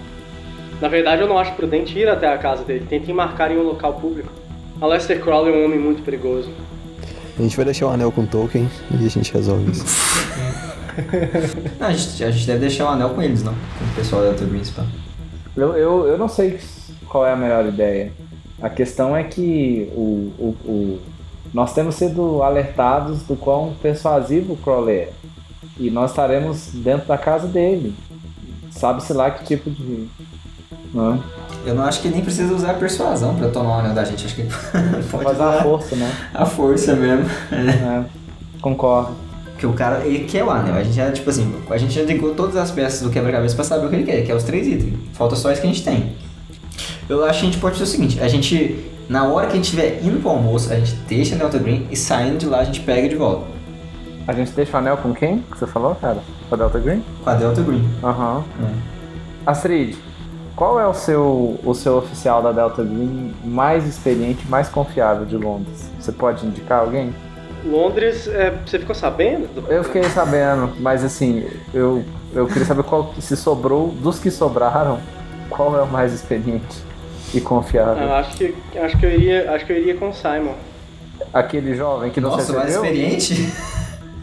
Na 0.82 0.88
verdade, 0.88 1.22
eu 1.22 1.28
não 1.28 1.38
acho 1.38 1.54
prudente 1.54 1.98
ir 1.98 2.08
até 2.10 2.28
a 2.28 2.38
casa 2.38 2.64
dele. 2.64 2.86
Tentem 2.90 3.14
marcar 3.14 3.52
em 3.52 3.58
um 3.58 3.64
local 3.64 3.94
público. 3.94 4.30
Aleister 4.82 5.20
Crowley 5.22 5.54
é 5.54 5.58
um 5.58 5.66
homem 5.66 5.80
muito 5.80 6.02
perigoso. 6.04 6.50
A 7.38 7.42
gente 7.42 7.56
vai 7.56 7.66
deixar 7.66 7.88
o 7.88 7.90
anel 7.90 8.12
com 8.12 8.22
o 8.22 8.28
Tolkien 8.28 8.70
e 8.92 9.06
a 9.06 9.10
gente 9.10 9.34
resolve 9.34 9.72
isso. 9.72 9.86
Não, 11.80 11.88
a, 11.88 11.92
gente, 11.94 12.24
a 12.24 12.30
gente 12.32 12.46
deve 12.46 12.60
deixar 12.60 12.86
o 12.86 12.90
anel 12.90 13.10
com 13.10 13.22
eles, 13.22 13.44
não? 13.44 13.54
Com 13.54 13.86
o 13.86 13.96
pessoal 13.96 14.22
da 14.22 14.64
Spa. 14.64 14.86
Eu, 15.58 15.74
eu, 15.74 16.08
eu 16.08 16.18
não 16.18 16.28
sei 16.30 16.60
qual 17.08 17.26
é 17.26 17.32
a 17.32 17.36
melhor 17.36 17.66
ideia. 17.66 18.12
A 18.62 18.70
questão 18.70 19.16
é 19.16 19.24
que 19.24 19.90
o, 19.96 20.32
o, 20.38 20.46
o- 20.66 21.00
nós 21.54 21.74
temos 21.74 21.96
sido 21.96 22.42
alertados 22.44 23.24
do 23.24 23.36
quão 23.36 23.74
persuasivo 23.82 24.54
o 24.54 24.58
Crowley 24.58 24.96
é. 24.98 25.10
E 25.78 25.90
nós 25.90 26.12
estaremos 26.12 26.70
dentro 26.74 27.08
da 27.08 27.18
casa 27.18 27.48
dele. 27.48 27.96
Sabe-se 28.72 29.14
lá 29.14 29.32
que 29.32 29.46
tipo 29.46 29.70
de. 29.70 30.08
Né? 30.94 31.20
Eu 31.66 31.76
não 31.76 31.84
acho 31.84 32.02
que 32.02 32.10
nem 32.10 32.22
precisa 32.22 32.54
usar 32.54 32.74
persuasão 32.76 33.36
pra 33.36 33.48
tomar 33.50 33.78
o 33.78 33.80
anel 33.80 33.94
da 33.94 34.04
gente. 34.04 34.26
Acho 34.26 34.36
que 34.36 34.44
pode 35.10 35.24
Mas 35.24 35.40
a 35.40 35.50
usar 35.50 35.64
força, 35.64 35.96
né? 35.96 36.12
a 36.34 36.46
força 36.46 36.96
mesmo. 36.96 37.26
É, 37.52 38.04
concordo. 38.62 39.16
Porque 39.52 39.66
o 39.66 39.74
cara, 39.74 40.06
ele 40.06 40.26
quer 40.26 40.44
o 40.44 40.50
anel. 40.50 40.76
A 40.76 40.84
gente 40.84 40.96
já, 40.96 41.12
tipo 41.12 41.30
assim, 41.30 41.56
a 41.70 41.78
gente 41.78 41.94
já 41.94 42.04
ligou 42.04 42.36
todas 42.36 42.56
as 42.56 42.70
peças 42.72 43.02
do 43.02 43.10
quebra-cabeça 43.10 43.56
pra 43.56 43.64
saber 43.64 43.86
o 43.86 43.90
que 43.90 43.96
ele 43.96 44.04
quer, 44.04 44.22
que 44.24 44.32
é 44.32 44.36
os 44.36 44.44
três 44.44 44.68
itens. 44.68 44.94
Falta 45.14 45.36
só 45.36 45.52
isso 45.52 45.62
que 45.62 45.68
a 45.68 45.70
gente 45.70 45.84
tem. 45.84 46.14
Eu 47.08 47.24
acho 47.26 47.40
que 47.40 47.46
a 47.46 47.50
gente 47.50 47.60
pode 47.60 47.78
fazer 47.78 47.84
o 47.84 47.88
seguinte, 47.92 48.20
a 48.22 48.28
gente, 48.28 48.84
na 49.10 49.26
hora 49.26 49.48
que 49.48 49.54
a 49.54 49.56
gente 49.56 49.66
estiver 49.66 50.02
indo 50.04 50.20
pro 50.20 50.32
almoço, 50.32 50.72
a 50.72 50.76
gente 50.76 50.96
deixa 51.08 51.36
a 51.36 51.38
Delta 51.38 51.58
Green 51.58 51.88
e 51.92 51.96
saindo 51.96 52.38
de 52.38 52.46
lá 52.46 52.60
a 52.60 52.64
gente 52.64 52.80
pega 52.82 53.08
de 53.08 53.16
volta. 53.16 53.46
A 54.28 54.34
gente 54.34 54.52
deixa 54.52 54.78
o 54.78 54.80
anel 54.80 54.98
com 54.98 55.14
quem? 55.14 55.40
Que 55.40 55.58
você 55.58 55.68
falou, 55.68 55.96
cara? 55.96 56.20
Com 56.48 56.56
a 56.56 56.58
Delta 56.58 56.80
Green? 56.80 57.04
Com 57.24 57.30
a 57.30 57.34
Delta 57.34 57.62
Green. 57.62 57.90
Aham. 58.02 58.44
Astrid, 59.46 59.98
qual 60.56 60.80
é 60.80 60.88
o 60.88 60.94
seu, 60.94 61.60
o 61.64 61.74
seu 61.74 61.98
oficial 61.98 62.42
da 62.42 62.52
Delta 62.52 62.84
Green 62.84 63.34
mais 63.44 63.86
experiente, 63.86 64.48
mais 64.48 64.70
confiável 64.70 65.26
de 65.26 65.36
Londres? 65.36 65.90
Você 66.00 66.12
pode 66.12 66.46
indicar 66.46 66.80
alguém? 66.80 67.14
Londres, 67.66 68.28
é, 68.28 68.52
você 68.66 68.80
ficou 68.80 68.96
sabendo? 68.96 69.48
Eu 69.68 69.84
fiquei 69.84 70.04
sabendo, 70.04 70.74
mas 70.80 71.04
assim, 71.04 71.46
eu, 71.74 72.04
eu 72.34 72.46
queria 72.48 72.66
saber 72.66 72.84
qual 72.84 73.14
se 73.20 73.36
sobrou, 73.36 73.90
dos 73.90 74.20
que 74.20 74.30
sobraram, 74.30 75.00
qual 75.50 75.78
é 75.78 75.82
o 75.82 75.88
mais 75.88 76.14
experiente 76.14 76.82
e 77.34 77.42
confiável. 77.42 78.12
Ah, 78.12 78.20
acho 78.20 78.38
que 78.38 78.56
acho 78.78 78.98
que 78.98 79.06
eu 79.06 79.12
iria 79.12 79.52
acho 79.52 79.66
que 79.66 79.74
eu 79.74 79.78
iria 79.78 79.96
com 79.96 80.10
o 80.10 80.14
Simon. 80.14 80.54
Aquele 81.34 81.76
jovem 81.76 82.12
que 82.12 82.22
não 82.22 82.32
Nossa, 82.32 82.46
se 82.46 82.52
mais 82.54 82.74
experiente? 82.74 83.52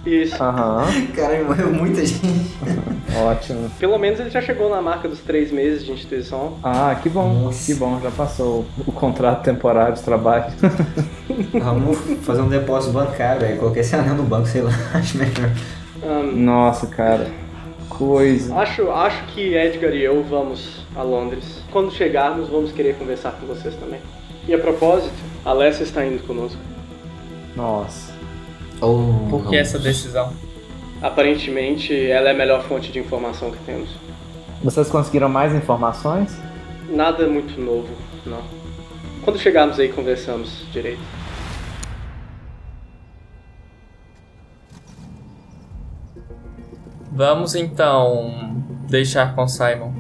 Isso. 0.07 0.43
Aham, 0.43 0.87
Cara, 1.15 1.45
morreu 1.45 1.71
muita 1.73 2.05
gente. 2.05 2.21
ótimo. 3.23 3.71
Pelo 3.79 3.99
menos 3.99 4.19
ele 4.19 4.31
já 4.31 4.41
chegou 4.41 4.71
na 4.71 4.81
marca 4.81 5.07
dos 5.09 5.21
três 5.21 5.53
meses 5.53 5.85
de 5.85 5.93
instituição. 5.93 6.55
Ah, 6.63 6.97
que 7.03 7.09
bom, 7.09 7.45
Nossa. 7.45 7.67
que 7.67 7.79
bom, 7.79 8.01
já 8.03 8.11
passou 8.11 8.65
o 8.87 8.93
contrato 8.93 9.43
temporário 9.45 9.95
de 9.95 10.03
trabalho. 10.03 10.53
Vamos 11.53 11.99
fazer 12.23 12.41
um 12.41 12.49
depósito 12.49 12.93
bancário, 12.95 13.47
aí 13.47 13.57
coloquei 13.57 13.83
esse 13.83 13.95
anel 13.95 14.15
no 14.15 14.23
banco, 14.23 14.47
sei 14.49 14.63
lá, 14.63 14.71
acho 14.95 15.19
melhor. 15.19 15.51
Ahn, 16.03 16.33
Nossa, 16.35 16.87
cara, 16.87 17.27
coisa. 17.89 18.55
acho, 18.57 18.91
acho 18.91 19.23
que 19.27 19.55
Edgar 19.55 19.93
e 19.93 20.03
eu 20.03 20.23
vamos 20.25 20.87
a 20.97 21.03
Londres. 21.03 21.63
Quando 21.71 21.93
chegarmos, 21.93 22.49
vamos 22.49 22.73
querer 22.73 22.97
conversar 22.97 23.33
com 23.33 23.47
vocês 23.47 23.75
também. 23.77 24.01
E 24.49 24.55
a 24.55 24.59
propósito, 24.59 25.13
a 25.45 25.51
Alessia 25.51 25.85
está 25.85 26.05
indo 26.05 26.23
conosco. 26.27 26.59
Nossa. 27.55 28.13
Oh, 28.81 29.28
Por 29.28 29.49
que 29.49 29.57
essa 29.57 29.78
decisão? 29.78 30.33
Aparentemente, 31.03 31.95
ela 32.11 32.28
é 32.28 32.33
a 32.33 32.35
melhor 32.35 32.62
fonte 32.62 32.91
de 32.91 32.99
informação 32.99 33.51
que 33.51 33.59
temos. 33.64 33.91
Vocês 34.62 34.89
conseguiram 34.89 35.28
mais 35.28 35.55
informações? 35.55 36.39
Nada 36.89 37.26
muito 37.26 37.59
novo, 37.61 37.89
não. 38.26 38.43
Quando 39.22 39.39
chegarmos 39.39 39.78
aí, 39.78 39.89
conversamos 39.91 40.66
direito. 40.72 41.01
Vamos 47.12 47.55
então 47.55 48.55
deixar 48.89 49.35
com 49.35 49.47
Simon. 49.47 49.93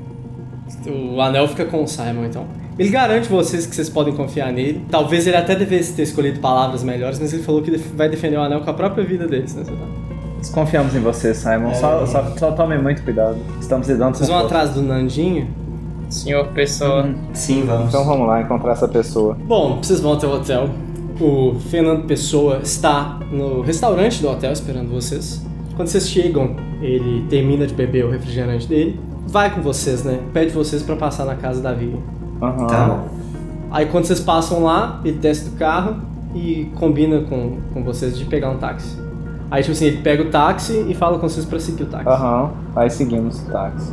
O 1.14 1.20
anel 1.20 1.48
fica 1.48 1.66
com 1.66 1.82
o 1.82 1.86
Simon, 1.86 2.24
então. 2.24 2.59
Ele 2.80 2.88
garante 2.88 3.28
vocês 3.28 3.66
que 3.66 3.76
vocês 3.76 3.90
podem 3.90 4.14
confiar 4.14 4.50
nele. 4.50 4.86
Talvez 4.90 5.26
ele 5.26 5.36
até 5.36 5.54
devesse 5.54 5.92
ter 5.92 6.00
escolhido 6.00 6.40
palavras 6.40 6.82
melhores, 6.82 7.18
mas 7.20 7.30
ele 7.30 7.42
falou 7.42 7.60
que 7.60 7.76
vai 7.76 8.08
defender 8.08 8.38
o 8.38 8.40
anel 8.40 8.62
com 8.62 8.70
a 8.70 8.72
própria 8.72 9.04
vida 9.04 9.28
deles, 9.28 9.54
né? 9.54 9.64
Nós 10.38 10.48
confiamos 10.48 10.94
em 10.94 11.00
você, 11.00 11.34
Simon. 11.34 11.74
Só, 11.74 12.06
só, 12.06 12.24
só 12.38 12.52
tome 12.52 12.78
muito 12.78 13.02
cuidado. 13.02 13.36
Estamos 13.60 13.86
lidando 13.86 14.12
com 14.12 14.14
Vocês 14.14 14.30
vão 14.30 14.40
força. 14.40 14.54
atrás 14.56 14.74
do 14.74 14.80
Nandinho? 14.80 15.46
Senhor 16.08 16.46
Pessoa, 16.54 17.14
Sim, 17.34 17.64
vamos. 17.66 17.88
Então 17.88 18.02
vamos 18.02 18.26
lá 18.26 18.40
encontrar 18.40 18.72
essa 18.72 18.88
pessoa. 18.88 19.34
Bom, 19.34 19.76
vocês 19.82 20.00
vão 20.00 20.14
até 20.14 20.26
o 20.26 20.32
hotel. 20.32 20.70
O 21.20 21.56
Fernando 21.70 22.06
Pessoa 22.06 22.60
está 22.62 23.20
no 23.30 23.60
restaurante 23.60 24.22
do 24.22 24.30
hotel 24.30 24.52
esperando 24.52 24.88
vocês. 24.88 25.42
Quando 25.76 25.88
vocês 25.88 26.08
chegam, 26.08 26.56
ele 26.80 27.26
termina 27.28 27.66
de 27.66 27.74
beber 27.74 28.06
o 28.06 28.10
refrigerante 28.10 28.66
dele. 28.66 28.98
Vai 29.26 29.54
com 29.54 29.60
vocês, 29.60 30.02
né? 30.02 30.18
Pede 30.32 30.50
vocês 30.50 30.82
pra 30.82 30.96
passar 30.96 31.26
na 31.26 31.34
casa 31.34 31.60
da 31.60 31.74
Vivian. 31.74 32.00
Aham. 32.40 32.66
Tá 32.66 32.84
bom. 32.86 33.08
Aí 33.70 33.86
quando 33.86 34.04
vocês 34.04 34.20
passam 34.20 34.64
lá, 34.64 35.00
ele 35.04 35.18
desce 35.18 35.48
do 35.48 35.56
carro 35.56 35.96
e 36.34 36.70
combina 36.76 37.20
com, 37.22 37.58
com 37.72 37.84
vocês 37.84 38.18
de 38.18 38.24
pegar 38.24 38.50
um 38.50 38.58
táxi. 38.58 38.98
Aí, 39.50 39.62
tipo 39.62 39.72
assim, 39.72 39.86
ele 39.86 40.02
pega 40.02 40.22
o 40.22 40.30
táxi 40.30 40.86
e 40.88 40.94
fala 40.94 41.18
com 41.18 41.28
vocês 41.28 41.44
pra 41.44 41.58
seguir 41.58 41.82
o 41.82 41.86
táxi. 41.86 42.08
Aham. 42.08 42.50
Aí 42.76 42.88
seguimos 42.88 43.40
o 43.40 43.50
táxi. 43.50 43.92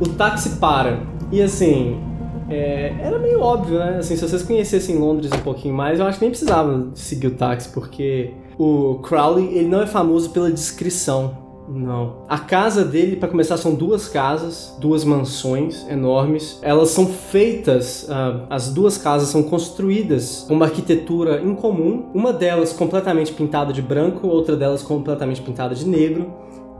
O 0.00 0.08
táxi 0.08 0.56
para. 0.56 0.98
E 1.30 1.40
assim, 1.40 2.00
é, 2.48 2.94
era 3.00 3.18
meio 3.18 3.40
óbvio, 3.40 3.78
né? 3.78 3.98
Assim, 3.98 4.16
se 4.16 4.26
vocês 4.26 4.42
conhecessem 4.42 4.96
Londres 4.96 5.30
um 5.32 5.40
pouquinho 5.40 5.74
mais, 5.74 6.00
eu 6.00 6.06
acho 6.06 6.18
que 6.18 6.24
nem 6.24 6.30
precisava 6.30 6.88
seguir 6.94 7.28
o 7.28 7.30
táxi, 7.32 7.68
porque 7.68 8.32
o 8.58 8.98
Crowley, 9.02 9.46
ele 9.56 9.68
não 9.68 9.82
é 9.82 9.86
famoso 9.86 10.30
pela 10.30 10.50
discrição. 10.50 11.47
Não. 11.68 12.24
A 12.28 12.38
casa 12.38 12.84
dele, 12.84 13.16
pra 13.16 13.28
começar, 13.28 13.58
são 13.58 13.74
duas 13.74 14.08
casas, 14.08 14.74
duas 14.80 15.04
mansões 15.04 15.86
enormes. 15.88 16.58
Elas 16.62 16.90
são 16.90 17.06
feitas, 17.06 18.06
ah, 18.08 18.46
as 18.48 18.72
duas 18.72 18.96
casas 18.96 19.28
são 19.28 19.42
construídas 19.42 20.46
com 20.48 20.54
uma 20.54 20.64
arquitetura 20.64 21.42
incomum. 21.42 22.06
Uma 22.14 22.32
delas 22.32 22.72
completamente 22.72 23.32
pintada 23.32 23.72
de 23.72 23.82
branco, 23.82 24.26
outra 24.26 24.56
delas 24.56 24.82
completamente 24.82 25.42
pintada 25.42 25.74
de 25.74 25.86
negro. 25.86 26.32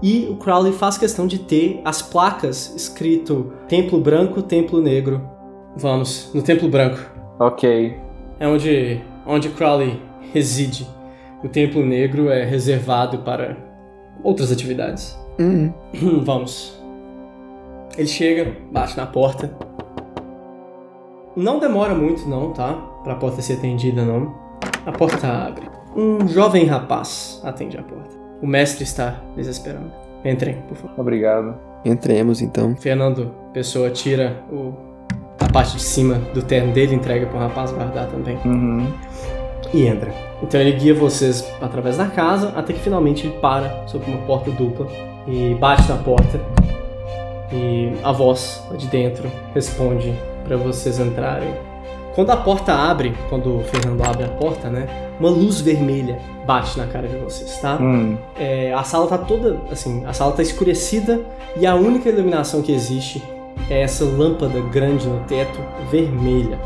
E 0.03 0.28
o 0.30 0.36
Crowley 0.36 0.72
faz 0.72 0.97
questão 0.97 1.26
de 1.26 1.39
ter 1.39 1.80
as 1.84 2.01
placas 2.01 2.72
escrito 2.74 3.53
Templo 3.68 4.01
Branco, 4.01 4.41
Templo 4.43 4.80
Negro. 4.80 5.20
Vamos, 5.76 6.30
no 6.32 6.41
Templo 6.41 6.68
Branco. 6.68 6.99
Ok. 7.39 7.95
É 8.41 8.49
onde, 8.49 9.01
onde 9.26 9.49
Crowley 9.51 10.01
reside. 10.32 10.86
O 11.43 11.49
Templo 11.49 11.84
Negro 11.84 12.30
é 12.30 12.45
reservado 12.45 13.18
para 13.18 13.68
outras 14.23 14.53
atividades. 14.53 15.19
Hum. 15.39 15.73
Vamos. 16.25 16.79
Ele 17.97 18.09
chega, 18.09 18.57
bate 18.71 18.97
na 18.97 19.07
porta. 19.07 19.51
Não 21.37 21.59
demora 21.59 21.95
muito, 21.95 22.29
não, 22.29 22.53
tá? 22.53 22.75
Pra 23.05 23.14
porta 23.14 23.41
ser 23.41 23.55
atendida, 23.55 24.05
não. 24.05 24.35
A 24.85 24.93
porta 24.93 25.27
abre. 25.27 25.69
Um 25.97 26.27
jovem 26.29 26.64
rapaz 26.64 27.41
atende 27.45 27.77
a 27.77 27.83
porta. 27.83 28.16
O 28.43 28.47
mestre 28.47 28.85
está 28.85 29.21
lhes 29.37 29.47
esperando. 29.47 29.91
Entrem, 30.25 30.62
por 30.69 30.77
favor. 30.77 31.01
Obrigado. 31.01 31.57
Entremos 31.85 32.41
então. 32.41 32.77
Fernando 32.77 33.33
Pessoa 33.53 33.91
tira 33.91 34.43
o, 34.51 34.75
a 35.41 35.51
parte 35.51 35.77
de 35.77 35.83
cima 35.83 36.16
do 36.35 36.43
terno 36.43 36.73
dele, 36.73 36.95
entrega 36.95 37.27
para 37.27 37.37
o 37.37 37.41
rapaz 37.41 37.73
guardar 37.73 38.09
também. 38.09 38.37
Uhum. 38.45 38.87
E 39.72 39.86
entra. 39.86 40.12
Então 40.42 40.61
ele 40.61 40.72
guia 40.72 40.94
vocês 40.94 41.44
através 41.61 41.96
da 41.96 42.06
casa 42.06 42.52
até 42.56 42.72
que 42.72 42.80
finalmente 42.80 43.26
ele 43.26 43.36
para 43.38 43.86
sobre 43.86 44.11
uma 44.11 44.18
porta 44.22 44.50
dupla 44.50 44.86
e 45.26 45.54
bate 45.54 45.88
na 45.88 45.96
porta. 45.96 46.40
E 47.52 47.92
a 48.02 48.12
voz 48.12 48.62
lá 48.70 48.76
de 48.76 48.86
dentro 48.86 49.30
responde 49.54 50.14
para 50.44 50.56
vocês 50.56 50.98
entrarem. 50.98 51.54
Quando 52.14 52.30
a 52.30 52.36
porta 52.36 52.72
abre, 52.72 53.14
quando 53.28 53.59
o 53.59 53.64
Fernando 53.64 54.02
abre 54.02 54.24
a 54.24 54.28
porta, 54.28 54.68
né? 54.68 54.88
Uma 55.20 55.30
luz 55.30 55.61
vermelha 55.61 56.18
bate 56.46 56.78
na 56.78 56.86
cara 56.86 57.06
de 57.06 57.16
vocês, 57.16 57.59
tá? 57.61 57.76
Hum. 57.80 58.16
É, 58.36 58.72
a 58.72 58.82
sala 58.82 59.06
tá 59.06 59.18
toda, 59.18 59.56
assim, 59.70 60.04
a 60.04 60.12
sala 60.12 60.32
tá 60.32 60.42
escurecida 60.42 61.20
e 61.56 61.66
a 61.66 61.74
única 61.74 62.09
iluminação 62.09 62.62
que 62.62 62.72
existe 62.72 63.22
é 63.70 63.82
essa 63.82 64.04
lâmpada 64.04 64.61
grande 64.61 65.06
no 65.06 65.20
teto, 65.24 65.61
vermelha, 65.90 66.59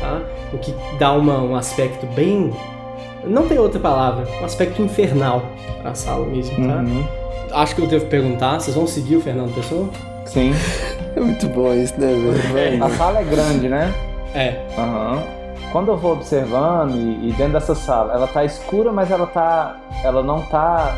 tá? 0.00 0.20
O 0.52 0.58
que 0.58 0.74
dá 0.98 1.12
uma, 1.12 1.38
um 1.40 1.56
aspecto 1.56 2.06
bem... 2.14 2.52
Não 3.24 3.48
tem 3.48 3.58
outra 3.58 3.80
palavra, 3.80 4.26
um 4.40 4.44
aspecto 4.44 4.82
infernal 4.82 5.42
pra 5.80 5.94
sala 5.94 6.26
mesmo, 6.26 6.56
tá? 6.68 6.76
Uhum. 6.76 7.04
Acho 7.52 7.74
que 7.74 7.80
eu 7.82 7.86
devo 7.86 8.06
perguntar, 8.06 8.60
vocês 8.60 8.76
vão 8.76 8.86
seguir 8.86 9.16
o 9.16 9.20
Fernando 9.20 9.54
Pessoa? 9.54 9.88
Sim. 10.26 10.52
É 11.16 11.20
muito 11.20 11.46
bom 11.46 11.72
isso, 11.72 11.94
né, 12.00 12.12
velho? 12.52 12.82
A 12.84 12.90
sala 12.90 13.20
é 13.20 13.22
grande, 13.22 13.68
né? 13.68 13.94
É, 14.34 14.60
Aham. 14.76 15.22
Quando 15.70 15.92
eu 15.92 15.96
vou 15.96 16.12
observando 16.14 16.96
e, 16.96 17.28
e 17.28 17.32
dentro 17.34 17.52
dessa 17.52 17.72
sala, 17.74 18.12
ela 18.12 18.26
tá 18.26 18.44
escura, 18.44 18.90
mas 18.92 19.12
ela 19.12 19.24
tá. 19.26 19.76
Ela 20.02 20.24
não 20.24 20.40
tá 20.42 20.92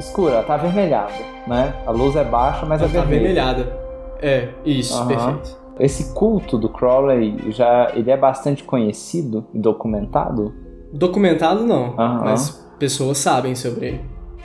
escura, 0.00 0.34
ela 0.34 0.42
tá 0.42 0.54
avermelhada, 0.54 1.12
né? 1.46 1.72
A 1.86 1.92
luz 1.92 2.16
é 2.16 2.24
baixa, 2.24 2.66
mas 2.66 2.80
ela 2.80 2.90
é 2.90 2.94
tá 2.94 3.00
vermelha. 3.02 3.42
avermelhada. 3.42 3.72
É, 4.20 4.48
isso, 4.64 4.92
Aham. 4.96 5.06
perfeito. 5.06 5.59
Esse 5.80 6.12
culto 6.14 6.58
do 6.58 6.68
Crowley 6.68 7.50
já 7.50 7.90
ele 7.94 8.10
é 8.10 8.16
bastante 8.16 8.62
conhecido 8.62 9.46
e 9.54 9.58
documentado? 9.58 10.54
Documentado 10.92 11.64
não, 11.64 11.94
mas 11.96 12.50
pessoas 12.78 13.18
sabem 13.18 13.54
sobre 13.54 13.86
ele. 13.86 14.00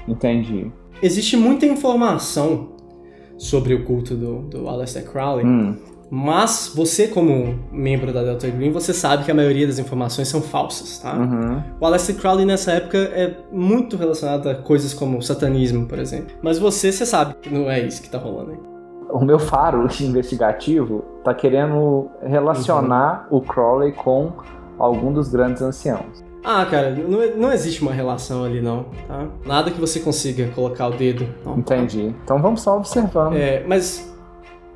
Entendi. 0.08 0.72
Existe 1.02 1.36
muita 1.36 1.66
informação 1.66 2.70
sobre 3.38 3.74
o 3.74 3.84
culto 3.84 4.16
do, 4.16 4.40
do 4.44 4.70
Aleister 4.70 5.04
Crowley, 5.04 5.46
Hum, 5.46 5.76
mas 6.10 6.72
você, 6.74 7.08
como 7.08 7.60
membro 7.72 8.14
da 8.14 8.24
Delta 8.24 8.48
Green, 8.48 8.72
você 8.72 8.94
sabe 8.94 9.24
que 9.26 9.32
a 9.32 9.34
maioria 9.34 9.66
das 9.66 9.80
informações 9.80 10.28
são 10.28 10.42
falsas, 10.42 11.00
tá? 11.00 11.18
uhum. 11.18 11.62
O 11.80 11.86
Aleister 11.86 12.16
Crowley 12.16 12.46
nessa 12.46 12.74
época 12.74 12.98
é 12.98 13.36
muito 13.52 13.98
relacionado 13.98 14.48
a 14.48 14.56
coisas 14.56 14.94
como 14.94 15.22
satanismo, 15.22 15.88
por 15.88 15.98
exemplo. 16.00 16.36
Mas 16.42 16.60
você, 16.60 16.92
você 16.92 17.06
sabe 17.06 17.36
que 17.42 17.50
não 17.50 17.70
é 17.70 17.82
isso 17.82 18.02
que 18.02 18.10
tá 18.10 18.18
rolando 18.18 18.52
aí. 18.52 18.75
O 19.16 19.24
meu 19.24 19.40
faro 19.40 19.88
investigativo 20.02 21.06
tá 21.24 21.34
querendo 21.34 22.10
relacionar 22.22 23.28
o 23.32 23.40
Crowley 23.40 23.94
com 23.94 24.34
algum 24.78 25.14
dos 25.14 25.30
grandes 25.30 25.62
anciãos. 25.62 26.22
Ah, 26.44 26.66
cara, 26.66 26.92
não, 26.92 27.38
não 27.38 27.54
existe 27.54 27.82
uma 27.82 27.94
relação 27.94 28.44
ali 28.44 28.62
não, 28.62 28.88
tá? 29.08 29.26
Nada 29.46 29.72
que 29.72 29.80
você 29.80 30.02
consiga 30.02 30.50
colocar 30.50 30.88
o 30.88 30.92
dedo. 30.92 31.26
Não, 31.46 31.62
tá? 31.62 31.78
Entendi. 31.78 32.14
Então 32.26 32.42
vamos 32.42 32.62
só 32.62 32.76
observando. 32.76 33.38
É, 33.38 33.64
mas. 33.66 34.14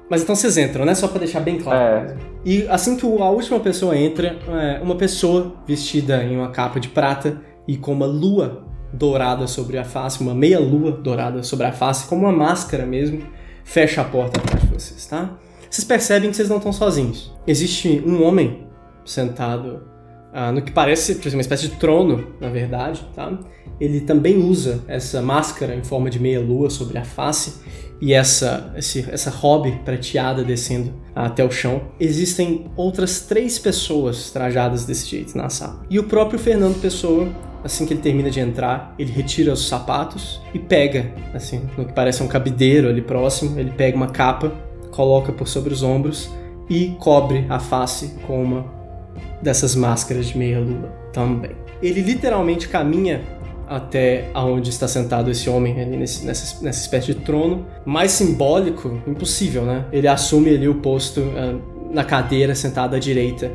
Mas 0.09 0.23
então 0.23 0.33
vocês 0.33 0.57
entram, 0.57 0.85
né? 0.85 0.95
Só 0.95 1.09
pra 1.09 1.19
deixar 1.19 1.41
bem 1.41 1.59
claro. 1.59 1.77
É. 1.77 2.17
E 2.45 2.65
assim 2.69 2.95
que 2.95 3.05
a 3.05 3.29
última 3.29 3.59
pessoa 3.59 3.95
entra, 3.95 4.37
é, 4.47 4.79
uma 4.81 4.95
pessoa 4.95 5.51
vestida 5.67 6.23
em 6.23 6.37
uma 6.37 6.49
capa 6.49 6.79
de 6.79 6.87
prata 6.87 7.41
e 7.67 7.77
com 7.77 7.91
uma 7.91 8.07
lua 8.07 8.63
dourada 8.93 9.45
sobre 9.47 9.77
a 9.77 9.83
face, 9.83 10.21
uma 10.21 10.33
meia 10.33 10.59
lua 10.59 10.93
dourada 10.93 11.43
sobre 11.43 11.65
a 11.65 11.73
face, 11.73 12.07
como 12.07 12.21
uma 12.21 12.31
máscara 12.31 12.85
mesmo, 12.85 13.21
fecha 13.69 14.01
a 14.01 14.03
porta 14.03 14.39
atrás 14.41 14.63
de 14.63 14.73
vocês, 14.73 15.05
tá? 15.05 15.37
Vocês 15.69 15.85
percebem 15.85 16.31
que 16.31 16.35
vocês 16.35 16.49
não 16.49 16.57
estão 16.57 16.73
sozinhos. 16.73 17.31
Existe 17.45 18.03
um 18.03 18.23
homem 18.23 18.67
sentado 19.05 19.83
ah, 20.31 20.51
no 20.51 20.61
que 20.61 20.71
parece 20.71 21.19
uma 21.31 21.41
espécie 21.41 21.67
de 21.67 21.75
trono, 21.75 22.27
na 22.39 22.49
verdade, 22.49 23.05
tá? 23.15 23.37
Ele 23.79 24.01
também 24.01 24.37
usa 24.37 24.83
essa 24.87 25.21
máscara 25.21 25.73
em 25.75 25.83
forma 25.83 26.09
de 26.09 26.19
meia 26.19 26.39
lua 26.39 26.69
sobre 26.69 26.97
a 26.97 27.03
face 27.03 27.61
e 28.01 28.13
essa, 28.13 28.73
esse, 28.77 29.05
essa 29.09 29.29
robe 29.29 29.71
prateada 29.83 30.43
descendo 30.43 30.93
até 31.15 31.43
o 31.43 31.51
chão. 31.51 31.81
Existem 31.99 32.65
outras 32.75 33.21
três 33.21 33.57
pessoas 33.57 34.31
trajadas 34.31 34.85
desse 34.85 35.07
jeito 35.07 35.37
na 35.37 35.49
sala. 35.49 35.81
E 35.89 35.97
o 35.97 36.03
próprio 36.03 36.39
Fernando 36.39 36.79
Pessoa, 36.79 37.27
assim 37.63 37.85
que 37.85 37.93
ele 37.93 38.01
termina 38.01 38.29
de 38.29 38.39
entrar, 38.39 38.93
ele 38.99 39.11
retira 39.11 39.51
os 39.51 39.67
sapatos 39.67 40.41
e 40.53 40.59
pega, 40.59 41.11
assim, 41.33 41.61
no 41.77 41.85
que 41.85 41.93
parece 41.93 42.21
um 42.21 42.27
cabideiro 42.27 42.87
ali 42.87 43.01
próximo, 43.01 43.59
ele 43.59 43.71
pega 43.71 43.97
uma 43.97 44.07
capa, 44.07 44.51
coloca 44.91 45.31
por 45.31 45.47
sobre 45.47 45.73
os 45.73 45.83
ombros 45.83 46.29
e 46.69 46.95
cobre 46.99 47.45
a 47.49 47.59
face 47.59 48.15
com 48.27 48.43
uma 48.43 48.78
dessas 49.41 49.75
máscaras 49.75 50.27
de 50.27 50.37
meia-lua 50.37 50.91
também. 51.13 51.51
Ele 51.81 52.01
literalmente 52.01 52.67
caminha 52.67 53.21
até 53.67 54.29
aonde 54.33 54.69
está 54.69 54.87
sentado 54.87 55.29
esse 55.29 55.49
homem 55.49 55.79
ali 55.79 55.95
nesse, 55.95 56.25
nessa, 56.25 56.63
nessa 56.63 56.81
espécie 56.81 57.13
de 57.13 57.15
trono. 57.15 57.65
Mais 57.85 58.11
simbólico, 58.11 58.99
impossível, 59.05 59.63
né? 59.63 59.85
Ele 59.91 60.07
assume 60.07 60.49
ali 60.49 60.67
o 60.67 60.75
posto 60.75 61.23
ah, 61.35 61.55
na 61.91 62.03
cadeira 62.03 62.55
sentada 62.55 62.97
à 62.97 62.99
direita 62.99 63.51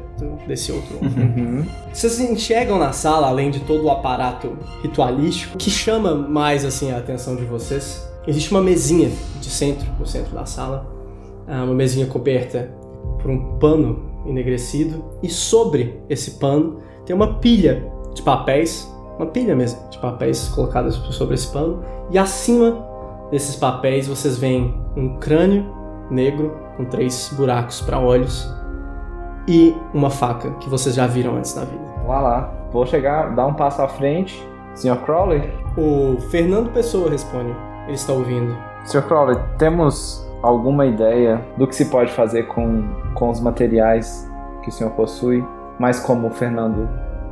desse 0.47 0.71
outro 0.71 0.99
homem. 0.99 1.69
Vocês 1.93 2.21
enxergam 2.21 2.79
na 2.79 2.93
sala, 2.93 3.27
além 3.27 3.51
de 3.51 3.61
todo 3.61 3.85
o 3.85 3.91
aparato 3.91 4.57
ritualístico, 4.83 5.59
que 5.59 5.71
chama 5.71 6.15
mais 6.15 6.65
assim 6.65 6.93
a 6.93 6.99
atenção 6.99 7.35
de 7.37 7.45
vocês. 7.45 8.09
Existe 8.27 8.51
uma 8.53 8.63
mesinha 8.63 9.11
de 9.41 9.51
centro, 9.51 9.87
no 9.99 10.07
centro 10.07 10.35
da 10.35 10.47
sala, 10.47 10.91
Ah, 11.47 11.65
uma 11.65 11.75
mesinha 11.75 12.07
coberta 12.07 12.71
por 13.21 13.31
um 13.31 13.59
pano 13.59 14.14
enegrecido 14.27 15.05
e 15.23 15.29
sobre 15.29 16.03
esse 16.09 16.33
pano 16.33 16.79
tem 17.05 17.15
uma 17.15 17.39
pilha 17.39 17.91
de 18.15 18.23
papéis, 18.23 18.91
uma 19.17 19.27
pilha 19.27 19.55
mesmo 19.55 19.89
de 19.91 19.99
papéis 19.99 20.49
colocadas 20.49 20.95
sobre 20.95 21.35
esse 21.35 21.53
pano 21.53 21.83
e 22.11 22.19
acima 22.19 22.87
desses 23.31 23.57
papéis 23.57 24.07
vocês 24.07 24.39
veem 24.39 24.75
um 24.97 25.19
crânio 25.19 25.67
negro 26.11 26.57
com 26.77 26.85
três 26.85 27.33
buracos 27.37 27.81
para 27.81 27.99
olhos 27.99 28.49
e 29.47 29.75
uma 29.93 30.11
faca 30.11 30.51
que 30.53 30.69
vocês 30.69 30.95
já 30.95 31.07
viram 31.07 31.37
antes 31.37 31.55
na 31.55 31.65
vida. 31.65 31.85
Vá 32.07 32.21
lá. 32.21 32.53
Vou 32.73 32.87
chegar, 32.87 33.35
dar 33.35 33.47
um 33.47 33.55
passo 33.55 33.83
à 33.83 33.89
frente. 33.89 34.47
Sr. 34.75 34.97
Crowley? 35.05 35.43
O 35.77 36.21
Fernando 36.31 36.73
Pessoa 36.73 37.11
responde. 37.11 37.55
Ele 37.85 37.95
está 37.95 38.13
ouvindo. 38.13 38.57
Sr. 38.85 39.03
Crowley, 39.03 39.39
temos 39.59 40.27
alguma 40.45 40.87
ideia 40.87 41.41
do 41.57 41.67
que 41.67 41.75
se 41.75 41.87
pode 41.87 42.13
fazer 42.13 42.45
com, 42.45 42.85
com 43.15 43.31
os 43.31 43.41
materiais 43.41 44.31
que 44.63 44.69
o 44.69 44.73
senhor 44.73 44.91
possui? 44.91 45.45
Mas 45.79 45.99
como 45.99 46.29
o 46.29 46.31
Fernando 46.31 46.89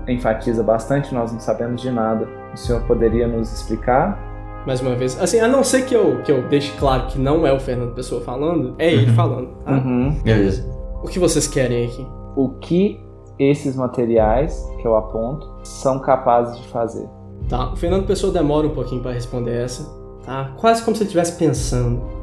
enfatiza 0.09 0.63
bastante, 0.63 1.15
nós 1.15 1.33
não 1.33 1.39
sabemos 1.39 1.81
de 1.81 1.91
nada. 1.91 2.27
O 2.53 2.57
senhor 2.57 2.83
poderia 2.85 3.29
nos 3.29 3.53
explicar? 3.53 4.19
Mais 4.67 4.81
uma 4.81 4.95
vez. 4.95 5.21
Assim, 5.21 5.41
a 5.41 5.47
não 5.49 5.63
ser 5.63 5.83
que 5.83 5.95
eu, 5.95 6.23
que 6.23 6.33
eu 6.33 6.43
deixe 6.49 6.73
claro 6.79 7.07
que 7.07 7.19
não 7.19 7.47
é 7.47 7.53
o 7.53 7.61
Fernando 7.61 7.95
Pessoa 7.95 8.21
falando, 8.23 8.75
é 8.79 8.93
ele 8.93 9.13
falando. 9.13 9.49
tá? 9.65 9.73
Uhum. 9.73 10.19
Beleza. 10.23 10.69
O 11.03 11.07
que 11.07 11.19
vocês 11.19 11.47
querem 11.47 11.87
aqui? 11.87 12.07
O 12.35 12.49
que 12.61 12.99
esses 13.39 13.77
materiais 13.77 14.65
que 14.81 14.87
eu 14.87 14.97
aponto 14.97 15.49
são 15.65 15.99
capazes 15.99 16.61
de 16.61 16.69
fazer? 16.69 17.09
Tá, 17.49 17.73
o 17.73 17.77
Fernando 17.77 18.07
Pessoa 18.07 18.33
demora 18.33 18.67
um 18.67 18.71
pouquinho 18.71 19.03
para 19.03 19.13
responder 19.13 19.65
essa, 19.65 19.85
tá? 20.25 20.53
Quase 20.57 20.83
como 20.83 20.97
se 20.97 21.03
ele 21.03 21.09
estivesse 21.09 21.37
pensando. 21.39 22.22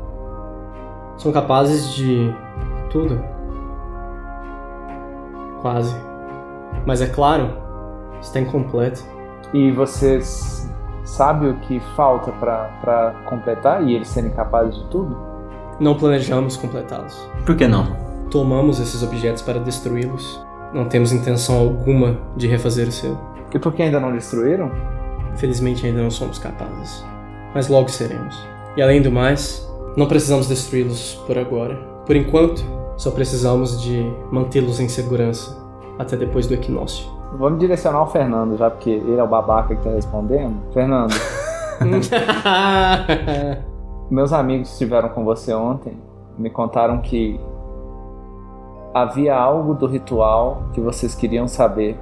São 1.20 1.34
capazes 1.34 1.94
de 1.94 2.34
tudo. 2.90 3.22
Quase. 5.62 5.94
Mas 6.86 7.02
é 7.02 7.08
claro, 7.08 7.58
está 8.22 8.40
incompleto. 8.40 9.04
E 9.54 9.70
vocês 9.72 10.74
sabem 11.04 11.52
o 11.52 11.60
que 11.60 11.82
falta 11.98 12.32
para 12.32 13.14
completar 13.26 13.84
e 13.84 13.96
eles 13.96 14.08
serem 14.08 14.32
capazes 14.32 14.76
de 14.76 14.86
tudo? 14.86 15.18
Não 15.78 15.96
planejamos 15.96 16.56
completá-los. 16.56 17.30
Por 17.46 17.58
que 17.58 17.68
não? 17.68 17.98
Tomamos 18.32 18.80
esses 18.80 19.04
objetos 19.04 19.42
para 19.42 19.60
destruí-los. 19.60 20.42
Não 20.74 20.86
temos 20.86 21.12
intenção 21.12 21.60
alguma 21.60 22.18
de 22.38 22.48
refazer 22.48 22.88
o 22.88 22.92
seu. 22.94 23.18
E 23.54 23.60
por 23.60 23.74
que 23.74 23.84
ainda 23.84 24.00
não 24.00 24.14
destruíram? 24.14 24.72
Felizmente 25.36 25.86
ainda 25.86 26.02
não 26.02 26.12
somos 26.12 26.40
capazes. 26.40 27.04
Mas 27.54 27.68
logo 27.68 27.90
seremos. 27.90 28.42
E 28.78 28.82
além 28.82 29.02
do 29.02 29.12
mais, 29.12 29.69
não 30.00 30.08
precisamos 30.08 30.48
destruí-los 30.48 31.16
por 31.28 31.38
agora. 31.38 31.76
Por 32.06 32.16
enquanto, 32.16 32.64
só 32.96 33.12
precisamos 33.12 33.82
de 33.82 34.02
mantê-los 34.32 34.80
em 34.80 34.88
segurança 34.88 35.62
até 36.00 36.16
depois 36.16 36.48
do 36.48 36.54
equinócio. 36.54 37.06
Vamos 37.38 37.60
direcionar 37.60 38.04
o 38.04 38.08
Fernando, 38.08 38.58
já 38.58 38.72
porque 38.72 38.90
ele 38.90 39.18
é 39.18 39.24
o 39.24 39.28
babaca 39.28 39.76
que 39.76 39.84
tá 39.84 39.90
respondendo. 39.90 40.56
Fernando, 40.72 41.14
meus 44.10 44.32
amigos 44.32 44.70
que 44.70 44.74
estiveram 44.76 45.10
com 45.10 45.26
você 45.26 45.54
ontem 45.54 45.98
me 46.38 46.50
contaram 46.50 47.02
que 47.02 47.38
havia 48.94 49.36
algo 49.36 49.74
do 49.74 49.86
ritual 49.86 50.64
que 50.72 50.80
vocês 50.80 51.14
queriam 51.14 51.46
saber 51.46 52.00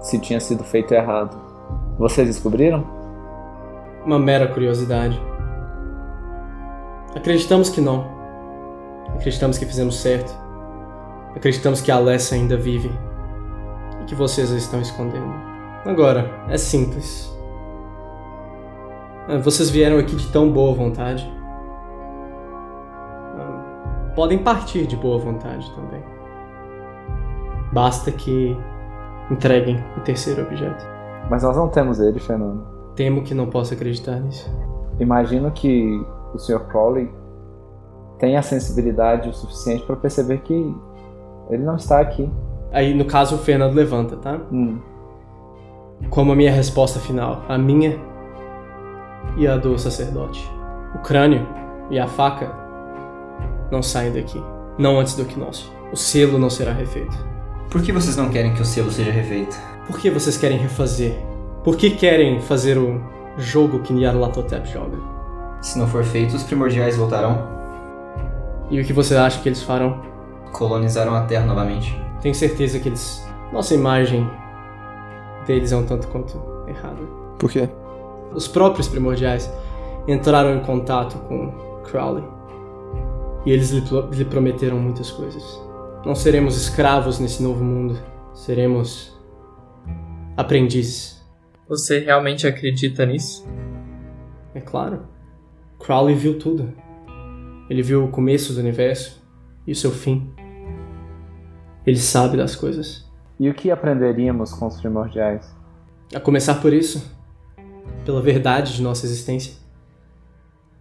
se 0.00 0.18
tinha 0.18 0.40
sido 0.40 0.62
feito 0.62 0.92
errado. 0.92 1.38
Vocês 1.98 2.28
descobriram? 2.28 2.84
Uma 4.04 4.18
mera 4.18 4.46
curiosidade. 4.46 5.29
Acreditamos 7.14 7.68
que 7.68 7.80
não. 7.80 8.06
Acreditamos 9.14 9.58
que 9.58 9.66
fizemos 9.66 10.00
certo. 10.00 10.32
Acreditamos 11.34 11.80
que 11.80 11.90
a 11.90 11.96
Alessa 11.96 12.34
ainda 12.34 12.56
vive. 12.56 12.90
E 14.00 14.04
que 14.04 14.14
vocês 14.14 14.52
a 14.52 14.56
estão 14.56 14.80
escondendo. 14.80 15.32
Agora, 15.84 16.30
é 16.48 16.56
simples. 16.56 17.30
Ah, 19.28 19.38
Vocês 19.38 19.70
vieram 19.70 19.98
aqui 19.98 20.14
de 20.14 20.30
tão 20.30 20.52
boa 20.52 20.74
vontade. 20.74 21.28
Ah, 23.38 24.12
Podem 24.14 24.38
partir 24.38 24.86
de 24.86 24.96
boa 24.96 25.18
vontade 25.18 25.70
também. 25.74 26.02
Basta 27.72 28.10
que 28.10 28.56
entreguem 29.30 29.82
o 29.96 30.00
terceiro 30.00 30.42
objeto. 30.42 30.84
Mas 31.30 31.42
nós 31.42 31.56
não 31.56 31.68
temos 31.68 32.00
ele, 32.00 32.18
Fernando. 32.18 32.66
Temo 32.96 33.22
que 33.22 33.34
não 33.34 33.46
possa 33.46 33.74
acreditar 33.74 34.16
nisso. 34.18 34.52
Imagino 34.98 35.50
que 35.52 36.04
o 36.34 36.38
Sr. 36.38 36.60
Crowley 36.68 37.10
tenha 38.18 38.38
a 38.38 38.42
sensibilidade 38.42 39.28
o 39.28 39.32
suficiente 39.32 39.84
para 39.84 39.96
perceber 39.96 40.38
que 40.38 40.74
ele 41.48 41.62
não 41.62 41.76
está 41.76 42.00
aqui. 42.00 42.30
Aí, 42.70 42.94
no 42.94 43.04
caso, 43.04 43.34
o 43.34 43.38
Fernando 43.38 43.74
levanta, 43.74 44.16
tá? 44.16 44.38
Hum. 44.52 44.78
Como 46.10 46.32
a 46.32 46.36
minha 46.36 46.52
resposta 46.52 47.00
final, 47.00 47.42
a 47.48 47.58
minha 47.58 47.98
e 49.36 49.46
a 49.46 49.56
do 49.56 49.78
sacerdote. 49.78 50.48
O 50.94 50.98
crânio 50.98 51.46
e 51.90 51.98
a 51.98 52.06
faca 52.06 52.52
não 53.70 53.82
saem 53.82 54.12
daqui. 54.12 54.42
Não 54.78 54.98
antes 54.98 55.14
do 55.14 55.22
equinócio. 55.22 55.70
O 55.92 55.96
selo 55.96 56.38
não 56.38 56.48
será 56.48 56.72
refeito. 56.72 57.16
Por 57.70 57.82
que 57.82 57.92
vocês 57.92 58.16
não 58.16 58.28
querem 58.28 58.54
que 58.54 58.62
o 58.62 58.64
selo 58.64 58.90
seja 58.90 59.10
refeito? 59.10 59.56
Por 59.86 59.98
que 59.98 60.10
vocês 60.10 60.36
querem 60.36 60.58
refazer? 60.58 61.14
Por 61.64 61.76
que 61.76 61.90
querem 61.90 62.40
fazer 62.40 62.78
o 62.78 63.00
jogo 63.36 63.80
que 63.80 63.92
Nyarlathotep 63.92 64.68
joga? 64.68 65.19
Se 65.60 65.78
não 65.78 65.86
for 65.86 66.02
feito, 66.04 66.34
os 66.36 66.42
primordiais 66.42 66.96
voltarão. 66.96 67.46
E 68.70 68.80
o 68.80 68.84
que 68.84 68.92
você 68.92 69.16
acha 69.16 69.40
que 69.42 69.48
eles 69.48 69.62
farão? 69.62 70.02
Colonizaram 70.52 71.14
a 71.14 71.22
Terra 71.22 71.44
novamente. 71.46 71.94
Tenho 72.20 72.34
certeza 72.34 72.78
que 72.78 72.88
eles. 72.88 73.26
Nossa 73.52 73.74
imagem 73.74 74.28
deles 75.46 75.72
é 75.72 75.76
um 75.76 75.84
tanto 75.84 76.08
quanto 76.08 76.40
errada. 76.68 77.00
Por 77.38 77.50
quê? 77.50 77.68
Os 78.32 78.46
próprios 78.46 78.86
primordiais 78.88 79.52
entraram 80.06 80.54
em 80.54 80.60
contato 80.60 81.18
com 81.26 81.50
Crowley 81.84 82.24
e 83.44 83.50
eles 83.50 83.70
lhe, 83.70 83.80
pro- 83.82 84.08
lhe 84.10 84.24
prometeram 84.24 84.78
muitas 84.78 85.10
coisas. 85.10 85.42
Não 86.04 86.14
seremos 86.14 86.56
escravos 86.56 87.18
nesse 87.18 87.42
novo 87.42 87.62
mundo, 87.64 87.98
seremos 88.32 89.18
aprendizes. 90.36 91.20
Você 91.68 91.98
realmente 92.00 92.46
acredita 92.46 93.04
nisso? 93.04 93.46
É 94.54 94.60
claro. 94.60 95.00
Crowley 95.80 96.14
viu 96.14 96.38
tudo. 96.38 96.72
Ele 97.68 97.82
viu 97.82 98.04
o 98.04 98.08
começo 98.08 98.52
do 98.52 98.60
universo 98.60 99.20
e 99.66 99.72
o 99.72 99.76
seu 99.76 99.90
fim. 99.90 100.30
Ele 101.86 101.98
sabe 101.98 102.36
das 102.36 102.54
coisas. 102.54 103.10
E 103.38 103.48
o 103.48 103.54
que 103.54 103.70
aprenderíamos 103.70 104.52
com 104.52 104.66
os 104.66 104.78
primordiais? 104.78 105.50
A 106.14 106.20
começar 106.20 106.56
por 106.56 106.72
isso, 106.72 107.10
pela 108.04 108.20
verdade 108.20 108.74
de 108.74 108.82
nossa 108.82 109.06
existência, 109.06 109.54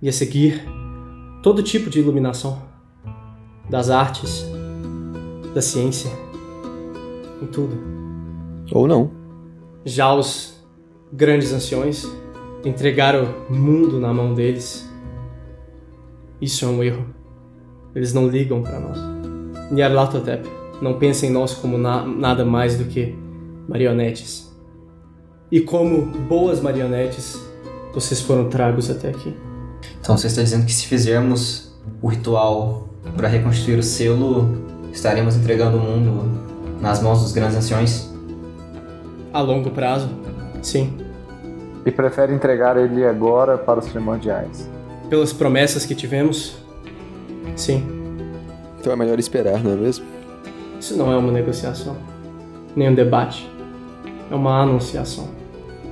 e 0.01 0.09
a 0.09 0.11
seguir 0.11 0.65
todo 1.41 1.63
tipo 1.63 1.89
de 1.89 1.99
iluminação, 1.99 2.61
das 3.69 3.89
artes, 3.89 4.45
da 5.53 5.61
ciência, 5.61 6.11
em 7.41 7.47
tudo. 7.47 7.77
Ou 8.71 8.87
não. 8.87 9.11
Já 9.85 10.13
os 10.13 10.61
grandes 11.13 11.53
anciões 11.53 12.05
entregaram 12.65 13.33
o 13.49 13.53
mundo 13.53 13.99
na 13.99 14.13
mão 14.13 14.33
deles. 14.33 14.88
Isso 16.41 16.65
é 16.65 16.67
um 16.67 16.83
erro. 16.83 17.05
Eles 17.95 18.13
não 18.13 18.27
ligam 18.27 18.61
para 18.61 18.79
nós. 18.79 18.97
Nyarlathotep 19.71 20.49
não 20.81 20.97
pensa 20.97 21.25
em 21.25 21.29
nós 21.31 21.53
como 21.53 21.77
na- 21.77 22.05
nada 22.05 22.45
mais 22.45 22.77
do 22.77 22.85
que 22.85 23.17
marionetes. 23.67 24.49
E 25.51 25.59
como 25.59 26.05
boas 26.05 26.61
marionetes, 26.61 27.39
vocês 27.93 28.21
foram 28.21 28.49
tragos 28.49 28.89
até 28.89 29.09
aqui. 29.09 29.35
Então 29.99 30.17
você 30.17 30.27
está 30.27 30.41
dizendo 30.41 30.65
que 30.65 30.71
se 30.73 30.85
fizermos 30.85 31.73
o 32.01 32.07
ritual 32.07 32.87
para 33.15 33.27
reconstituir 33.27 33.79
o 33.79 33.83
selo, 33.83 34.47
estaremos 34.93 35.35
entregando 35.35 35.77
o 35.77 35.79
mundo 35.79 36.79
nas 36.81 37.01
mãos 37.01 37.21
dos 37.21 37.31
grandes 37.31 37.57
anciões? 37.57 38.09
A 39.33 39.41
longo 39.41 39.71
prazo, 39.71 40.09
sim. 40.61 40.97
E 41.85 41.91
prefere 41.91 42.33
entregar 42.33 42.77
ele 42.77 43.05
agora 43.05 43.57
para 43.57 43.79
os 43.79 43.87
primordiais. 43.87 44.69
Pelas 45.09 45.33
promessas 45.33 45.85
que 45.85 45.95
tivemos, 45.95 46.55
sim. 47.55 47.83
Então 48.79 48.93
é 48.93 48.95
melhor 48.95 49.19
esperar, 49.19 49.63
não 49.63 49.71
é 49.71 49.75
mesmo? 49.75 50.05
Isso 50.79 50.95
não 50.95 51.11
é 51.11 51.17
uma 51.17 51.31
negociação, 51.31 51.97
nem 52.75 52.89
um 52.89 52.95
debate. 52.95 53.49
É 54.31 54.35
uma 54.35 54.61
anunciação. 54.61 55.27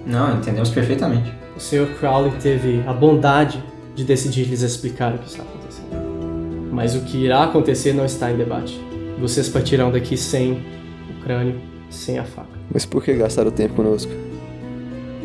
Não, 0.05 0.37
entendemos 0.37 0.69
perfeitamente. 0.69 1.33
O 1.55 1.59
Sr. 1.59 1.87
Crowley 1.99 2.31
teve 2.39 2.83
a 2.85 2.93
bondade 2.93 3.61
de 3.95 4.03
decidir 4.03 4.45
lhes 4.45 4.61
explicar 4.61 5.15
o 5.15 5.17
que 5.17 5.27
está 5.27 5.41
acontecendo. 5.41 6.69
Mas 6.71 6.95
o 6.95 7.01
que 7.01 7.17
irá 7.17 7.43
acontecer 7.43 7.93
não 7.93 8.05
está 8.05 8.31
em 8.31 8.37
debate. 8.37 8.79
Vocês 9.19 9.49
partirão 9.49 9.91
daqui 9.91 10.15
sem 10.15 10.63
o 11.09 11.23
crânio, 11.23 11.59
sem 11.89 12.19
a 12.19 12.23
faca. 12.23 12.47
Mas 12.71 12.85
por 12.85 13.03
que 13.03 13.15
gastar 13.15 13.47
o 13.47 13.51
tempo 13.51 13.73
conosco? 13.73 14.11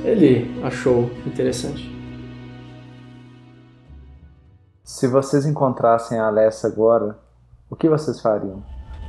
Ele 0.02 0.50
achou 0.64 1.10
interessante. 1.26 1.91
Se 5.02 5.08
vocês 5.08 5.44
encontrassem 5.44 6.16
a 6.16 6.28
Alessa 6.28 6.68
agora, 6.68 7.18
o 7.68 7.74
que 7.74 7.88
vocês 7.88 8.20
fariam? 8.20 8.62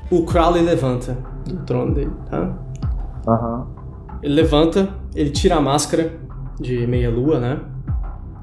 O 0.09 0.25
Crowley 0.25 0.63
levanta 0.63 1.15
do 1.45 1.57
trono 1.57 1.93
dele, 1.93 2.09
tá? 2.31 2.51
Aham. 3.27 3.67
Ele 4.23 4.33
levanta, 4.33 4.89
ele 5.13 5.29
tira 5.29 5.57
a 5.57 5.61
máscara 5.61 6.11
de 6.59 6.87
meia-lua, 6.87 7.39
né? 7.39 7.59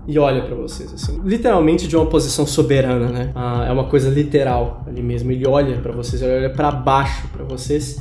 E 0.07 0.17
olha 0.17 0.45
pra 0.45 0.55
vocês, 0.55 0.95
assim. 0.95 1.21
Literalmente 1.25 1.89
de 1.89 1.97
uma 1.97 2.07
posição 2.07 2.47
soberana, 2.47 3.09
né? 3.09 3.33
Ah, 3.35 3.65
é 3.67 3.73
uma 3.73 3.89
coisa 3.89 4.09
literal 4.09 4.85
ali 4.87 5.03
mesmo. 5.03 5.33
Ele 5.33 5.49
olha 5.49 5.81
pra 5.81 5.91
vocês, 5.91 6.23
ele 6.23 6.33
olha 6.33 6.55
pra 6.55 6.71
baixo 6.71 7.27
pra 7.33 7.43
vocês. 7.43 8.01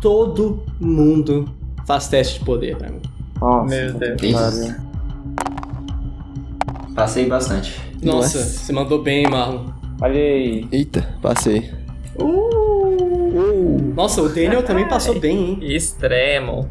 Todo 0.00 0.62
mundo 0.78 1.46
faz 1.84 2.06
teste 2.06 2.38
de 2.38 2.44
poder 2.44 2.76
pra 2.76 2.88
mim. 2.90 3.02
Nossa, 3.40 3.74
Meu 3.74 3.92
Deus. 3.94 4.20
que 4.20 4.32
pariu. 4.32 4.74
Passei 6.94 7.28
bastante. 7.28 7.87
Nossa, 8.02 8.38
Nossa. 8.38 8.58
você 8.58 8.72
mandou 8.72 9.02
bem, 9.02 9.28
Marlon. 9.28 9.66
Olha 10.00 10.20
aí. 10.20 10.66
Eita, 10.70 11.16
passei. 11.20 11.70
Nossa, 13.94 14.22
o 14.22 14.28
Daniel 14.28 14.62
também 14.62 14.86
passou 14.88 15.18
bem, 15.18 15.36
hein? 15.36 15.58
Extremo. 15.62 16.70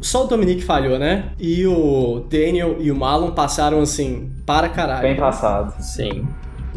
Só 0.00 0.24
o 0.24 0.26
Dominique 0.26 0.62
falhou, 0.62 0.98
né? 0.98 1.30
E 1.38 1.66
o 1.66 2.26
Daniel 2.28 2.76
e 2.80 2.90
o 2.90 2.96
Marlon 2.96 3.30
passaram 3.30 3.80
assim, 3.80 4.30
para 4.44 4.68
caralho. 4.68 5.02
Bem 5.02 5.16
passado. 5.16 5.80
Sim. 5.80 6.26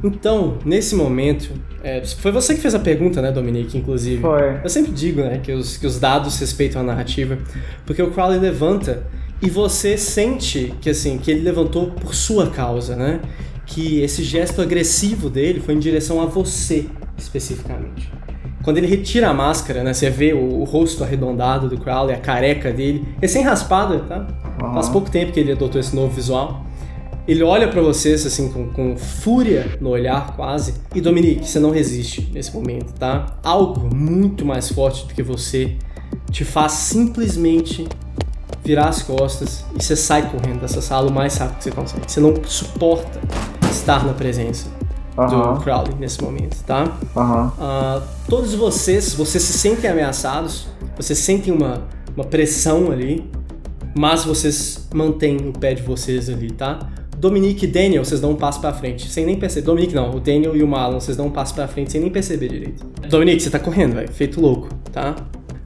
Então, 0.04 0.60
nesse 0.64 0.96
momento, 0.96 1.52
é, 1.84 2.04
foi 2.06 2.32
você 2.32 2.54
que 2.54 2.62
fez 2.62 2.76
a 2.76 2.80
pergunta, 2.80 3.22
né, 3.22 3.32
Dominique, 3.32 3.78
inclusive. 3.78 4.22
Foi. 4.22 4.60
Eu 4.64 4.70
sempre 4.70 4.92
digo, 4.92 5.22
né, 5.22 5.40
que 5.42 5.52
os, 5.52 5.78
que 5.78 5.88
os 5.88 6.00
dados 6.00 6.40
respeitam 6.40 6.82
a 6.82 6.84
narrativa, 6.84 7.38
porque 7.86 8.02
o 8.02 8.12
Crowley 8.12 8.40
levanta 8.40 9.08
e 9.42 9.50
você 9.50 9.98
sente 9.98 10.74
que, 10.80 10.90
assim, 10.90 11.18
que 11.18 11.32
ele 11.32 11.42
levantou 11.42 11.88
por 11.92 12.14
sua 12.14 12.50
causa, 12.50 12.96
né? 12.96 13.20
Que 13.66 14.02
esse 14.02 14.24
gesto 14.24 14.62
agressivo 14.62 15.30
dele 15.30 15.60
foi 15.60 15.74
em 15.74 15.80
direção 15.80 16.22
a 16.22 16.26
você, 16.26 16.88
especificamente. 17.18 18.12
Quando 18.64 18.78
ele 18.78 18.88
retira 18.88 19.30
a 19.30 19.34
máscara, 19.34 19.84
né, 19.84 19.94
você 19.94 20.10
vê 20.10 20.34
o, 20.34 20.62
o 20.62 20.64
rosto 20.64 21.04
arredondado 21.04 21.70
do 21.70 21.78
Crowley, 21.78 22.16
a 22.16 22.20
careca 22.20 22.74
dele, 22.74 23.08
recém-raspada, 23.22 24.00
tá? 24.00 24.28
Faz 24.74 24.90
pouco 24.90 25.10
tempo 25.10 25.32
que 25.32 25.40
ele 25.40 25.52
adotou 25.52 25.80
esse 25.80 25.96
novo 25.96 26.14
visual. 26.14 26.66
Ele 27.28 27.44
olha 27.44 27.68
pra 27.68 27.82
vocês, 27.82 28.26
assim, 28.26 28.50
com, 28.50 28.70
com 28.70 28.98
fúria 28.98 29.78
no 29.80 29.90
olhar, 29.90 30.36
quase. 30.36 30.76
E 30.94 31.02
Dominique, 31.02 31.48
você 31.48 31.60
não 31.60 31.70
resiste 31.70 32.30
nesse 32.34 32.56
momento, 32.56 32.94
tá? 32.94 33.38
Algo 33.44 33.94
muito 33.96 34.44
mais 34.44 34.70
forte 34.70 35.06
do 35.08 35.14
que 35.14 35.22
você 35.22 35.76
te 36.32 36.44
faz 36.44 36.72
simplesmente 36.74 37.88
virar 38.64 38.90
as 38.90 39.04
costas 39.04 39.64
e 39.80 39.84
você 39.84 39.96
sai 39.96 40.30
correndo 40.30 40.62
dessa 40.62 40.82
sala 40.82 41.10
o 41.10 41.14
mais 41.14 41.38
rápido 41.38 41.58
que 41.58 41.64
você 41.66 41.72
consegue. 41.72 42.12
Você 42.12 42.20
não 42.20 42.34
suporta 42.44 43.22
estar 43.76 44.06
na 44.06 44.14
presença 44.14 44.68
do 45.16 45.62
Crowley 45.62 45.96
nesse 46.00 46.22
momento, 46.22 46.62
tá? 46.64 46.98
Ah, 47.60 48.02
todos 48.28 48.54
vocês, 48.54 49.14
vocês 49.14 49.44
se 49.44 49.54
sentem 49.54 49.90
ameaçados, 49.90 50.68
vocês 50.98 51.20
sentem 51.20 51.54
uma, 51.54 51.84
uma 52.16 52.26
pressão 52.26 52.92
ali, 52.92 53.30
mas 53.98 54.26
vocês 54.26 54.88
mantêm 54.94 55.38
o 55.38 55.54
pé 55.54 55.74
de 55.74 55.84
vocês 55.84 56.30
ali, 56.30 56.52
tá? 56.52 56.90
Dominique 57.18 57.66
e 57.66 57.68
Daniel, 57.68 58.04
vocês 58.04 58.20
dão 58.20 58.32
um 58.32 58.36
passo 58.36 58.60
pra 58.60 58.74
frente, 58.74 59.10
sem 59.10 59.26
nem 59.26 59.38
perceber. 59.38 59.66
Dominique 59.66 59.96
não, 59.96 60.12
o 60.12 60.20
Daniel 60.20 60.56
e 60.56 60.62
o 60.62 60.68
Marlon, 60.68 61.00
vocês 61.00 61.16
dão 61.16 61.28
um 61.28 61.32
passo 61.32 61.54
pra 61.56 61.68
frente 61.68 61.92
sem 61.92 62.02
nem 62.02 62.10
perceber 62.10 62.50
direito. 62.50 62.86
Dominique, 63.10 63.42
você 63.42 63.50
tá 63.50 63.60
correndo, 63.60 63.96
velho, 63.96 64.12
feito 64.12 64.42
louco, 64.42 64.68
tá? 64.92 65.16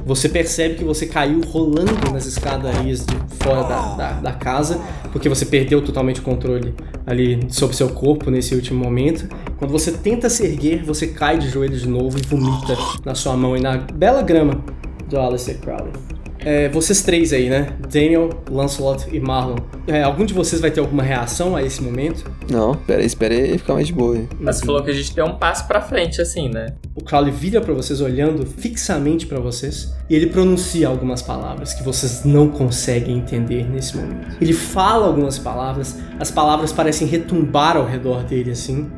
Você 0.10 0.28
percebe 0.28 0.74
que 0.74 0.84
você 0.84 1.06
caiu 1.06 1.40
rolando 1.42 2.12
nas 2.12 2.26
escadarias 2.26 3.06
de 3.06 3.16
fora 3.44 3.62
da, 3.62 3.94
da, 3.94 4.12
da 4.14 4.32
casa, 4.32 4.82
porque 5.12 5.30
você 5.30 5.46
perdeu 5.46 5.84
totalmente 5.84 6.20
o 6.20 6.24
controle 6.24 6.74
ali 7.06 7.46
sobre 7.48 7.76
seu 7.76 7.90
corpo 7.90 8.32
nesse 8.32 8.56
último 8.56 8.84
momento. 8.84 9.30
Quando 9.58 9.70
você 9.70 9.92
tenta 9.92 10.28
se 10.28 10.44
erguer, 10.44 10.84
você 10.84 11.06
cai 11.06 11.38
de 11.38 11.48
joelhos 11.48 11.82
de 11.82 11.88
novo 11.88 12.18
e 12.18 12.24
vomita 12.24 12.76
na 13.06 13.14
sua 13.14 13.38
mão 13.38 13.56
e 13.56 13.60
na 13.60 13.78
bela 13.78 14.24
grama 14.24 14.66
do 15.08 15.20
Alistair 15.20 15.60
Crowley. 15.60 16.19
É, 16.40 16.70
vocês 16.70 17.02
três 17.02 17.34
aí, 17.34 17.50
né? 17.50 17.74
Daniel, 17.92 18.30
Lancelot 18.50 19.08
e 19.12 19.20
Marlon. 19.20 19.58
É, 19.88 20.04
algum 20.04 20.26
de 20.26 20.34
vocês 20.34 20.62
vai 20.62 20.72
ter 20.72 20.80
alguma 20.80 21.04
reação 21.04 21.56
a 21.56 21.64
esse 21.64 21.84
momento? 21.84 22.24
Não, 22.50 22.74
pera 22.76 23.02
aí, 23.02 23.06
espera 23.06 23.34
aí 23.34 23.58
ficar 23.58 23.74
mais 23.74 23.88
de 23.88 23.94
boa 23.94 24.16
aí. 24.16 24.28
Mas 24.40 24.58
você 24.58 24.66
falou 24.66 24.84
que 24.84 24.90
a 24.90 24.94
gente 24.94 25.14
deu 25.14 25.26
um 25.26 25.36
passo 25.36 25.68
pra 25.68 25.82
frente, 25.82 26.22
assim, 26.22 26.50
né? 26.50 26.76
O 26.96 27.04
Crowley 27.04 27.32
vira 27.32 27.60
pra 27.60 27.74
vocês, 27.74 28.02
olhando 28.02 28.46
fixamente 28.46 29.26
pra 29.26 29.40
vocês, 29.40 29.94
e 30.10 30.16
ele 30.16 30.28
pronuncia 30.28 30.88
algumas 30.88 31.22
palavras 31.22 31.74
que 31.74 31.84
vocês 31.84 32.24
não 32.24 32.50
conseguem 32.50 33.18
entender 33.18 33.70
nesse 33.70 33.98
momento. 33.98 34.38
Ele 34.40 34.54
fala 34.54 35.08
algumas 35.08 35.38
palavras, 35.38 35.98
as 36.20 36.32
palavras 36.32 36.72
parecem 36.72 37.08
retumbar 37.08 37.78
ao 37.78 37.86
redor 37.86 38.24
dele 38.24 38.52
assim. 38.52 38.90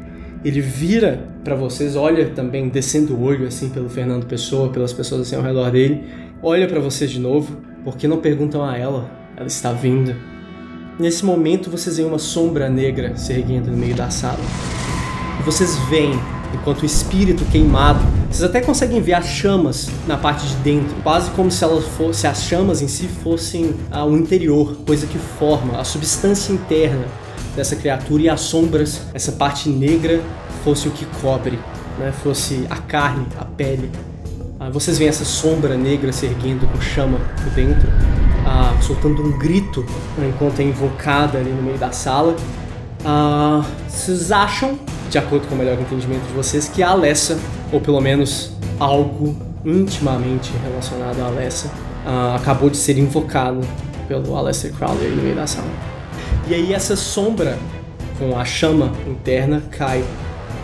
Ele 0.44 0.60
vira 0.60 1.28
pra 1.44 1.56
vocês, 1.56 1.96
olha 1.96 2.30
também 2.30 2.68
descendo 2.70 3.16
o 3.16 3.24
olho 3.24 3.46
assim 3.46 3.70
pelo 3.70 3.90
Fernando 3.90 4.26
Pessoa, 4.26 4.70
pelas 4.70 4.92
pessoas 4.92 5.22
assim 5.22 5.36
ao 5.36 5.44
redor 5.44 5.70
dele, 5.70 6.04
olha 6.44 6.68
pra 6.68 6.80
vocês 6.80 7.12
de 7.12 7.20
novo, 7.20 7.58
porque 7.84 8.08
não 8.08 8.18
perguntam 8.18 8.64
a 8.64 8.78
ela, 8.78 9.10
ela 9.38 9.48
está 9.48 9.72
vindo. 9.72 10.16
Nesse 11.00 11.24
momento 11.26 11.70
vocês 11.70 11.98
veem 11.98 12.08
uma 12.08 12.20
sombra 12.20 12.70
negra 12.70 13.16
se 13.16 13.32
erguendo 13.34 13.70
no 13.70 13.78
meio 13.78 13.96
da 13.96 14.10
sala. 14.10 14.40
E 15.40 15.44
vocês 15.44 15.76
veem, 15.90 16.14
enquanto 16.54 16.82
o 16.82 16.86
espírito 16.86 17.44
queimado, 17.46 18.00
vocês 18.30 18.44
até 18.44 18.62
conseguem 18.62 19.02
ver 19.02 19.14
as 19.14 19.26
chamas 19.26 19.90
na 20.08 20.18
parte 20.18 20.48
de 20.48 20.56
dentro, 20.58 20.96
quase 21.04 21.30
como 21.32 21.52
se 21.52 21.64
elas 21.64 21.86
fossem, 21.86 22.30
as 22.30 22.44
chamas 22.44 22.82
em 22.82 22.88
si 22.88 23.08
fossem 23.08 23.76
ah, 23.90 24.06
o 24.06 24.18
interior, 24.18 24.78
coisa 24.86 25.08
que 25.08 25.18
forma 25.18 25.80
a 25.80 25.84
substância 25.84 26.54
interna 26.54 27.06
dessa 27.56 27.76
criatura 27.76 28.24
e 28.24 28.30
as 28.30 28.42
sombras, 28.42 29.02
essa 29.14 29.32
parte 29.34 29.70
negra, 29.70 30.22
fosse 30.64 30.88
o 30.88 30.92
que 30.92 31.06
cobre, 31.22 31.60
né? 32.00 32.12
Fosse 32.12 32.66
a 32.70 32.78
carne, 32.78 33.28
a 33.38 33.46
pele. 33.46 33.92
Ah, 34.64 34.70
vocês 34.70 35.00
veem 35.00 35.10
essa 35.10 35.26
sombra 35.26 35.76
negra 35.76 36.14
se 36.14 36.28
erguendo 36.28 36.72
com 36.72 36.80
chama 36.80 37.18
por 37.18 37.52
dentro, 37.54 37.90
ah, 38.46 38.78
soltando 38.80 39.24
um 39.24 39.36
grito 39.40 39.84
enquanto 40.20 40.60
é 40.60 40.64
invocada 40.64 41.40
ali 41.40 41.50
no 41.50 41.64
meio 41.64 41.80
da 41.80 41.92
sala. 41.92 42.36
Ah, 43.04 43.66
vocês 43.90 44.32
acham, 44.32 44.78
de 45.10 45.18
acordo 45.18 45.48
com 45.48 45.56
o 45.56 45.58
melhor 45.58 45.82
entendimento 45.82 46.28
de 46.28 46.34
vocês, 46.34 46.70
que 46.70 46.84
a 46.84 46.92
Alessa, 46.92 47.40
ou 47.72 47.82
pelo 47.82 48.00
menos 48.00 48.56
algo 48.80 49.36
intimamente 49.66 50.52
relacionado 50.64 51.20
a 51.22 51.26
Alessa, 51.26 51.72
ah, 52.06 52.36
acabou 52.36 52.70
de 52.70 52.78
ser 52.78 53.00
invocado 53.00 53.62
pelo 54.08 54.38
Aleister 54.38 54.72
Crowley 54.74 55.08
aí 55.08 55.16
no 55.16 55.24
meio 55.24 55.36
da 55.36 55.48
sala. 55.48 55.72
E 56.48 56.54
aí 56.54 56.72
essa 56.72 56.96
sombra, 56.96 57.58
com 58.20 58.38
a 58.38 58.46
chama 58.46 58.92
interna, 59.08 59.64
cai 59.72 60.04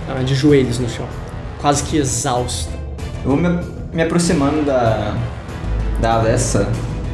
ah, 0.08 0.22
de 0.22 0.36
joelhos 0.36 0.78
no 0.78 0.88
chão, 0.88 1.08
quase 1.60 1.82
que 1.82 1.98
exausta. 1.98 2.78
Eu 3.26 3.36
me, 3.36 3.77
me 3.94 4.02
aproximando 4.02 4.64
da, 4.64 5.16
da 6.00 6.14
Alessa, 6.14 6.68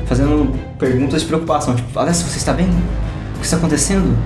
fazendo 0.06 0.54
perguntas 0.78 1.22
de 1.22 1.28
preocupação. 1.28 1.76
Tipo, 1.76 1.98
Alessa, 2.00 2.26
você 2.26 2.38
está 2.38 2.54
bem? 2.54 2.68
O 3.36 3.40
que 3.40 3.46
está 3.46 3.58
acontecendo? 3.58 4.18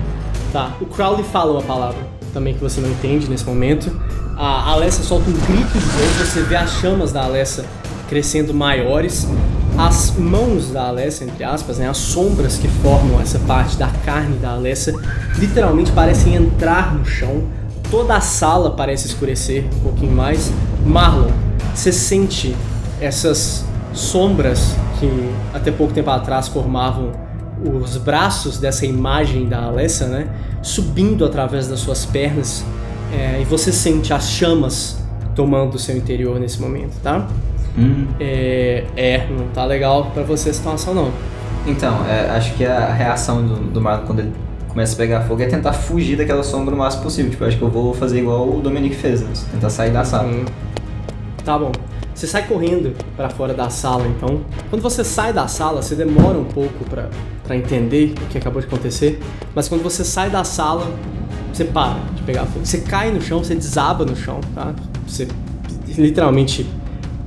Tá, 0.52 0.72
o 0.80 0.86
Crowley 0.86 1.24
fala 1.24 1.52
uma 1.52 1.62
palavra 1.62 2.18
também 2.32 2.54
que 2.54 2.60
você 2.60 2.80
não 2.80 2.90
entende 2.90 3.28
nesse 3.28 3.44
momento. 3.44 3.90
A 4.36 4.70
Alessa 4.70 5.02
solta 5.02 5.28
um 5.28 5.32
grito 5.32 5.78
de 5.78 5.84
dor, 5.84 6.26
você 6.26 6.42
vê 6.42 6.56
as 6.56 6.70
chamas 6.74 7.12
da 7.12 7.24
Alessa 7.24 7.64
crescendo 8.08 8.54
maiores. 8.54 9.26
As 9.76 10.12
mãos 10.16 10.70
da 10.70 10.88
Alessa, 10.88 11.24
entre 11.24 11.44
aspas, 11.44 11.78
né, 11.78 11.88
as 11.88 11.98
sombras 11.98 12.56
que 12.56 12.66
formam 12.66 13.20
essa 13.20 13.38
parte 13.40 13.76
da 13.76 13.88
carne 14.04 14.36
da 14.38 14.52
Alessa, 14.52 14.92
literalmente 15.36 15.92
parecem 15.92 16.34
entrar 16.34 16.94
no 16.94 17.04
chão. 17.04 17.44
Toda 17.90 18.16
a 18.16 18.20
sala 18.20 18.70
parece 18.72 19.06
escurecer 19.06 19.64
um 19.76 19.80
pouquinho 19.80 20.12
mais. 20.12 20.50
Marlon, 20.84 21.30
você 21.74 21.92
sente 21.92 22.56
essas 23.00 23.64
sombras 23.92 24.74
que 24.98 25.08
até 25.54 25.70
pouco 25.70 25.92
tempo 25.92 26.10
atrás 26.10 26.48
formavam 26.48 27.12
os 27.62 27.96
braços 27.96 28.58
dessa 28.58 28.86
imagem 28.86 29.48
da 29.48 29.64
Alessa, 29.64 30.06
né? 30.06 30.28
Subindo 30.62 31.24
através 31.24 31.68
das 31.68 31.80
suas 31.80 32.04
pernas. 32.06 32.64
é, 33.12 33.40
e 33.40 33.44
você 33.44 33.72
sente 33.72 34.12
as 34.12 34.28
chamas 34.28 34.98
tomando 35.34 35.76
o 35.76 35.78
seu 35.78 35.96
interior 35.96 36.38
nesse 36.38 36.60
momento, 36.60 36.94
tá? 37.02 37.26
Hum. 37.76 38.06
É, 38.18 38.84
é, 38.96 39.26
não 39.30 39.48
tá 39.48 39.64
legal 39.64 40.10
pra 40.12 40.22
você 40.22 40.50
a 40.50 40.52
situação 40.52 40.92
não. 40.92 41.12
Então, 41.66 42.04
é, 42.06 42.30
acho 42.30 42.54
que 42.54 42.64
a 42.64 42.92
reação 42.92 43.46
do, 43.46 43.54
do 43.56 43.80
Marlon 43.80 44.06
quando 44.06 44.18
ele 44.20 44.32
começa 44.68 44.94
a 44.94 44.96
pegar 44.96 45.20
fogo 45.22 45.42
é 45.42 45.46
tentar 45.46 45.72
fugir 45.72 46.16
daquela 46.16 46.42
sombra 46.42 46.74
o 46.74 46.78
máximo 46.78 47.04
possível. 47.04 47.30
Tipo, 47.30 47.44
acho 47.44 47.56
que 47.56 47.62
eu 47.62 47.70
vou 47.70 47.94
fazer 47.94 48.20
igual 48.20 48.48
o 48.48 48.60
Dominique 48.60 48.96
fez, 48.96 49.22
né? 49.22 49.28
tentar 49.52 49.70
sair 49.70 49.90
da 49.90 50.04
sala. 50.04 50.28
Hum. 50.28 50.44
Tá 51.48 51.58
bom. 51.58 51.72
Você 52.14 52.26
sai 52.26 52.46
correndo 52.46 52.94
pra 53.16 53.30
fora 53.30 53.54
da 53.54 53.70
sala, 53.70 54.06
então. 54.06 54.42
Quando 54.68 54.82
você 54.82 55.02
sai 55.02 55.32
da 55.32 55.48
sala, 55.48 55.80
você 55.80 55.94
demora 55.94 56.36
um 56.36 56.44
pouco 56.44 56.84
pra 56.84 57.56
entender 57.56 58.12
o 58.22 58.26
que 58.26 58.36
acabou 58.36 58.60
de 58.60 58.66
acontecer. 58.66 59.18
Mas 59.54 59.66
quando 59.66 59.82
você 59.82 60.04
sai 60.04 60.28
da 60.28 60.44
sala, 60.44 60.86
você 61.50 61.64
para 61.64 62.00
de 62.14 62.20
pegar 62.24 62.44
fogo. 62.44 62.66
Você 62.66 62.82
cai 62.82 63.10
no 63.10 63.22
chão, 63.22 63.42
você 63.42 63.54
desaba 63.54 64.04
no 64.04 64.14
chão, 64.14 64.42
tá? 64.54 64.74
Você 65.06 65.26
literalmente. 65.96 66.68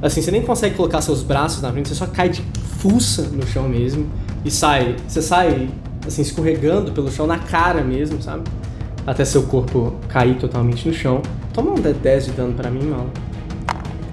Assim, 0.03 0.21
você 0.21 0.29
nem 0.29 0.43
consegue 0.43 0.75
colocar 0.75 1.01
seus 1.01 1.23
braços 1.23 1.63
na 1.63 1.71
frente, 1.71 1.89
você 1.89 1.95
só 1.95 2.05
cai 2.05 2.29
de 2.29 2.43
fuça 2.77 3.23
no 3.23 3.47
chão 3.47 3.67
mesmo. 3.67 4.05
E 4.45 4.51
sai. 4.51 4.97
Você 5.07 5.23
sai, 5.23 5.67
assim, 6.05 6.21
escorregando 6.21 6.91
pelo 6.91 7.11
chão 7.11 7.25
na 7.25 7.39
cara 7.39 7.81
mesmo, 7.81 8.21
sabe? 8.21 8.43
Até 9.07 9.25
seu 9.25 9.41
corpo 9.41 9.95
cair 10.07 10.37
totalmente 10.37 10.87
no 10.87 10.93
chão. 10.93 11.23
Toma 11.55 11.71
um 11.71 11.75
D10 11.75 12.25
de 12.25 12.31
dano 12.33 12.53
pra 12.53 12.69
mim, 12.69 12.83
Marlon. 12.85 13.07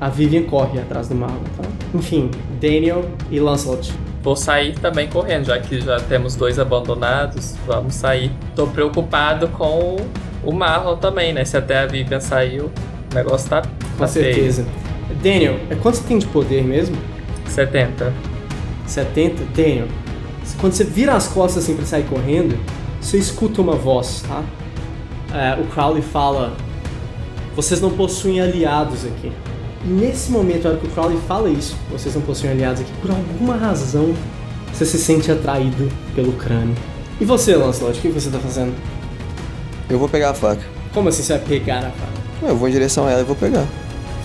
A 0.01 0.09
Vivian 0.09 0.44
corre 0.44 0.78
atrás 0.78 1.09
do 1.09 1.14
Marlon, 1.14 1.42
tá? 1.57 1.64
Enfim, 1.94 2.30
Daniel 2.61 3.05
e 3.30 3.40
Lancelot. 3.40 3.92
Vou 4.22 4.36
sair 4.36 4.74
também 4.78 5.09
correndo, 5.09 5.46
já 5.46 5.59
que 5.59 5.80
já 5.80 5.99
temos 6.01 6.36
dois 6.36 6.59
abandonados. 6.59 7.57
Vamos 7.66 7.94
sair. 7.94 8.30
Tô 8.55 8.66
preocupado 8.66 9.49
com 9.49 9.96
o 10.44 10.53
Marlon 10.53 10.96
também, 10.96 11.32
né? 11.32 11.44
Se 11.44 11.57
até 11.57 11.78
a 11.80 11.86
Vivian 11.86 12.20
saiu, 12.20 12.70
o 13.11 13.14
negócio 13.14 13.49
tá, 13.49 13.62
Com 13.96 14.07
feio. 14.07 14.34
certeza. 14.34 14.66
Daniel, 15.22 15.57
é 15.70 15.74
quanto 15.74 15.96
você 15.96 16.05
tem 16.05 16.18
de 16.18 16.26
poder 16.26 16.62
mesmo? 16.62 16.96
70. 17.46 18.12
70? 18.86 19.44
Daniel, 19.55 19.88
quando 20.61 20.72
você 20.74 20.84
vira 20.84 21.14
as 21.14 21.26
costas 21.28 21.64
assim 21.64 21.74
pra 21.74 21.84
sair 21.84 22.05
correndo, 22.05 22.57
você 23.01 23.18
escuta 23.18 23.61
uma 23.61 23.74
voz, 23.74 24.22
tá? 24.26 24.42
É, 25.34 25.61
o 25.61 25.66
Crowley 25.66 26.03
fala: 26.03 26.53
Vocês 27.57 27.80
não 27.80 27.90
possuem 27.90 28.40
aliados 28.40 29.05
aqui. 29.05 29.32
E 29.85 29.89
nesse 29.89 30.31
momento, 30.31 30.64
na 30.64 30.70
hora 30.70 30.79
que 30.79 30.87
o 30.87 30.91
Crowley 30.91 31.18
fala 31.29 31.49
isso, 31.49 31.76
vocês 31.91 32.14
não 32.14 32.22
possuem 32.22 32.53
aliados 32.53 32.81
aqui, 32.81 32.91
por 33.01 33.11
alguma 33.11 33.57
razão, 33.57 34.12
você 34.72 34.85
se 34.85 34.99
sente 34.99 35.31
atraído 35.31 35.89
pelo 36.14 36.33
crânio. 36.33 36.74
E 37.20 37.24
você, 37.24 37.55
Lancelot, 37.57 37.99
o 37.99 38.03
que 38.03 38.09
você 38.09 38.31
tá 38.31 38.39
fazendo? 38.39 38.74
Eu 39.89 39.99
vou 39.99 40.09
pegar 40.09 40.31
a 40.31 40.35
faca. 40.35 40.62
Como 40.93 41.09
assim 41.09 41.22
você 41.22 41.35
vai 41.39 41.43
pegar 41.47 41.79
a 41.79 41.91
faca? 41.91 42.18
Eu 42.43 42.57
vou 42.57 42.68
em 42.68 42.72
direção 42.72 43.07
a 43.07 43.11
ela 43.11 43.20
e 43.20 43.24
vou 43.24 43.37
pegar. 43.37 43.64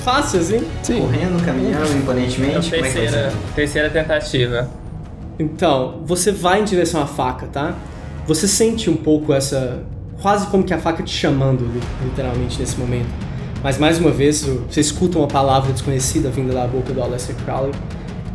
Fácil 0.04 0.40
assim? 0.40 0.62
Sim. 0.84 1.00
Correndo, 1.02 1.44
caminhando, 1.46 1.86
É 1.88 1.98
imponentemente. 1.98 2.76
é 2.76 2.82
terceira, 2.82 3.32
ser? 3.32 3.38
terceira 3.56 3.90
tentativa. 3.90 4.70
Então, 5.40 6.02
você 6.06 6.32
vai 6.32 6.62
em 6.62 6.64
direção 6.66 7.02
à 7.02 7.08
faca, 7.08 7.48
tá? 7.48 7.74
Você 8.28 8.48
sente 8.48 8.90
um 8.90 8.96
pouco 8.96 9.34
essa. 9.34 9.82
quase 10.22 10.48
como 10.48 10.64
que 10.64 10.74
a 10.74 10.78
faca 10.78 11.02
te 11.04 11.12
chamando, 11.14 11.62
li- 11.66 11.82
literalmente, 12.04 12.60
nesse 12.60 12.78
momento. 12.78 13.08
Mas 13.64 13.78
mais 13.78 13.98
uma 13.98 14.12
vez, 14.12 14.44
você 14.70 14.82
escuta 14.82 15.18
uma 15.18 15.28
palavra 15.28 15.72
desconhecida 15.72 16.30
vinda 16.30 16.54
da 16.54 16.68
boca 16.68 16.92
do 16.92 17.02
Alessia 17.02 17.34
Crowley. 17.46 17.72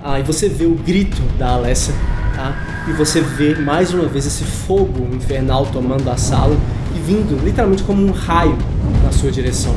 Ah, 0.03 0.19
e 0.19 0.23
você 0.23 0.49
vê 0.49 0.65
o 0.65 0.75
grito 0.75 1.21
da 1.39 1.51
Alessia, 1.51 1.93
tá? 2.35 2.87
E 2.89 2.93
você 2.93 3.21
vê 3.21 3.55
mais 3.55 3.93
uma 3.93 4.07
vez 4.07 4.25
esse 4.25 4.43
fogo 4.43 5.07
infernal 5.15 5.67
tomando 5.67 6.09
a 6.09 6.17
sala 6.17 6.57
e 6.97 6.99
vindo 6.99 7.39
literalmente 7.45 7.83
como 7.83 8.03
um 8.03 8.11
raio 8.11 8.57
na 9.05 9.13
sua 9.13 9.31
direção. 9.31 9.77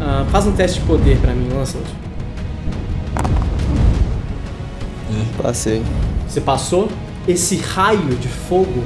Ah, 0.00 0.24
faz 0.30 0.46
um 0.46 0.52
teste 0.52 0.80
de 0.80 0.86
poder 0.86 1.18
pra 1.18 1.34
mim, 1.34 1.48
Lancelot. 1.52 1.86
Passei. 5.42 5.82
Você 6.26 6.40
passou, 6.40 6.88
esse 7.26 7.56
raio 7.56 8.16
de 8.16 8.28
fogo, 8.28 8.82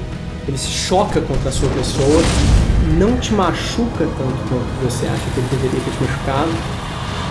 ele 0.48 0.58
se 0.58 0.68
choca 0.68 1.20
contra 1.20 1.48
a 1.48 1.52
sua 1.52 1.68
pessoa, 1.68 2.22
não 2.92 3.16
te 3.16 3.32
machuca 3.32 4.04
tanto 4.04 4.48
quanto 4.48 4.82
você 4.82 5.06
acha 5.06 5.30
que 5.30 5.40
ele 5.40 5.48
deveria 5.50 5.80
ter 5.80 5.90
te 5.90 6.02
machucado, 6.02 6.50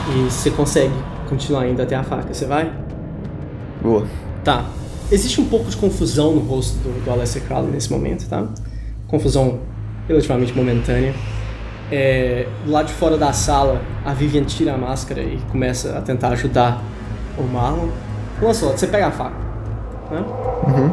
e 0.09 0.29
você 0.29 0.49
consegue 0.49 0.93
continuar 1.29 1.67
indo 1.67 1.81
até 1.81 1.95
a 1.95 2.03
faca. 2.03 2.33
Você 2.33 2.45
vai? 2.45 2.71
Boa. 3.81 4.05
Tá. 4.43 4.65
Existe 5.11 5.39
um 5.41 5.45
pouco 5.45 5.69
de 5.69 5.77
confusão 5.77 6.33
no 6.33 6.41
rosto 6.41 6.77
do, 6.79 7.03
do 7.03 7.11
Alessia 7.11 7.41
Crowley 7.41 7.71
nesse 7.71 7.91
momento, 7.91 8.27
tá? 8.27 8.47
Confusão 9.07 9.59
relativamente 10.07 10.53
momentânea. 10.53 11.13
É, 11.91 12.47
do 12.65 12.71
lado 12.71 12.87
de 12.87 12.93
fora 12.93 13.17
da 13.17 13.33
sala, 13.33 13.81
a 14.05 14.13
Vivian 14.13 14.45
tira 14.45 14.73
a 14.73 14.77
máscara 14.77 15.21
e 15.21 15.37
começa 15.51 15.97
a 15.97 16.01
tentar 16.01 16.29
ajudar 16.29 16.81
o 17.37 17.43
Marlon. 17.43 17.89
Lancelot, 18.41 18.79
você 18.79 18.87
pega 18.87 19.07
a 19.07 19.11
faca. 19.11 19.35
Né? 20.09 20.23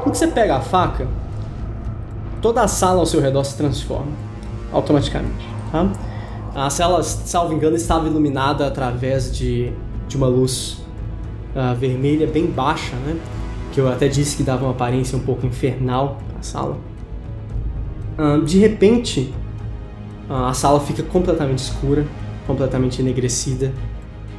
Quando 0.03 0.15
você 0.15 0.27
pega 0.27 0.57
a 0.57 0.61
faca, 0.61 1.07
toda 2.43 2.63
a 2.63 2.69
sala 2.69 2.99
ao 3.01 3.07
seu 3.07 3.21
redor 3.21 3.45
se 3.45 3.57
transforma 3.57 4.28
automaticamente. 4.73 5.47
Tá? 5.71 5.91
A 6.55 6.71
sala, 6.71 7.03
salvo 7.03 7.55
engano, 7.55 7.77
estava 7.77 8.09
iluminada 8.09 8.67
através 8.67 9.37
de, 9.37 9.73
de 10.09 10.17
uma 10.17 10.27
luz 10.27 10.79
ah, 11.55 11.75
vermelha 11.75 12.27
bem 12.27 12.47
baixa, 12.47 12.97
né? 12.97 13.17
Que 13.73 13.81
eu 13.81 13.89
até 13.89 14.09
disse 14.09 14.37
que 14.37 14.43
dava 14.43 14.65
uma 14.65 14.73
aparência 14.73 15.17
um 15.17 15.21
pouco 15.21 15.47
infernal 15.47 16.19
a 16.39 16.43
sala. 16.43 16.77
Ah, 18.17 18.41
de 18.45 18.59
repente, 18.59 19.33
ah, 20.29 20.49
a 20.49 20.55
sala 20.55 20.81
fica 20.81 21.03
completamente 21.03 21.59
escura, 21.59 22.07
completamente 22.47 23.01
enegrecida, 23.01 23.73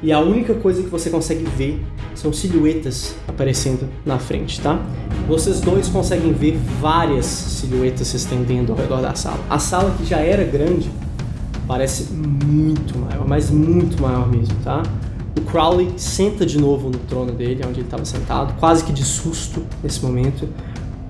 e 0.02 0.12
a 0.12 0.20
única 0.20 0.54
coisa 0.54 0.82
que 0.82 0.90
você 0.90 1.10
consegue 1.10 1.44
ver 1.58 1.84
são 2.16 2.32
silhuetas 2.32 3.16
aparecendo 3.28 3.88
na 4.06 4.18
frente, 4.18 4.60
tá? 4.62 4.82
Vocês 5.28 5.60
dois 5.60 5.88
conseguem 5.90 6.32
ver 6.32 6.58
várias 6.82 7.26
silhuetas 7.26 8.08
se 8.08 8.18
estendendo 8.18 8.72
ao 8.72 8.78
redor 8.78 9.02
da 9.02 9.14
sala. 9.14 9.40
A 9.50 9.60
sala 9.60 9.94
que 9.98 10.06
já 10.06 10.18
era 10.18 10.44
grande 10.44 10.90
parece 11.68 12.12
muito 12.14 12.98
maior, 12.98 13.28
mas 13.28 13.52
muito 13.52 14.02
maior 14.02 14.28
mesmo, 14.30 14.56
tá? 14.64 14.84
O 15.38 15.42
Crowley 15.42 15.92
senta 15.98 16.46
de 16.46 16.58
novo 16.58 16.90
no 16.90 16.98
trono 17.00 17.32
dele, 17.32 17.62
onde 17.68 17.80
ele 17.80 17.88
estava 17.88 18.04
sentado, 18.06 18.54
quase 18.60 18.84
que 18.84 18.92
de 18.92 19.04
susto 19.04 19.64
nesse 19.84 20.04
momento. 20.04 20.48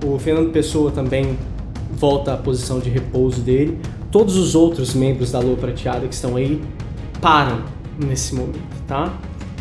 O 0.04 0.18
Fernando 0.18 0.50
Pessoa 0.50 0.90
também 0.90 1.36
volta 1.92 2.34
à 2.34 2.36
posição 2.36 2.78
de 2.78 2.90
repouso 2.90 3.40
dele. 3.40 3.78
Todos 4.10 4.36
os 4.36 4.54
outros 4.54 4.94
membros 4.94 5.30
da 5.30 5.38
Lua 5.38 5.56
Prateada 5.56 6.06
que 6.06 6.14
estão 6.14 6.36
aí 6.36 6.60
param 7.20 7.60
nesse 8.06 8.34
momento, 8.34 8.60
tá? 8.86 9.18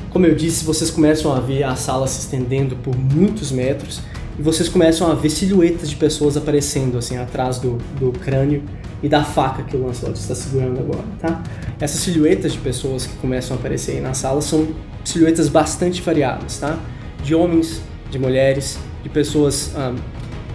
Como 0.10 0.26
eu 0.26 0.34
disse, 0.34 0.66
vocês 0.66 0.90
começam 0.90 1.32
a 1.32 1.40
ver 1.40 1.64
a 1.64 1.76
sala 1.76 2.08
se 2.08 2.22
estendendo 2.22 2.76
por 2.78 2.98
muitos 2.98 3.52
metros 3.52 4.02
e 4.40 4.42
vocês 4.42 4.68
começam 4.68 5.12
a 5.12 5.14
ver 5.14 5.30
silhuetas 5.30 5.90
de 5.90 5.96
pessoas 5.96 6.36
aparecendo 6.36 6.98
assim 6.98 7.18
atrás 7.18 7.60
do, 7.60 7.78
do 8.00 8.12
crânio 8.12 8.64
e 9.04 9.08
da 9.08 9.24
faca 9.24 9.64
que 9.64 9.76
o 9.78 9.86
Lancelot 9.86 10.18
está 10.18 10.34
segurando 10.34 10.80
agora, 10.80 11.04
tá? 11.20 11.44
Essas 11.80 12.02
silhuetas 12.02 12.54
de 12.54 12.58
pessoas 12.58 13.06
que 13.06 13.16
começam 13.18 13.56
a 13.56 13.60
aparecer 13.60 13.98
aí 13.98 14.02
na 14.02 14.14
sala 14.14 14.42
são 14.42 14.68
silhuetas 15.06 15.48
bastante 15.48 16.02
variadas, 16.02 16.58
tá? 16.58 16.78
De 17.24 17.36
homens, 17.36 17.82
de 18.10 18.18
mulheres, 18.18 18.80
de 19.04 19.10
pessoas 19.10 19.72
ah, 19.76 19.94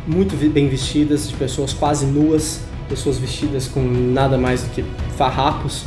muito 0.07 0.37
bem 0.51 0.69
vestidas, 0.69 1.29
de 1.29 1.37
pessoas 1.37 1.73
quase 1.73 2.07
nuas, 2.07 2.61
pessoas 2.89 3.19
vestidas 3.19 3.67
com 3.67 3.81
nada 3.81 4.37
mais 4.37 4.63
do 4.63 4.71
que 4.71 4.85
farrapos, 5.17 5.85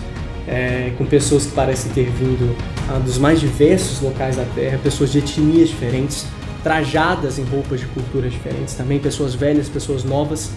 é, 0.47 0.93
com 0.97 1.05
pessoas 1.05 1.45
que 1.45 1.51
parecem 1.51 1.91
ter 1.91 2.09
vindo 2.09 2.55
ah, 2.89 2.99
dos 2.99 3.17
mais 3.17 3.39
diversos 3.39 4.01
locais 4.01 4.37
da 4.37 4.45
Terra, 4.55 4.79
pessoas 4.81 5.11
de 5.11 5.19
etnias 5.19 5.69
diferentes, 5.69 6.25
trajadas 6.63 7.37
em 7.37 7.43
roupas 7.43 7.81
de 7.81 7.85
culturas 7.87 8.31
diferentes 8.31 8.73
também, 8.73 8.97
pessoas 8.97 9.35
velhas, 9.35 9.67
pessoas 9.67 10.03
novas, 10.03 10.51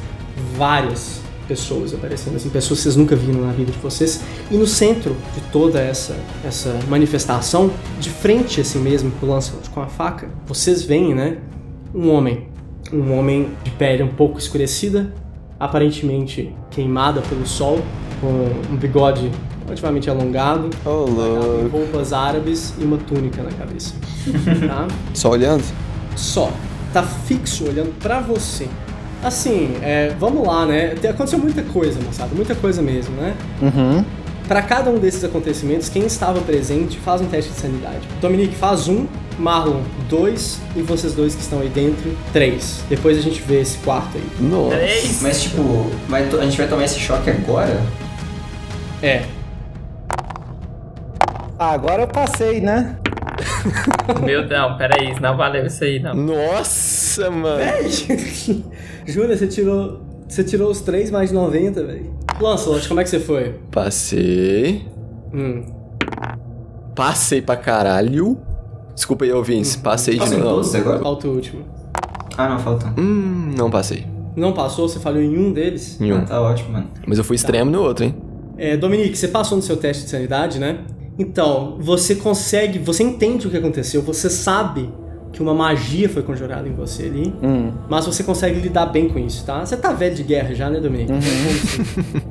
várias 0.57 1.21
pessoas 1.47 1.93
aparecendo 1.93 2.37
assim, 2.37 2.49
pessoas 2.49 2.79
que 2.79 2.85
vocês 2.85 2.97
nunca 2.97 3.17
viram 3.17 3.41
na 3.41 3.53
vida 3.53 3.73
de 3.73 3.79
vocês. 3.79 4.23
E 4.51 4.57
no 4.57 4.69
centro 4.69 5.17
de 5.35 5.41
toda 5.51 5.81
essa, 5.81 6.17
essa 6.45 6.79
manifestação, 6.89 7.73
de 7.99 8.09
frente 8.09 8.61
assim 8.61 8.79
mesmo 8.79 9.11
com 9.19 9.27
o 9.27 9.31
Lancelot 9.31 9.69
com 9.71 9.81
a 9.81 9.89
faca, 9.89 10.29
vocês 10.47 10.85
veem, 10.85 11.13
né, 11.13 11.39
um 11.93 12.11
homem, 12.11 12.47
um 12.93 13.13
homem 13.19 13.51
de 13.65 13.71
pele 13.73 14.05
um 14.05 14.15
pouco 14.15 14.39
escurecida, 14.39 15.13
aparentemente 15.59 16.55
queimada 16.71 17.21
pelo 17.23 17.45
sol, 17.45 17.81
com 18.21 18.73
um 18.73 18.77
bigode 18.77 19.31
relativamente 19.71 20.11
alongado, 20.11 20.71
em 20.85 20.89
louco. 20.89 21.69
roupas 21.71 22.13
árabes 22.13 22.75
e 22.79 22.85
uma 22.85 22.99
túnica 22.99 23.43
na 23.43 23.51
cabeça. 23.53 23.95
tá? 24.67 24.89
Só 25.15 25.31
olhando? 25.31 25.65
Só. 26.17 26.53
Tá 26.93 27.03
fixo 27.03 27.69
olhando 27.69 27.97
pra 28.01 28.21
você. 28.21 28.67
Assim, 29.23 29.77
é, 29.83 30.15
vamos 30.19 30.47
lá, 30.47 30.67
né? 30.67 30.95
Aconteceu 31.09 31.39
muita 31.39 31.63
coisa, 31.63 32.01
moçada. 32.01 32.35
Muita 32.35 32.55
coisa 32.55 32.83
mesmo, 32.83 33.15
né? 33.17 33.35
Uhum. 33.63 34.05
Pra 34.49 34.63
cada 34.63 34.91
um 34.91 34.99
desses 34.99 35.23
acontecimentos, 35.23 35.89
quem 35.89 36.05
estava 36.05 36.41
presente 36.41 36.99
faz 36.99 37.21
um 37.21 37.27
teste 37.27 37.53
de 37.53 37.59
sanidade. 37.59 38.01
Dominique 38.21 38.57
faz 38.57 38.89
um, 38.89 39.07
Marlon 39.39 39.83
dois 40.09 40.59
e 40.75 40.83
vocês 40.83 41.15
dois 41.15 41.37
que 41.37 41.43
estão 41.43 41.61
aí 41.61 41.69
dentro, 41.69 42.17
três. 42.33 42.83
Depois 42.89 43.17
a 43.17 43.21
gente 43.21 43.41
vê 43.43 43.61
esse 43.61 43.79
quarto 43.79 44.17
aí. 44.17 44.25
Nossa. 44.41 44.77
Três. 44.77 45.23
Mas 45.23 45.43
tipo, 45.43 45.87
vai 46.09 46.25
a 46.25 46.45
gente 46.45 46.57
vai 46.57 46.67
tomar 46.67 46.85
esse 46.85 46.99
choque 46.99 47.31
agora? 47.31 47.81
É. 49.03 49.25
Ah, 51.63 51.73
agora 51.73 52.05
eu 52.05 52.09
passei, 52.09 52.59
né? 52.59 52.97
Meu 54.25 54.49
Deus, 54.49 54.77
peraí, 54.79 55.15
não 55.21 55.37
valeu 55.37 55.67
isso 55.67 55.85
aí, 55.85 56.01
não. 56.01 56.15
Nossa, 56.15 57.31
mano. 57.31 57.61
Júlia, 59.07 59.37
você 59.37 59.47
tirou. 59.47 60.01
Você 60.27 60.43
tirou 60.43 60.71
os 60.71 60.81
três 60.81 61.11
mais 61.11 61.29
de 61.29 61.35
90, 61.35 61.85
velho. 61.85 62.15
Lancelot, 62.41 62.89
como 62.89 63.01
é 63.01 63.03
que 63.05 63.11
você 63.11 63.21
foi? 63.21 63.57
Passei. 63.71 64.87
Hum. 65.35 65.67
Passei 66.97 67.43
pra 67.43 67.57
caralho. 67.59 68.39
Desculpa 68.95 69.27
aí, 69.27 69.33
ouvintes. 69.33 69.77
Passei 69.77 70.15
de 70.15 70.21
Passou 70.21 70.39
novo. 70.39 70.51
todos 70.55 70.75
agora? 70.75 70.99
Falta 71.01 71.29
o 71.29 71.35
último. 71.35 71.65
Ah, 72.39 72.49
não, 72.49 72.59
falta. 72.59 72.95
Hum, 72.99 73.53
não 73.55 73.71
passei. 73.71 74.07
Não 74.35 74.55
passou, 74.55 74.89
você 74.89 74.99
falhou 74.99 75.21
em 75.21 75.37
um 75.37 75.53
deles? 75.53 76.01
Em 76.01 76.11
um. 76.11 76.21
Ah, 76.21 76.23
tá 76.23 76.41
ótimo, 76.41 76.73
mano. 76.73 76.87
Mas 77.07 77.19
eu 77.19 77.25
fui 77.25 77.37
extremo 77.37 77.71
no 77.71 77.83
outro, 77.83 78.07
hein? 78.07 78.15
É, 78.57 78.79
Dominique, 78.79 79.19
você 79.19 79.29
passou 79.29 79.57
no 79.57 79.63
seu 79.63 79.77
teste 79.77 80.05
de 80.05 80.09
sanidade, 80.11 80.59
né? 80.59 80.79
Então, 81.21 81.77
você 81.79 82.15
consegue, 82.15 82.79
você 82.79 83.03
entende 83.03 83.47
o 83.47 83.51
que 83.51 83.57
aconteceu, 83.59 84.01
você 84.01 84.31
sabe 84.31 84.89
que 85.33 85.43
uma 85.43 85.53
magia 85.55 86.09
foi 86.09 86.23
conjurada 86.23 86.67
em 86.67 86.73
você 86.73 87.05
ali, 87.05 87.33
Hum. 87.43 87.71
mas 87.91 88.07
você 88.07 88.25
consegue 88.25 88.59
lidar 88.59 88.87
bem 88.87 89.07
com 89.07 89.19
isso, 89.19 89.45
tá? 89.45 89.65
Você 89.65 89.77
tá 89.77 89.93
velho 89.93 90.15
de 90.15 90.23
guerra 90.23 90.55
já, 90.55 90.71
né, 90.71 90.81
Dominique? 90.81 91.13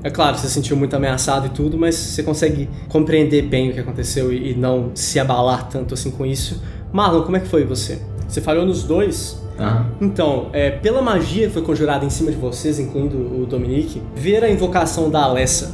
É 0.03 0.09
claro, 0.09 0.37
você 0.37 0.47
se 0.47 0.53
sentiu 0.55 0.75
muito 0.75 0.95
ameaçado 0.95 1.45
e 1.45 1.49
tudo, 1.49 1.77
mas 1.77 1.93
você 1.95 2.23
consegue 2.23 2.67
compreender 2.89 3.43
bem 3.43 3.69
o 3.69 3.73
que 3.73 3.79
aconteceu 3.79 4.33
e, 4.33 4.51
e 4.51 4.55
não 4.55 4.89
se 4.95 5.19
abalar 5.19 5.69
tanto 5.69 5.93
assim 5.93 6.09
com 6.11 6.25
isso. 6.25 6.61
Marlon, 6.91 7.21
como 7.21 7.37
é 7.37 7.39
que 7.39 7.47
foi 7.47 7.63
você? 7.63 7.99
Você 8.27 8.41
falhou 8.41 8.65
nos 8.65 8.83
dois? 8.83 9.39
Aham. 9.59 9.85
Então, 10.01 10.47
é, 10.51 10.71
pela 10.71 11.01
magia 11.01 11.45
que 11.47 11.53
foi 11.53 11.61
conjurada 11.61 12.03
em 12.05 12.09
cima 12.09 12.31
de 12.31 12.37
vocês, 12.37 12.79
incluindo 12.79 13.17
o 13.17 13.45
Dominique, 13.45 14.01
ver 14.15 14.43
a 14.43 14.49
invocação 14.49 15.09
da 15.11 15.23
Alessa 15.23 15.73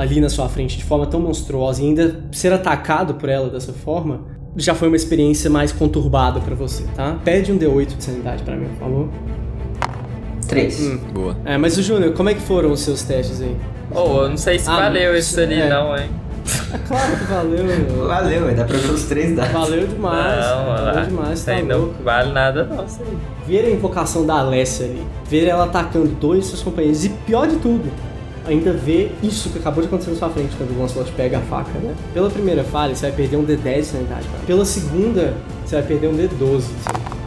ali 0.00 0.20
na 0.20 0.28
sua 0.30 0.48
frente 0.48 0.78
de 0.78 0.84
forma 0.84 1.06
tão 1.06 1.20
monstruosa 1.20 1.82
e 1.82 1.86
ainda 1.86 2.20
ser 2.32 2.52
atacado 2.52 3.14
por 3.14 3.28
ela 3.28 3.48
dessa 3.50 3.72
forma, 3.72 4.20
já 4.56 4.74
foi 4.74 4.88
uma 4.88 4.96
experiência 4.96 5.50
mais 5.50 5.72
conturbada 5.72 6.40
pra 6.40 6.54
você, 6.54 6.84
tá? 6.96 7.18
Pede 7.24 7.52
um 7.52 7.58
D8 7.58 7.96
de 7.96 8.02
sanidade 8.04 8.42
pra 8.42 8.56
mim, 8.56 8.66
por 8.68 8.78
favor. 8.78 9.08
Três. 10.48 10.80
Hum. 10.80 10.98
Boa. 11.12 11.36
É, 11.44 11.56
mas 11.56 11.76
o 11.76 11.82
Júnior, 11.82 12.12
como 12.14 12.28
é 12.28 12.34
que 12.34 12.40
foram 12.40 12.72
os 12.72 12.80
seus 12.80 13.02
testes 13.02 13.40
aí? 13.40 13.54
Oh, 13.94 14.22
eu 14.22 14.30
não 14.30 14.36
sei 14.36 14.58
se 14.58 14.68
Ah, 14.68 14.76
valeu 14.76 15.16
isso 15.16 15.38
ali 15.38 15.54
é. 15.60 15.68
não, 15.68 15.96
hein? 15.96 16.08
É 16.72 16.78
claro 16.78 17.16
que 17.16 17.24
valeu, 17.24 17.62
meu. 17.64 18.08
Valeu. 18.08 18.54
Dá 18.56 18.64
pra 18.64 18.76
ver 18.78 18.90
os 18.90 19.04
três 19.04 19.36
dados. 19.36 19.52
Valeu 19.52 19.86
demais. 19.86 20.44
não, 20.46 20.66
valeu 20.66 20.94
lá. 20.94 21.04
demais, 21.04 21.44
tá 21.44 21.52
louco. 21.60 21.94
não 21.98 22.04
vale 22.04 22.32
nada 22.32 22.64
não, 22.64 22.84
isso 22.84 23.00
aí. 23.02 23.16
ver 23.46 23.66
a 23.66 23.70
invocação 23.70 24.26
da 24.26 24.38
Alessia 24.40 24.86
ali, 24.86 25.02
ver 25.28 25.46
ela 25.46 25.64
atacando 25.64 26.08
dois 26.08 26.44
de 26.44 26.46
seus 26.50 26.62
companheiros, 26.62 27.04
e 27.04 27.10
pior 27.10 27.46
de 27.46 27.56
tudo, 27.56 27.84
ainda 28.46 28.72
ver 28.72 29.14
isso 29.22 29.50
que 29.50 29.58
acabou 29.58 29.82
de 29.82 29.88
acontecer 29.88 30.10
na 30.10 30.16
sua 30.16 30.30
frente 30.30 30.54
quando 30.56 30.76
o 30.76 30.80
Lancelot 30.80 31.12
pega 31.12 31.38
a 31.38 31.42
faca, 31.42 31.78
né? 31.78 31.94
Pela 32.14 32.30
primeira 32.30 32.64
falha, 32.64 32.94
você 32.94 33.06
vai 33.08 33.16
perder 33.16 33.36
um 33.36 33.44
D10 33.44 33.76
de 33.76 33.84
sanidade. 33.84 34.26
cara. 34.28 34.42
Pela 34.46 34.64
segunda, 34.64 35.34
você 35.64 35.76
vai 35.76 35.84
perder 35.84 36.08
um 36.08 36.16
D12 36.16 36.56
de 36.58 36.82
sanidade. 36.82 37.20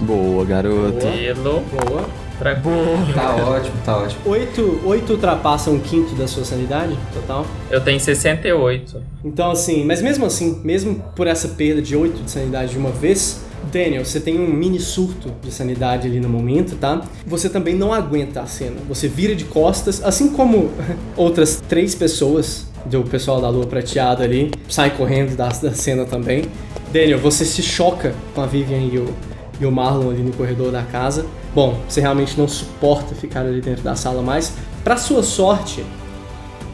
Boa, 0.00 0.44
garoto. 0.44 0.98
Pelo 0.98 1.60
Boa. 1.60 2.08
tranquilo. 2.38 3.12
Tá 3.14 3.34
ótimo, 3.34 3.74
tá 3.84 3.96
ótimo. 3.98 4.20
Oito, 4.26 4.80
oito 4.84 5.12
ultrapassa 5.14 5.70
um 5.70 5.80
quinto 5.80 6.14
da 6.14 6.26
sua 6.28 6.44
sanidade 6.44 6.96
total. 7.12 7.44
Eu 7.70 7.80
tenho 7.80 7.98
68. 7.98 9.02
Então, 9.24 9.50
assim, 9.50 9.84
mas 9.84 10.00
mesmo 10.00 10.24
assim, 10.24 10.60
mesmo 10.62 11.02
por 11.16 11.26
essa 11.26 11.48
perda 11.48 11.82
de 11.82 11.96
8 11.96 12.22
de 12.22 12.30
sanidade 12.30 12.72
de 12.72 12.78
uma 12.78 12.90
vez, 12.90 13.44
Daniel, 13.72 14.04
você 14.04 14.20
tem 14.20 14.38
um 14.38 14.48
mini 14.48 14.80
surto 14.80 15.32
de 15.42 15.50
sanidade 15.50 16.06
ali 16.06 16.20
no 16.20 16.28
momento, 16.28 16.76
tá? 16.76 17.02
Você 17.26 17.48
também 17.48 17.74
não 17.74 17.92
aguenta 17.92 18.40
a 18.40 18.46
cena. 18.46 18.76
Você 18.88 19.08
vira 19.08 19.34
de 19.34 19.44
costas, 19.44 20.02
assim 20.02 20.30
como 20.30 20.70
outras 21.16 21.62
três 21.68 21.94
pessoas 21.94 22.66
do 22.86 23.02
pessoal 23.02 23.40
da 23.40 23.48
Lua 23.48 23.66
Prateada 23.66 24.24
ali, 24.24 24.50
saem 24.68 24.92
correndo 24.92 25.36
da, 25.36 25.48
da 25.48 25.72
cena 25.72 26.04
também. 26.04 26.44
Daniel, 26.92 27.18
você 27.18 27.44
se 27.44 27.62
choca 27.62 28.14
com 28.34 28.40
a 28.40 28.46
Vivian 28.46 28.78
e 28.78 28.98
o, 28.98 29.14
e 29.60 29.66
o 29.66 29.72
Marlon 29.72 30.10
ali 30.10 30.22
no 30.22 30.32
corredor 30.32 30.72
da 30.72 30.82
casa. 30.82 31.26
Bom, 31.54 31.78
você 31.88 32.00
realmente 32.00 32.38
não 32.38 32.48
suporta 32.48 33.14
ficar 33.14 33.40
ali 33.40 33.60
dentro 33.60 33.82
da 33.82 33.94
sala 33.94 34.22
mais. 34.22 34.54
Pra 34.82 34.96
sua 34.96 35.22
sorte, 35.22 35.84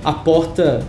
a 0.05 0.13
porta 0.13 0.85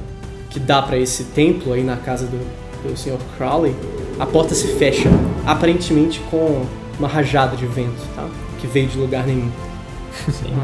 que 0.50 0.60
dá 0.60 0.82
pra 0.82 0.98
esse 0.98 1.24
templo 1.26 1.74
aí 1.74 1.84
na 1.84 1.98
casa 1.98 2.28
do, 2.28 2.38
do 2.84 2.98
Sr. 2.98 3.18
Crowley, 3.38 3.76
a 4.20 4.26
porta 4.26 4.54
se 4.54 4.68
fecha, 4.68 5.10
aparentemente 5.46 6.20
com 6.32 6.66
uma 6.98 7.08
rajada 7.08 7.56
de 7.56 7.66
vento, 7.66 8.02
tá? 8.16 8.28
Que 8.60 8.68
veio 8.68 8.88
de 8.88 8.98
lugar 8.98 9.26
nenhum. 9.28 9.50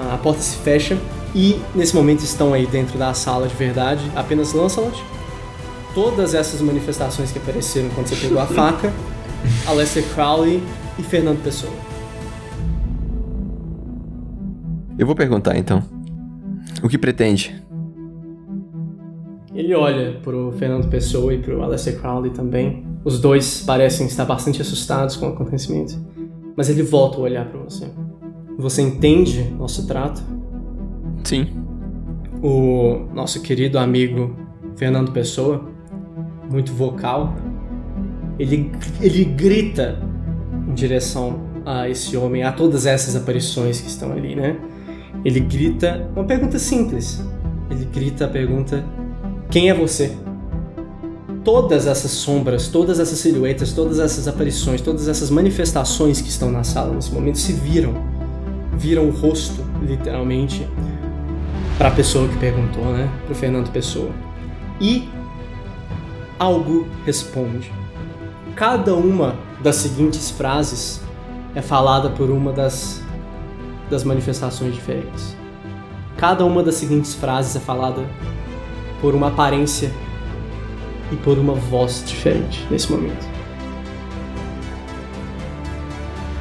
Ah, 0.10 0.14
A 0.14 0.18
porta 0.18 0.42
se 0.42 0.56
fecha 0.58 0.98
e 1.36 1.60
nesse 1.76 1.94
momento 1.96 2.22
estão 2.22 2.54
aí 2.54 2.66
dentro 2.66 2.98
da 2.98 3.14
sala 3.14 3.48
de 3.48 3.56
verdade 3.56 4.02
apenas 4.16 4.54
Lancelot, 4.54 5.04
todas 5.94 6.34
essas 6.34 6.62
manifestações 6.62 7.32
que 7.32 7.38
apareceram 7.40 7.90
quando 7.90 8.08
você 8.08 8.16
pegou 8.16 8.40
a 8.40 8.46
faca, 8.48 8.92
Aleister 9.68 10.04
Crowley 10.14 10.64
e 10.98 11.04
Fernando 11.04 11.44
Pessoa. 11.44 11.74
Eu 14.98 15.06
vou 15.06 15.16
perguntar 15.16 15.58
então. 15.58 15.84
O 16.84 16.88
que 16.88 16.98
pretende? 16.98 17.62
Ele 19.72 19.80
olha 19.80 20.20
pro 20.22 20.52
Fernando 20.52 20.90
Pessoa 20.90 21.34
e 21.34 21.38
pro 21.38 21.64
Aleister 21.64 21.98
Crowley 21.98 22.32
também. 22.32 22.86
Os 23.06 23.22
dois 23.22 23.64
parecem 23.64 24.06
estar 24.06 24.26
bastante 24.26 24.62
assustados 24.62 25.16
com 25.16 25.28
o 25.28 25.30
acontecimento. 25.30 25.98
Mas 26.58 26.70
ele 26.70 26.84
volta 26.84 27.18
a 27.18 27.22
olhar 27.22 27.46
pra 27.48 27.58
você. 27.62 27.90
Você 28.58 28.82
entende 28.82 29.50
nosso 29.58 29.88
trato? 29.88 30.22
Sim. 31.24 31.48
O 32.44 33.08
nosso 33.14 33.42
querido 33.42 33.80
amigo 33.80 34.36
Fernando 34.76 35.14
Pessoa, 35.14 35.64
muito 36.52 36.74
vocal, 36.74 37.34
ele, 38.38 38.74
ele 39.00 39.24
grita 39.24 39.98
em 40.68 40.74
direção 40.74 41.40
a 41.66 41.88
esse 41.88 42.18
homem, 42.18 42.44
a 42.44 42.52
todas 42.52 42.86
essas 42.86 43.16
aparições 43.16 43.80
que 43.80 43.88
estão 43.88 44.12
ali, 44.12 44.36
né? 44.36 44.60
Ele 45.24 45.40
grita 45.40 46.12
uma 46.14 46.26
pergunta 46.26 46.60
simples. 46.60 47.24
Ele 47.70 47.86
grita 47.86 48.26
a 48.26 48.28
pergunta: 48.28 48.84
Quem 49.52 49.70
é 49.70 49.74
você? 49.74 50.18
Todas 51.44 51.86
essas 51.86 52.12
sombras, 52.12 52.70
todas 52.70 53.02
essas 53.02 53.20
silhuetas, 53.20 53.74
todas 53.74 54.00
essas 54.00 54.26
aparições, 54.26 54.80
todas 54.80 55.10
essas 55.10 55.30
manifestações 55.30 56.22
que 56.22 56.30
estão 56.30 56.50
na 56.50 56.64
sala 56.64 56.96
nesse 56.96 57.12
momento 57.12 57.38
se 57.38 57.52
viram. 57.52 57.94
Viram 58.78 59.10
o 59.10 59.12
rosto, 59.12 59.62
literalmente, 59.82 60.66
para 61.78 61.90
a 61.90 61.92
pessoa 61.92 62.30
que 62.30 62.38
perguntou, 62.38 62.86
né? 62.94 63.12
Para 63.26 63.34
o 63.34 63.36
Fernando 63.36 63.70
Pessoa. 63.74 64.10
E 64.80 65.10
algo 66.40 66.88
responde. 67.06 67.74
Cada 68.56 68.96
uma 68.96 69.36
das 69.62 69.76
seguintes 69.76 70.32
frases 70.32 71.02
é 71.54 71.62
falada 71.62 72.10
por 72.10 72.30
uma 72.30 72.54
das, 72.54 73.02
das 73.90 74.06
manifestações 74.06 74.74
diferentes. 74.74 75.36
Cada 76.16 76.46
uma 76.46 76.64
das 76.64 76.76
seguintes 76.76 77.14
frases 77.14 77.58
é 77.58 77.60
falada 77.60 78.06
por 79.02 79.16
uma 79.16 79.28
aparência 79.28 79.92
e 81.12 81.16
por 81.16 81.38
uma 81.38 81.54
voz 81.54 82.04
diferente 82.06 82.66
nesse 82.70 82.92
momento. 82.92 83.26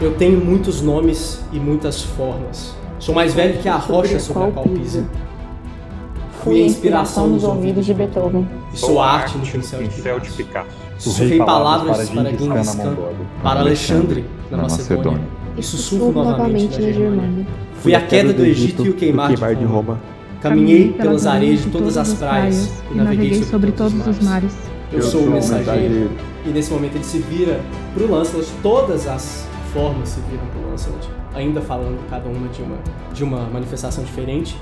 Eu 0.01 0.15
tenho 0.15 0.43
muitos 0.43 0.81
nomes 0.81 1.43
e 1.53 1.59
muitas 1.59 2.03
formas. 2.03 2.75
Sou 2.99 3.15
mais 3.15 3.35
velho 3.35 3.59
que 3.61 3.69
a 3.69 3.77
rocha 3.77 4.19
sobre 4.21 4.45
a 4.45 4.51
qual 4.51 4.67
pisa. 4.67 5.09
Fui 6.43 6.63
a 6.63 6.67
inspiração 6.67 7.29
nos 7.29 7.45
ouvidos 7.45 7.85
de 7.85 7.93
Beethoven. 7.93 8.49
E 8.73 8.79
sou 8.79 9.01
a 9.01 9.11
arte 9.11 9.37
no 9.37 9.47
pincel 9.47 9.83
de 10.21 10.31
Picasso. 10.31 10.69
Sussurrei 10.99 11.39
palavras 11.39 12.09
para 12.09 12.25
Genghis 12.31 12.75
Khan, 12.75 12.97
para 13.43 13.61
Alexandre 13.61 14.25
na 14.51 14.59
Macedônia. 14.59 15.29
E 15.57 15.63
sussurro 15.63 16.13
novamente 16.13 16.81
na 16.81 16.93
Germânia. 16.93 17.47
Fui 17.75 17.95
a 17.95 18.01
queda 18.01 18.33
do 18.33 18.45
Egito 18.45 18.87
e 18.87 18.91
o 18.91 18.95
queimar 18.95 19.35
de 19.35 19.65
Roma. 19.65 19.99
Caminhei 20.41 20.93
pelas 20.93 21.26
areias 21.26 21.62
de 21.62 21.70
todas 21.70 21.97
as 21.97 22.14
praias 22.14 22.70
e 22.91 22.95
naveguei 22.95 23.43
sobre 23.45 23.72
todos 23.72 24.07
os 24.07 24.20
mares. 24.20 24.55
Eu 24.93 25.03
sou 25.03 25.24
o 25.24 25.30
mensageiro. 25.30 26.11
E 26.45 26.49
nesse 26.49 26.72
momento 26.72 26.97
ele 26.97 27.05
se 27.05 27.18
vira 27.18 27.61
pro 27.95 28.11
Lancelot. 28.11 28.49
Todas 28.62 29.07
as 29.07 29.47
formas 29.72 30.09
se 30.09 30.20
viram 30.30 30.45
pro 30.47 30.70
Lancelot. 30.70 31.09
Ainda 31.34 31.61
falando 31.61 31.99
cada 32.09 32.28
uma 32.28 32.49
de 32.49 32.62
uma, 32.62 32.76
de 33.12 33.22
uma 33.24 33.49
manifestação 33.51 34.03
diferente. 34.03 34.57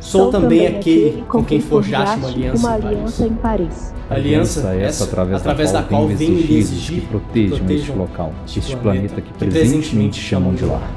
Sou 0.00 0.30
também 0.30 0.66
aquele 0.66 1.24
com 1.26 1.42
quem 1.42 1.60
forjaste 1.60 2.18
uma 2.18 2.28
aliança 2.28 2.66
em 2.66 2.80
Paris. 2.90 3.20
em 3.20 3.34
Paris. 3.34 3.94
Aliança 4.10 4.74
essa 4.74 5.04
através, 5.04 5.72
da 5.72 5.82
qual 5.82 6.06
venho 6.06 6.40
lhe 6.40 6.58
exigir 6.58 7.00
que 7.00 7.06
protejam 7.06 7.66
este 7.70 7.90
local, 7.92 8.34
este 8.46 8.76
planeta, 8.76 9.14
planeta 9.14 9.20
que 9.22 9.32
que 9.32 9.50
presentemente 9.50 10.20
chamam 10.20 10.54
de 10.54 10.66
lar. 10.66 10.90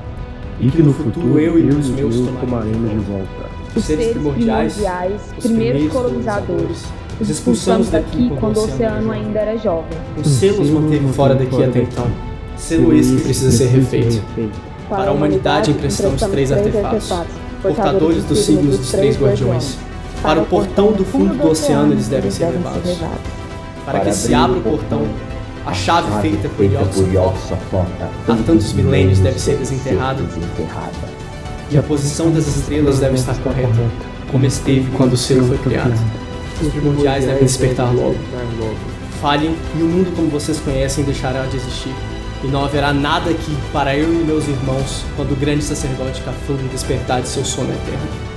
e 0.60 0.70
que 0.70 0.84
no 0.84 0.94
futuro 0.94 1.40
eu 1.40 1.58
e 1.58 1.70
os 1.70 1.90
meus 1.90 2.16
tomaremos 2.18 2.90
de 2.92 2.98
volta. 2.98 3.57
Os 3.76 3.84
seres 3.84 4.08
primordiais, 4.10 4.78
os 5.38 5.44
primeiros 5.44 5.92
colonizadores. 5.92 6.84
Os 7.20 7.30
expulsamos 7.30 7.90
daqui 7.90 8.32
quando 8.40 8.58
o 8.58 8.64
oceano 8.64 9.12
ainda 9.12 9.40
era 9.40 9.58
jovem. 9.58 9.98
Selo 10.24 10.62
os 10.62 10.70
manteve 10.70 11.08
fora 11.14 11.36
daqui 11.36 11.64
até 11.64 11.82
então. 11.82 12.08
Selo 12.56 12.96
esse 12.96 13.16
que 13.16 13.22
precisa 13.24 13.52
ser 13.52 13.68
refeito. 13.68 14.22
Para 14.88 15.10
a 15.10 15.14
humanidade 15.14 15.72
emprestamos 15.72 16.22
três 16.22 16.52
artefatos, 16.52 17.10
portadores 17.62 18.24
dos 18.24 18.40
signos 18.40 18.78
dos 18.78 18.92
três 18.92 19.20
guardiões. 19.20 19.78
Para 20.22 20.42
o 20.42 20.46
portão 20.46 20.92
do 20.92 21.04
fundo 21.04 21.36
do 21.36 21.50
oceano 21.50 21.94
eles 21.94 22.08
devem 22.08 22.32
ser 22.32 22.46
levados. 22.46 22.98
Para 23.86 24.00
que 24.02 24.14
se 24.14 24.34
abra 24.34 24.58
o 24.58 24.62
portão, 24.62 25.04
a 25.66 25.74
chave 25.74 26.22
feita 26.22 26.50
por 26.50 26.64
Yogg-Sothoth 26.66 27.88
há 28.28 28.36
tantos 28.46 28.74
milênios 28.74 29.20
deve 29.20 29.40
ser 29.40 29.58
desenterrada. 29.58 30.24
E 31.70 31.78
a 31.78 31.84
posição 31.84 32.32
das 32.32 32.48
estrelas 32.48 33.00
deve 33.00 33.16
estar 33.16 33.36
correta, 33.40 33.76
como 34.32 34.46
esteve 34.46 34.90
quando 34.96 35.14
o 35.14 35.18
selo 35.18 35.48
foi 35.48 35.58
criado. 35.58 35.94
Os 36.62 36.70
primordiais 36.70 37.26
devem 37.26 37.44
despertar 37.44 37.94
logo. 37.94 38.16
Falhem 39.22 39.56
e 39.78 39.82
o 39.82 39.86
mundo 39.86 40.16
como 40.16 40.30
vocês 40.30 40.60
conhecem 40.60 41.04
deixará 41.04 41.46
de 41.46 41.58
existir. 41.58 41.94
E 42.44 42.48
não 42.48 42.64
haverá 42.64 42.94
nada 42.94 43.32
aqui 43.32 43.56
para 43.74 43.98
eu 43.98 44.14
e 44.14 44.24
meus 44.24 44.48
irmãos 44.48 45.04
quando 45.16 45.32
o 45.32 45.36
grande 45.36 45.64
sacerdote 45.64 46.22
Cthulhu 46.22 46.70
despertar 46.72 47.22
de 47.22 47.28
seu 47.28 47.44
sono 47.44 47.70
eterno. 47.74 48.37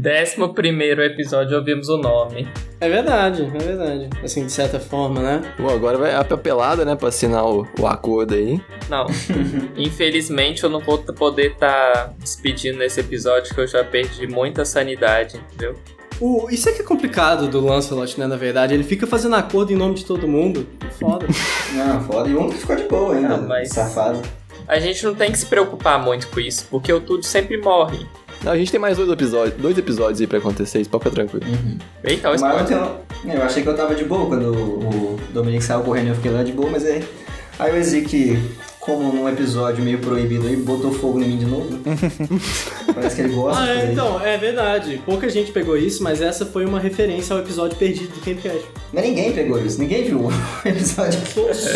Décimo 0.00 0.54
primeiro 0.54 1.02
episódio 1.02 1.58
ouvimos 1.58 1.90
o 1.90 1.98
nome. 1.98 2.48
É 2.80 2.88
verdade, 2.88 3.42
é 3.42 3.58
verdade. 3.58 4.08
Assim, 4.24 4.46
de 4.46 4.50
certa 4.50 4.80
forma, 4.80 5.20
né? 5.20 5.54
Bom, 5.58 5.68
agora 5.68 5.98
vai 5.98 6.14
a 6.14 6.24
papelada, 6.24 6.86
né, 6.86 6.96
pra 6.96 7.08
assinar 7.08 7.44
o, 7.44 7.68
o 7.78 7.86
acordo 7.86 8.32
aí. 8.32 8.58
Não. 8.88 9.04
Infelizmente 9.76 10.64
eu 10.64 10.70
não 10.70 10.80
vou 10.80 10.96
poder 10.96 11.52
estar 11.52 11.92
tá 11.92 12.14
despedindo 12.18 12.78
nesse 12.78 12.98
episódio 12.98 13.54
que 13.54 13.60
eu 13.60 13.66
já 13.66 13.84
perdi 13.84 14.26
muita 14.26 14.64
sanidade, 14.64 15.36
entendeu? 15.36 15.74
O, 16.18 16.48
isso 16.50 16.70
é 16.70 16.72
que 16.72 16.80
é 16.80 16.84
complicado 16.84 17.46
do 17.46 17.60
Lancelot, 17.60 18.18
né? 18.18 18.26
Na 18.26 18.36
verdade, 18.36 18.72
ele 18.72 18.84
fica 18.84 19.06
fazendo 19.06 19.36
acordo 19.36 19.70
em 19.70 19.76
nome 19.76 19.96
de 19.96 20.06
todo 20.06 20.26
mundo. 20.26 20.66
Foda. 20.98 21.26
Não, 21.76 22.00
foda. 22.04 22.26
E 22.26 22.34
o 22.34 22.40
único 22.40 22.54
que 22.54 22.60
ficou 22.60 22.76
de 22.76 22.84
boa 22.84 23.14
ainda, 23.16 23.36
Não, 23.36 23.46
mas- 23.46 23.68
safado. 23.68 24.22
A 24.66 24.78
gente 24.78 25.04
não 25.04 25.16
tem 25.16 25.32
que 25.32 25.38
se 25.38 25.46
preocupar 25.46 26.00
muito 26.00 26.28
com 26.28 26.38
isso, 26.38 26.64
porque 26.70 26.92
o 26.92 27.00
Tudo 27.00 27.24
sempre 27.24 27.56
morre. 27.56 28.06
Não, 28.42 28.52
a 28.52 28.56
gente 28.56 28.70
tem 28.70 28.80
mais 28.80 28.96
dois 28.96 29.08
episódios, 29.10 29.60
dois 29.60 29.76
episódios 29.76 30.20
aí 30.20 30.26
pra 30.26 30.38
acontecer, 30.38 30.80
isso 30.80 30.88
pode 30.88 31.04
ficar 31.04 31.14
tranquilo. 31.14 31.44
Eita, 32.02 32.28
o 32.28 32.32
eu, 32.32 32.36
spoiler. 32.36 32.64
tenho- 32.66 33.36
eu 33.36 33.42
achei 33.42 33.62
que 33.62 33.68
eu 33.68 33.76
tava 33.76 33.94
de 33.94 34.04
boa 34.04 34.26
quando 34.26 34.50
o 34.50 35.20
Dominic 35.32 35.62
saiu 35.62 35.82
correndo 35.82 36.08
eu 36.08 36.14
fiquei 36.14 36.30
lá 36.30 36.42
de 36.42 36.52
boa, 36.52 36.70
mas 36.70 36.84
aí, 36.86 37.04
aí 37.58 37.72
o 37.72 37.76
Ezequiel, 37.76 38.38
como 38.96 39.12
num 39.12 39.28
episódio 39.28 39.84
meio 39.84 39.98
proibido 39.98 40.46
aí, 40.46 40.56
botou 40.56 40.92
fogo 40.92 41.20
em 41.20 41.28
mim 41.28 41.38
de 41.38 41.46
novo. 41.46 41.78
Parece 42.94 43.16
que 43.16 43.22
ele 43.22 43.34
gosta. 43.34 43.62
Ah, 43.62 43.68
é, 43.68 43.92
então, 43.92 44.20
é 44.20 44.36
verdade. 44.36 45.00
Pouca 45.06 45.28
gente 45.28 45.52
pegou 45.52 45.76
isso, 45.76 46.02
mas 46.02 46.20
essa 46.20 46.44
foi 46.44 46.64
uma 46.64 46.80
referência 46.80 47.34
ao 47.34 47.40
episódio 47.40 47.76
perdido 47.76 48.12
do 48.14 48.20
Campcast. 48.20 48.64
Mas 48.92 49.04
ninguém 49.04 49.32
pegou 49.32 49.58
isso, 49.64 49.78
ninguém 49.80 50.04
viu 50.04 50.26
o 50.26 50.32
episódio. 50.68 51.20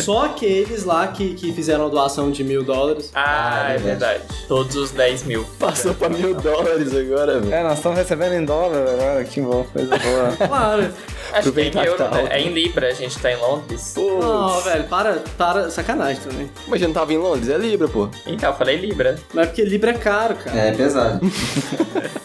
Só, 0.02 0.24
aqueles 0.26 0.84
lá 0.84 1.06
que, 1.08 1.34
que 1.34 1.52
fizeram 1.52 1.86
a 1.86 1.88
doação 1.88 2.30
de 2.30 2.42
mil 2.42 2.62
dólares. 2.64 3.10
Ah, 3.14 3.66
Ah, 3.66 3.72
é 3.72 3.76
é 3.76 3.78
verdade. 3.78 4.22
Todos 4.48 4.74
os 4.76 4.90
10 4.90 5.22
mil. 5.24 5.44
Passou 5.58 5.94
pra 5.94 6.08
mil 6.08 6.34
dólares 6.40 6.94
agora, 6.94 7.38
velho. 7.40 7.54
É, 7.54 7.62
nós 7.62 7.74
estamos 7.78 7.98
recebendo 7.98 8.34
em 8.34 8.44
dólar 8.44 8.88
agora, 8.88 9.24
que 9.24 9.40
bom, 9.40 9.64
coisa 9.72 9.96
boa. 9.98 10.48
Claro. 10.48 10.92
Acho 11.34 11.50
que 11.50 11.60
é 11.60 11.64
em 11.64 11.68
Aproveitar 11.68 11.80
que 11.82 11.88
euro, 11.88 11.98
tá 11.98 12.10
né? 12.10 12.28
É 12.30 12.40
em 12.40 12.52
Libra, 12.52 12.86
a 12.86 12.92
gente 12.92 13.18
tá 13.18 13.32
em 13.32 13.36
Londres. 13.36 13.92
Pô, 13.92 14.20
Não, 14.20 14.60
velho, 14.60 14.84
para, 14.84 15.14
para, 15.36 15.68
sacanagem 15.68 16.22
também. 16.22 16.48
mas 16.68 16.80
já 16.80 16.86
não 16.86 16.94
tava 16.94 17.12
em 17.12 17.18
Londres, 17.18 17.48
é 17.48 17.58
Libra, 17.58 17.88
pô. 17.88 18.08
Então, 18.24 18.50
eu 18.50 18.56
falei 18.56 18.76
Libra. 18.76 19.18
Mas 19.32 19.44
é 19.44 19.46
porque 19.48 19.64
Libra 19.64 19.90
é 19.90 19.94
caro, 19.94 20.36
cara. 20.36 20.56
É 20.56 20.72
pesado. 20.72 21.20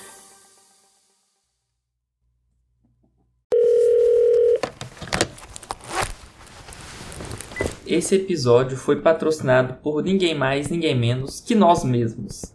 Esse 7.87 8.13
episódio 8.13 8.77
foi 8.77 8.97
patrocinado 8.97 9.73
por 9.81 10.03
ninguém 10.03 10.35
mais, 10.35 10.69
ninguém 10.69 10.93
menos 10.95 11.39
que 11.39 11.55
nós 11.55 11.83
mesmos. 11.83 12.53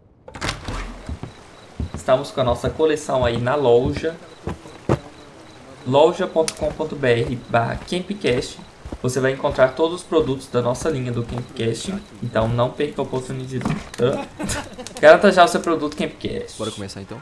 Estamos 1.93 2.31
com 2.31 2.41
a 2.41 2.45
nossa 2.45 2.71
coleção 2.71 3.25
aí 3.25 3.39
na 3.39 3.57
loja 3.57 4.15
loja.com.br 5.87 7.37
barra 7.49 7.77
Campcast. 7.89 8.59
Você 9.03 9.21
vai 9.21 9.33
encontrar 9.33 9.69
todos 9.69 10.01
os 10.01 10.03
produtos 10.03 10.49
da 10.49 10.63
nossa 10.63 10.89
linha 10.89 11.13
do 11.13 11.23
Campcast. 11.23 11.95
Então 12.23 12.49
não 12.49 12.71
perca 12.71 13.01
a 13.01 13.05
oportunidade. 13.05 13.65
Hã? 14.01 14.27
Garanta 15.01 15.33
já 15.33 15.45
o 15.45 15.49
seu 15.49 15.61
produto 15.61 15.97
Campcast. 15.97 16.59
Bora 16.59 16.71
começar 16.71 17.03
então? 17.03 17.21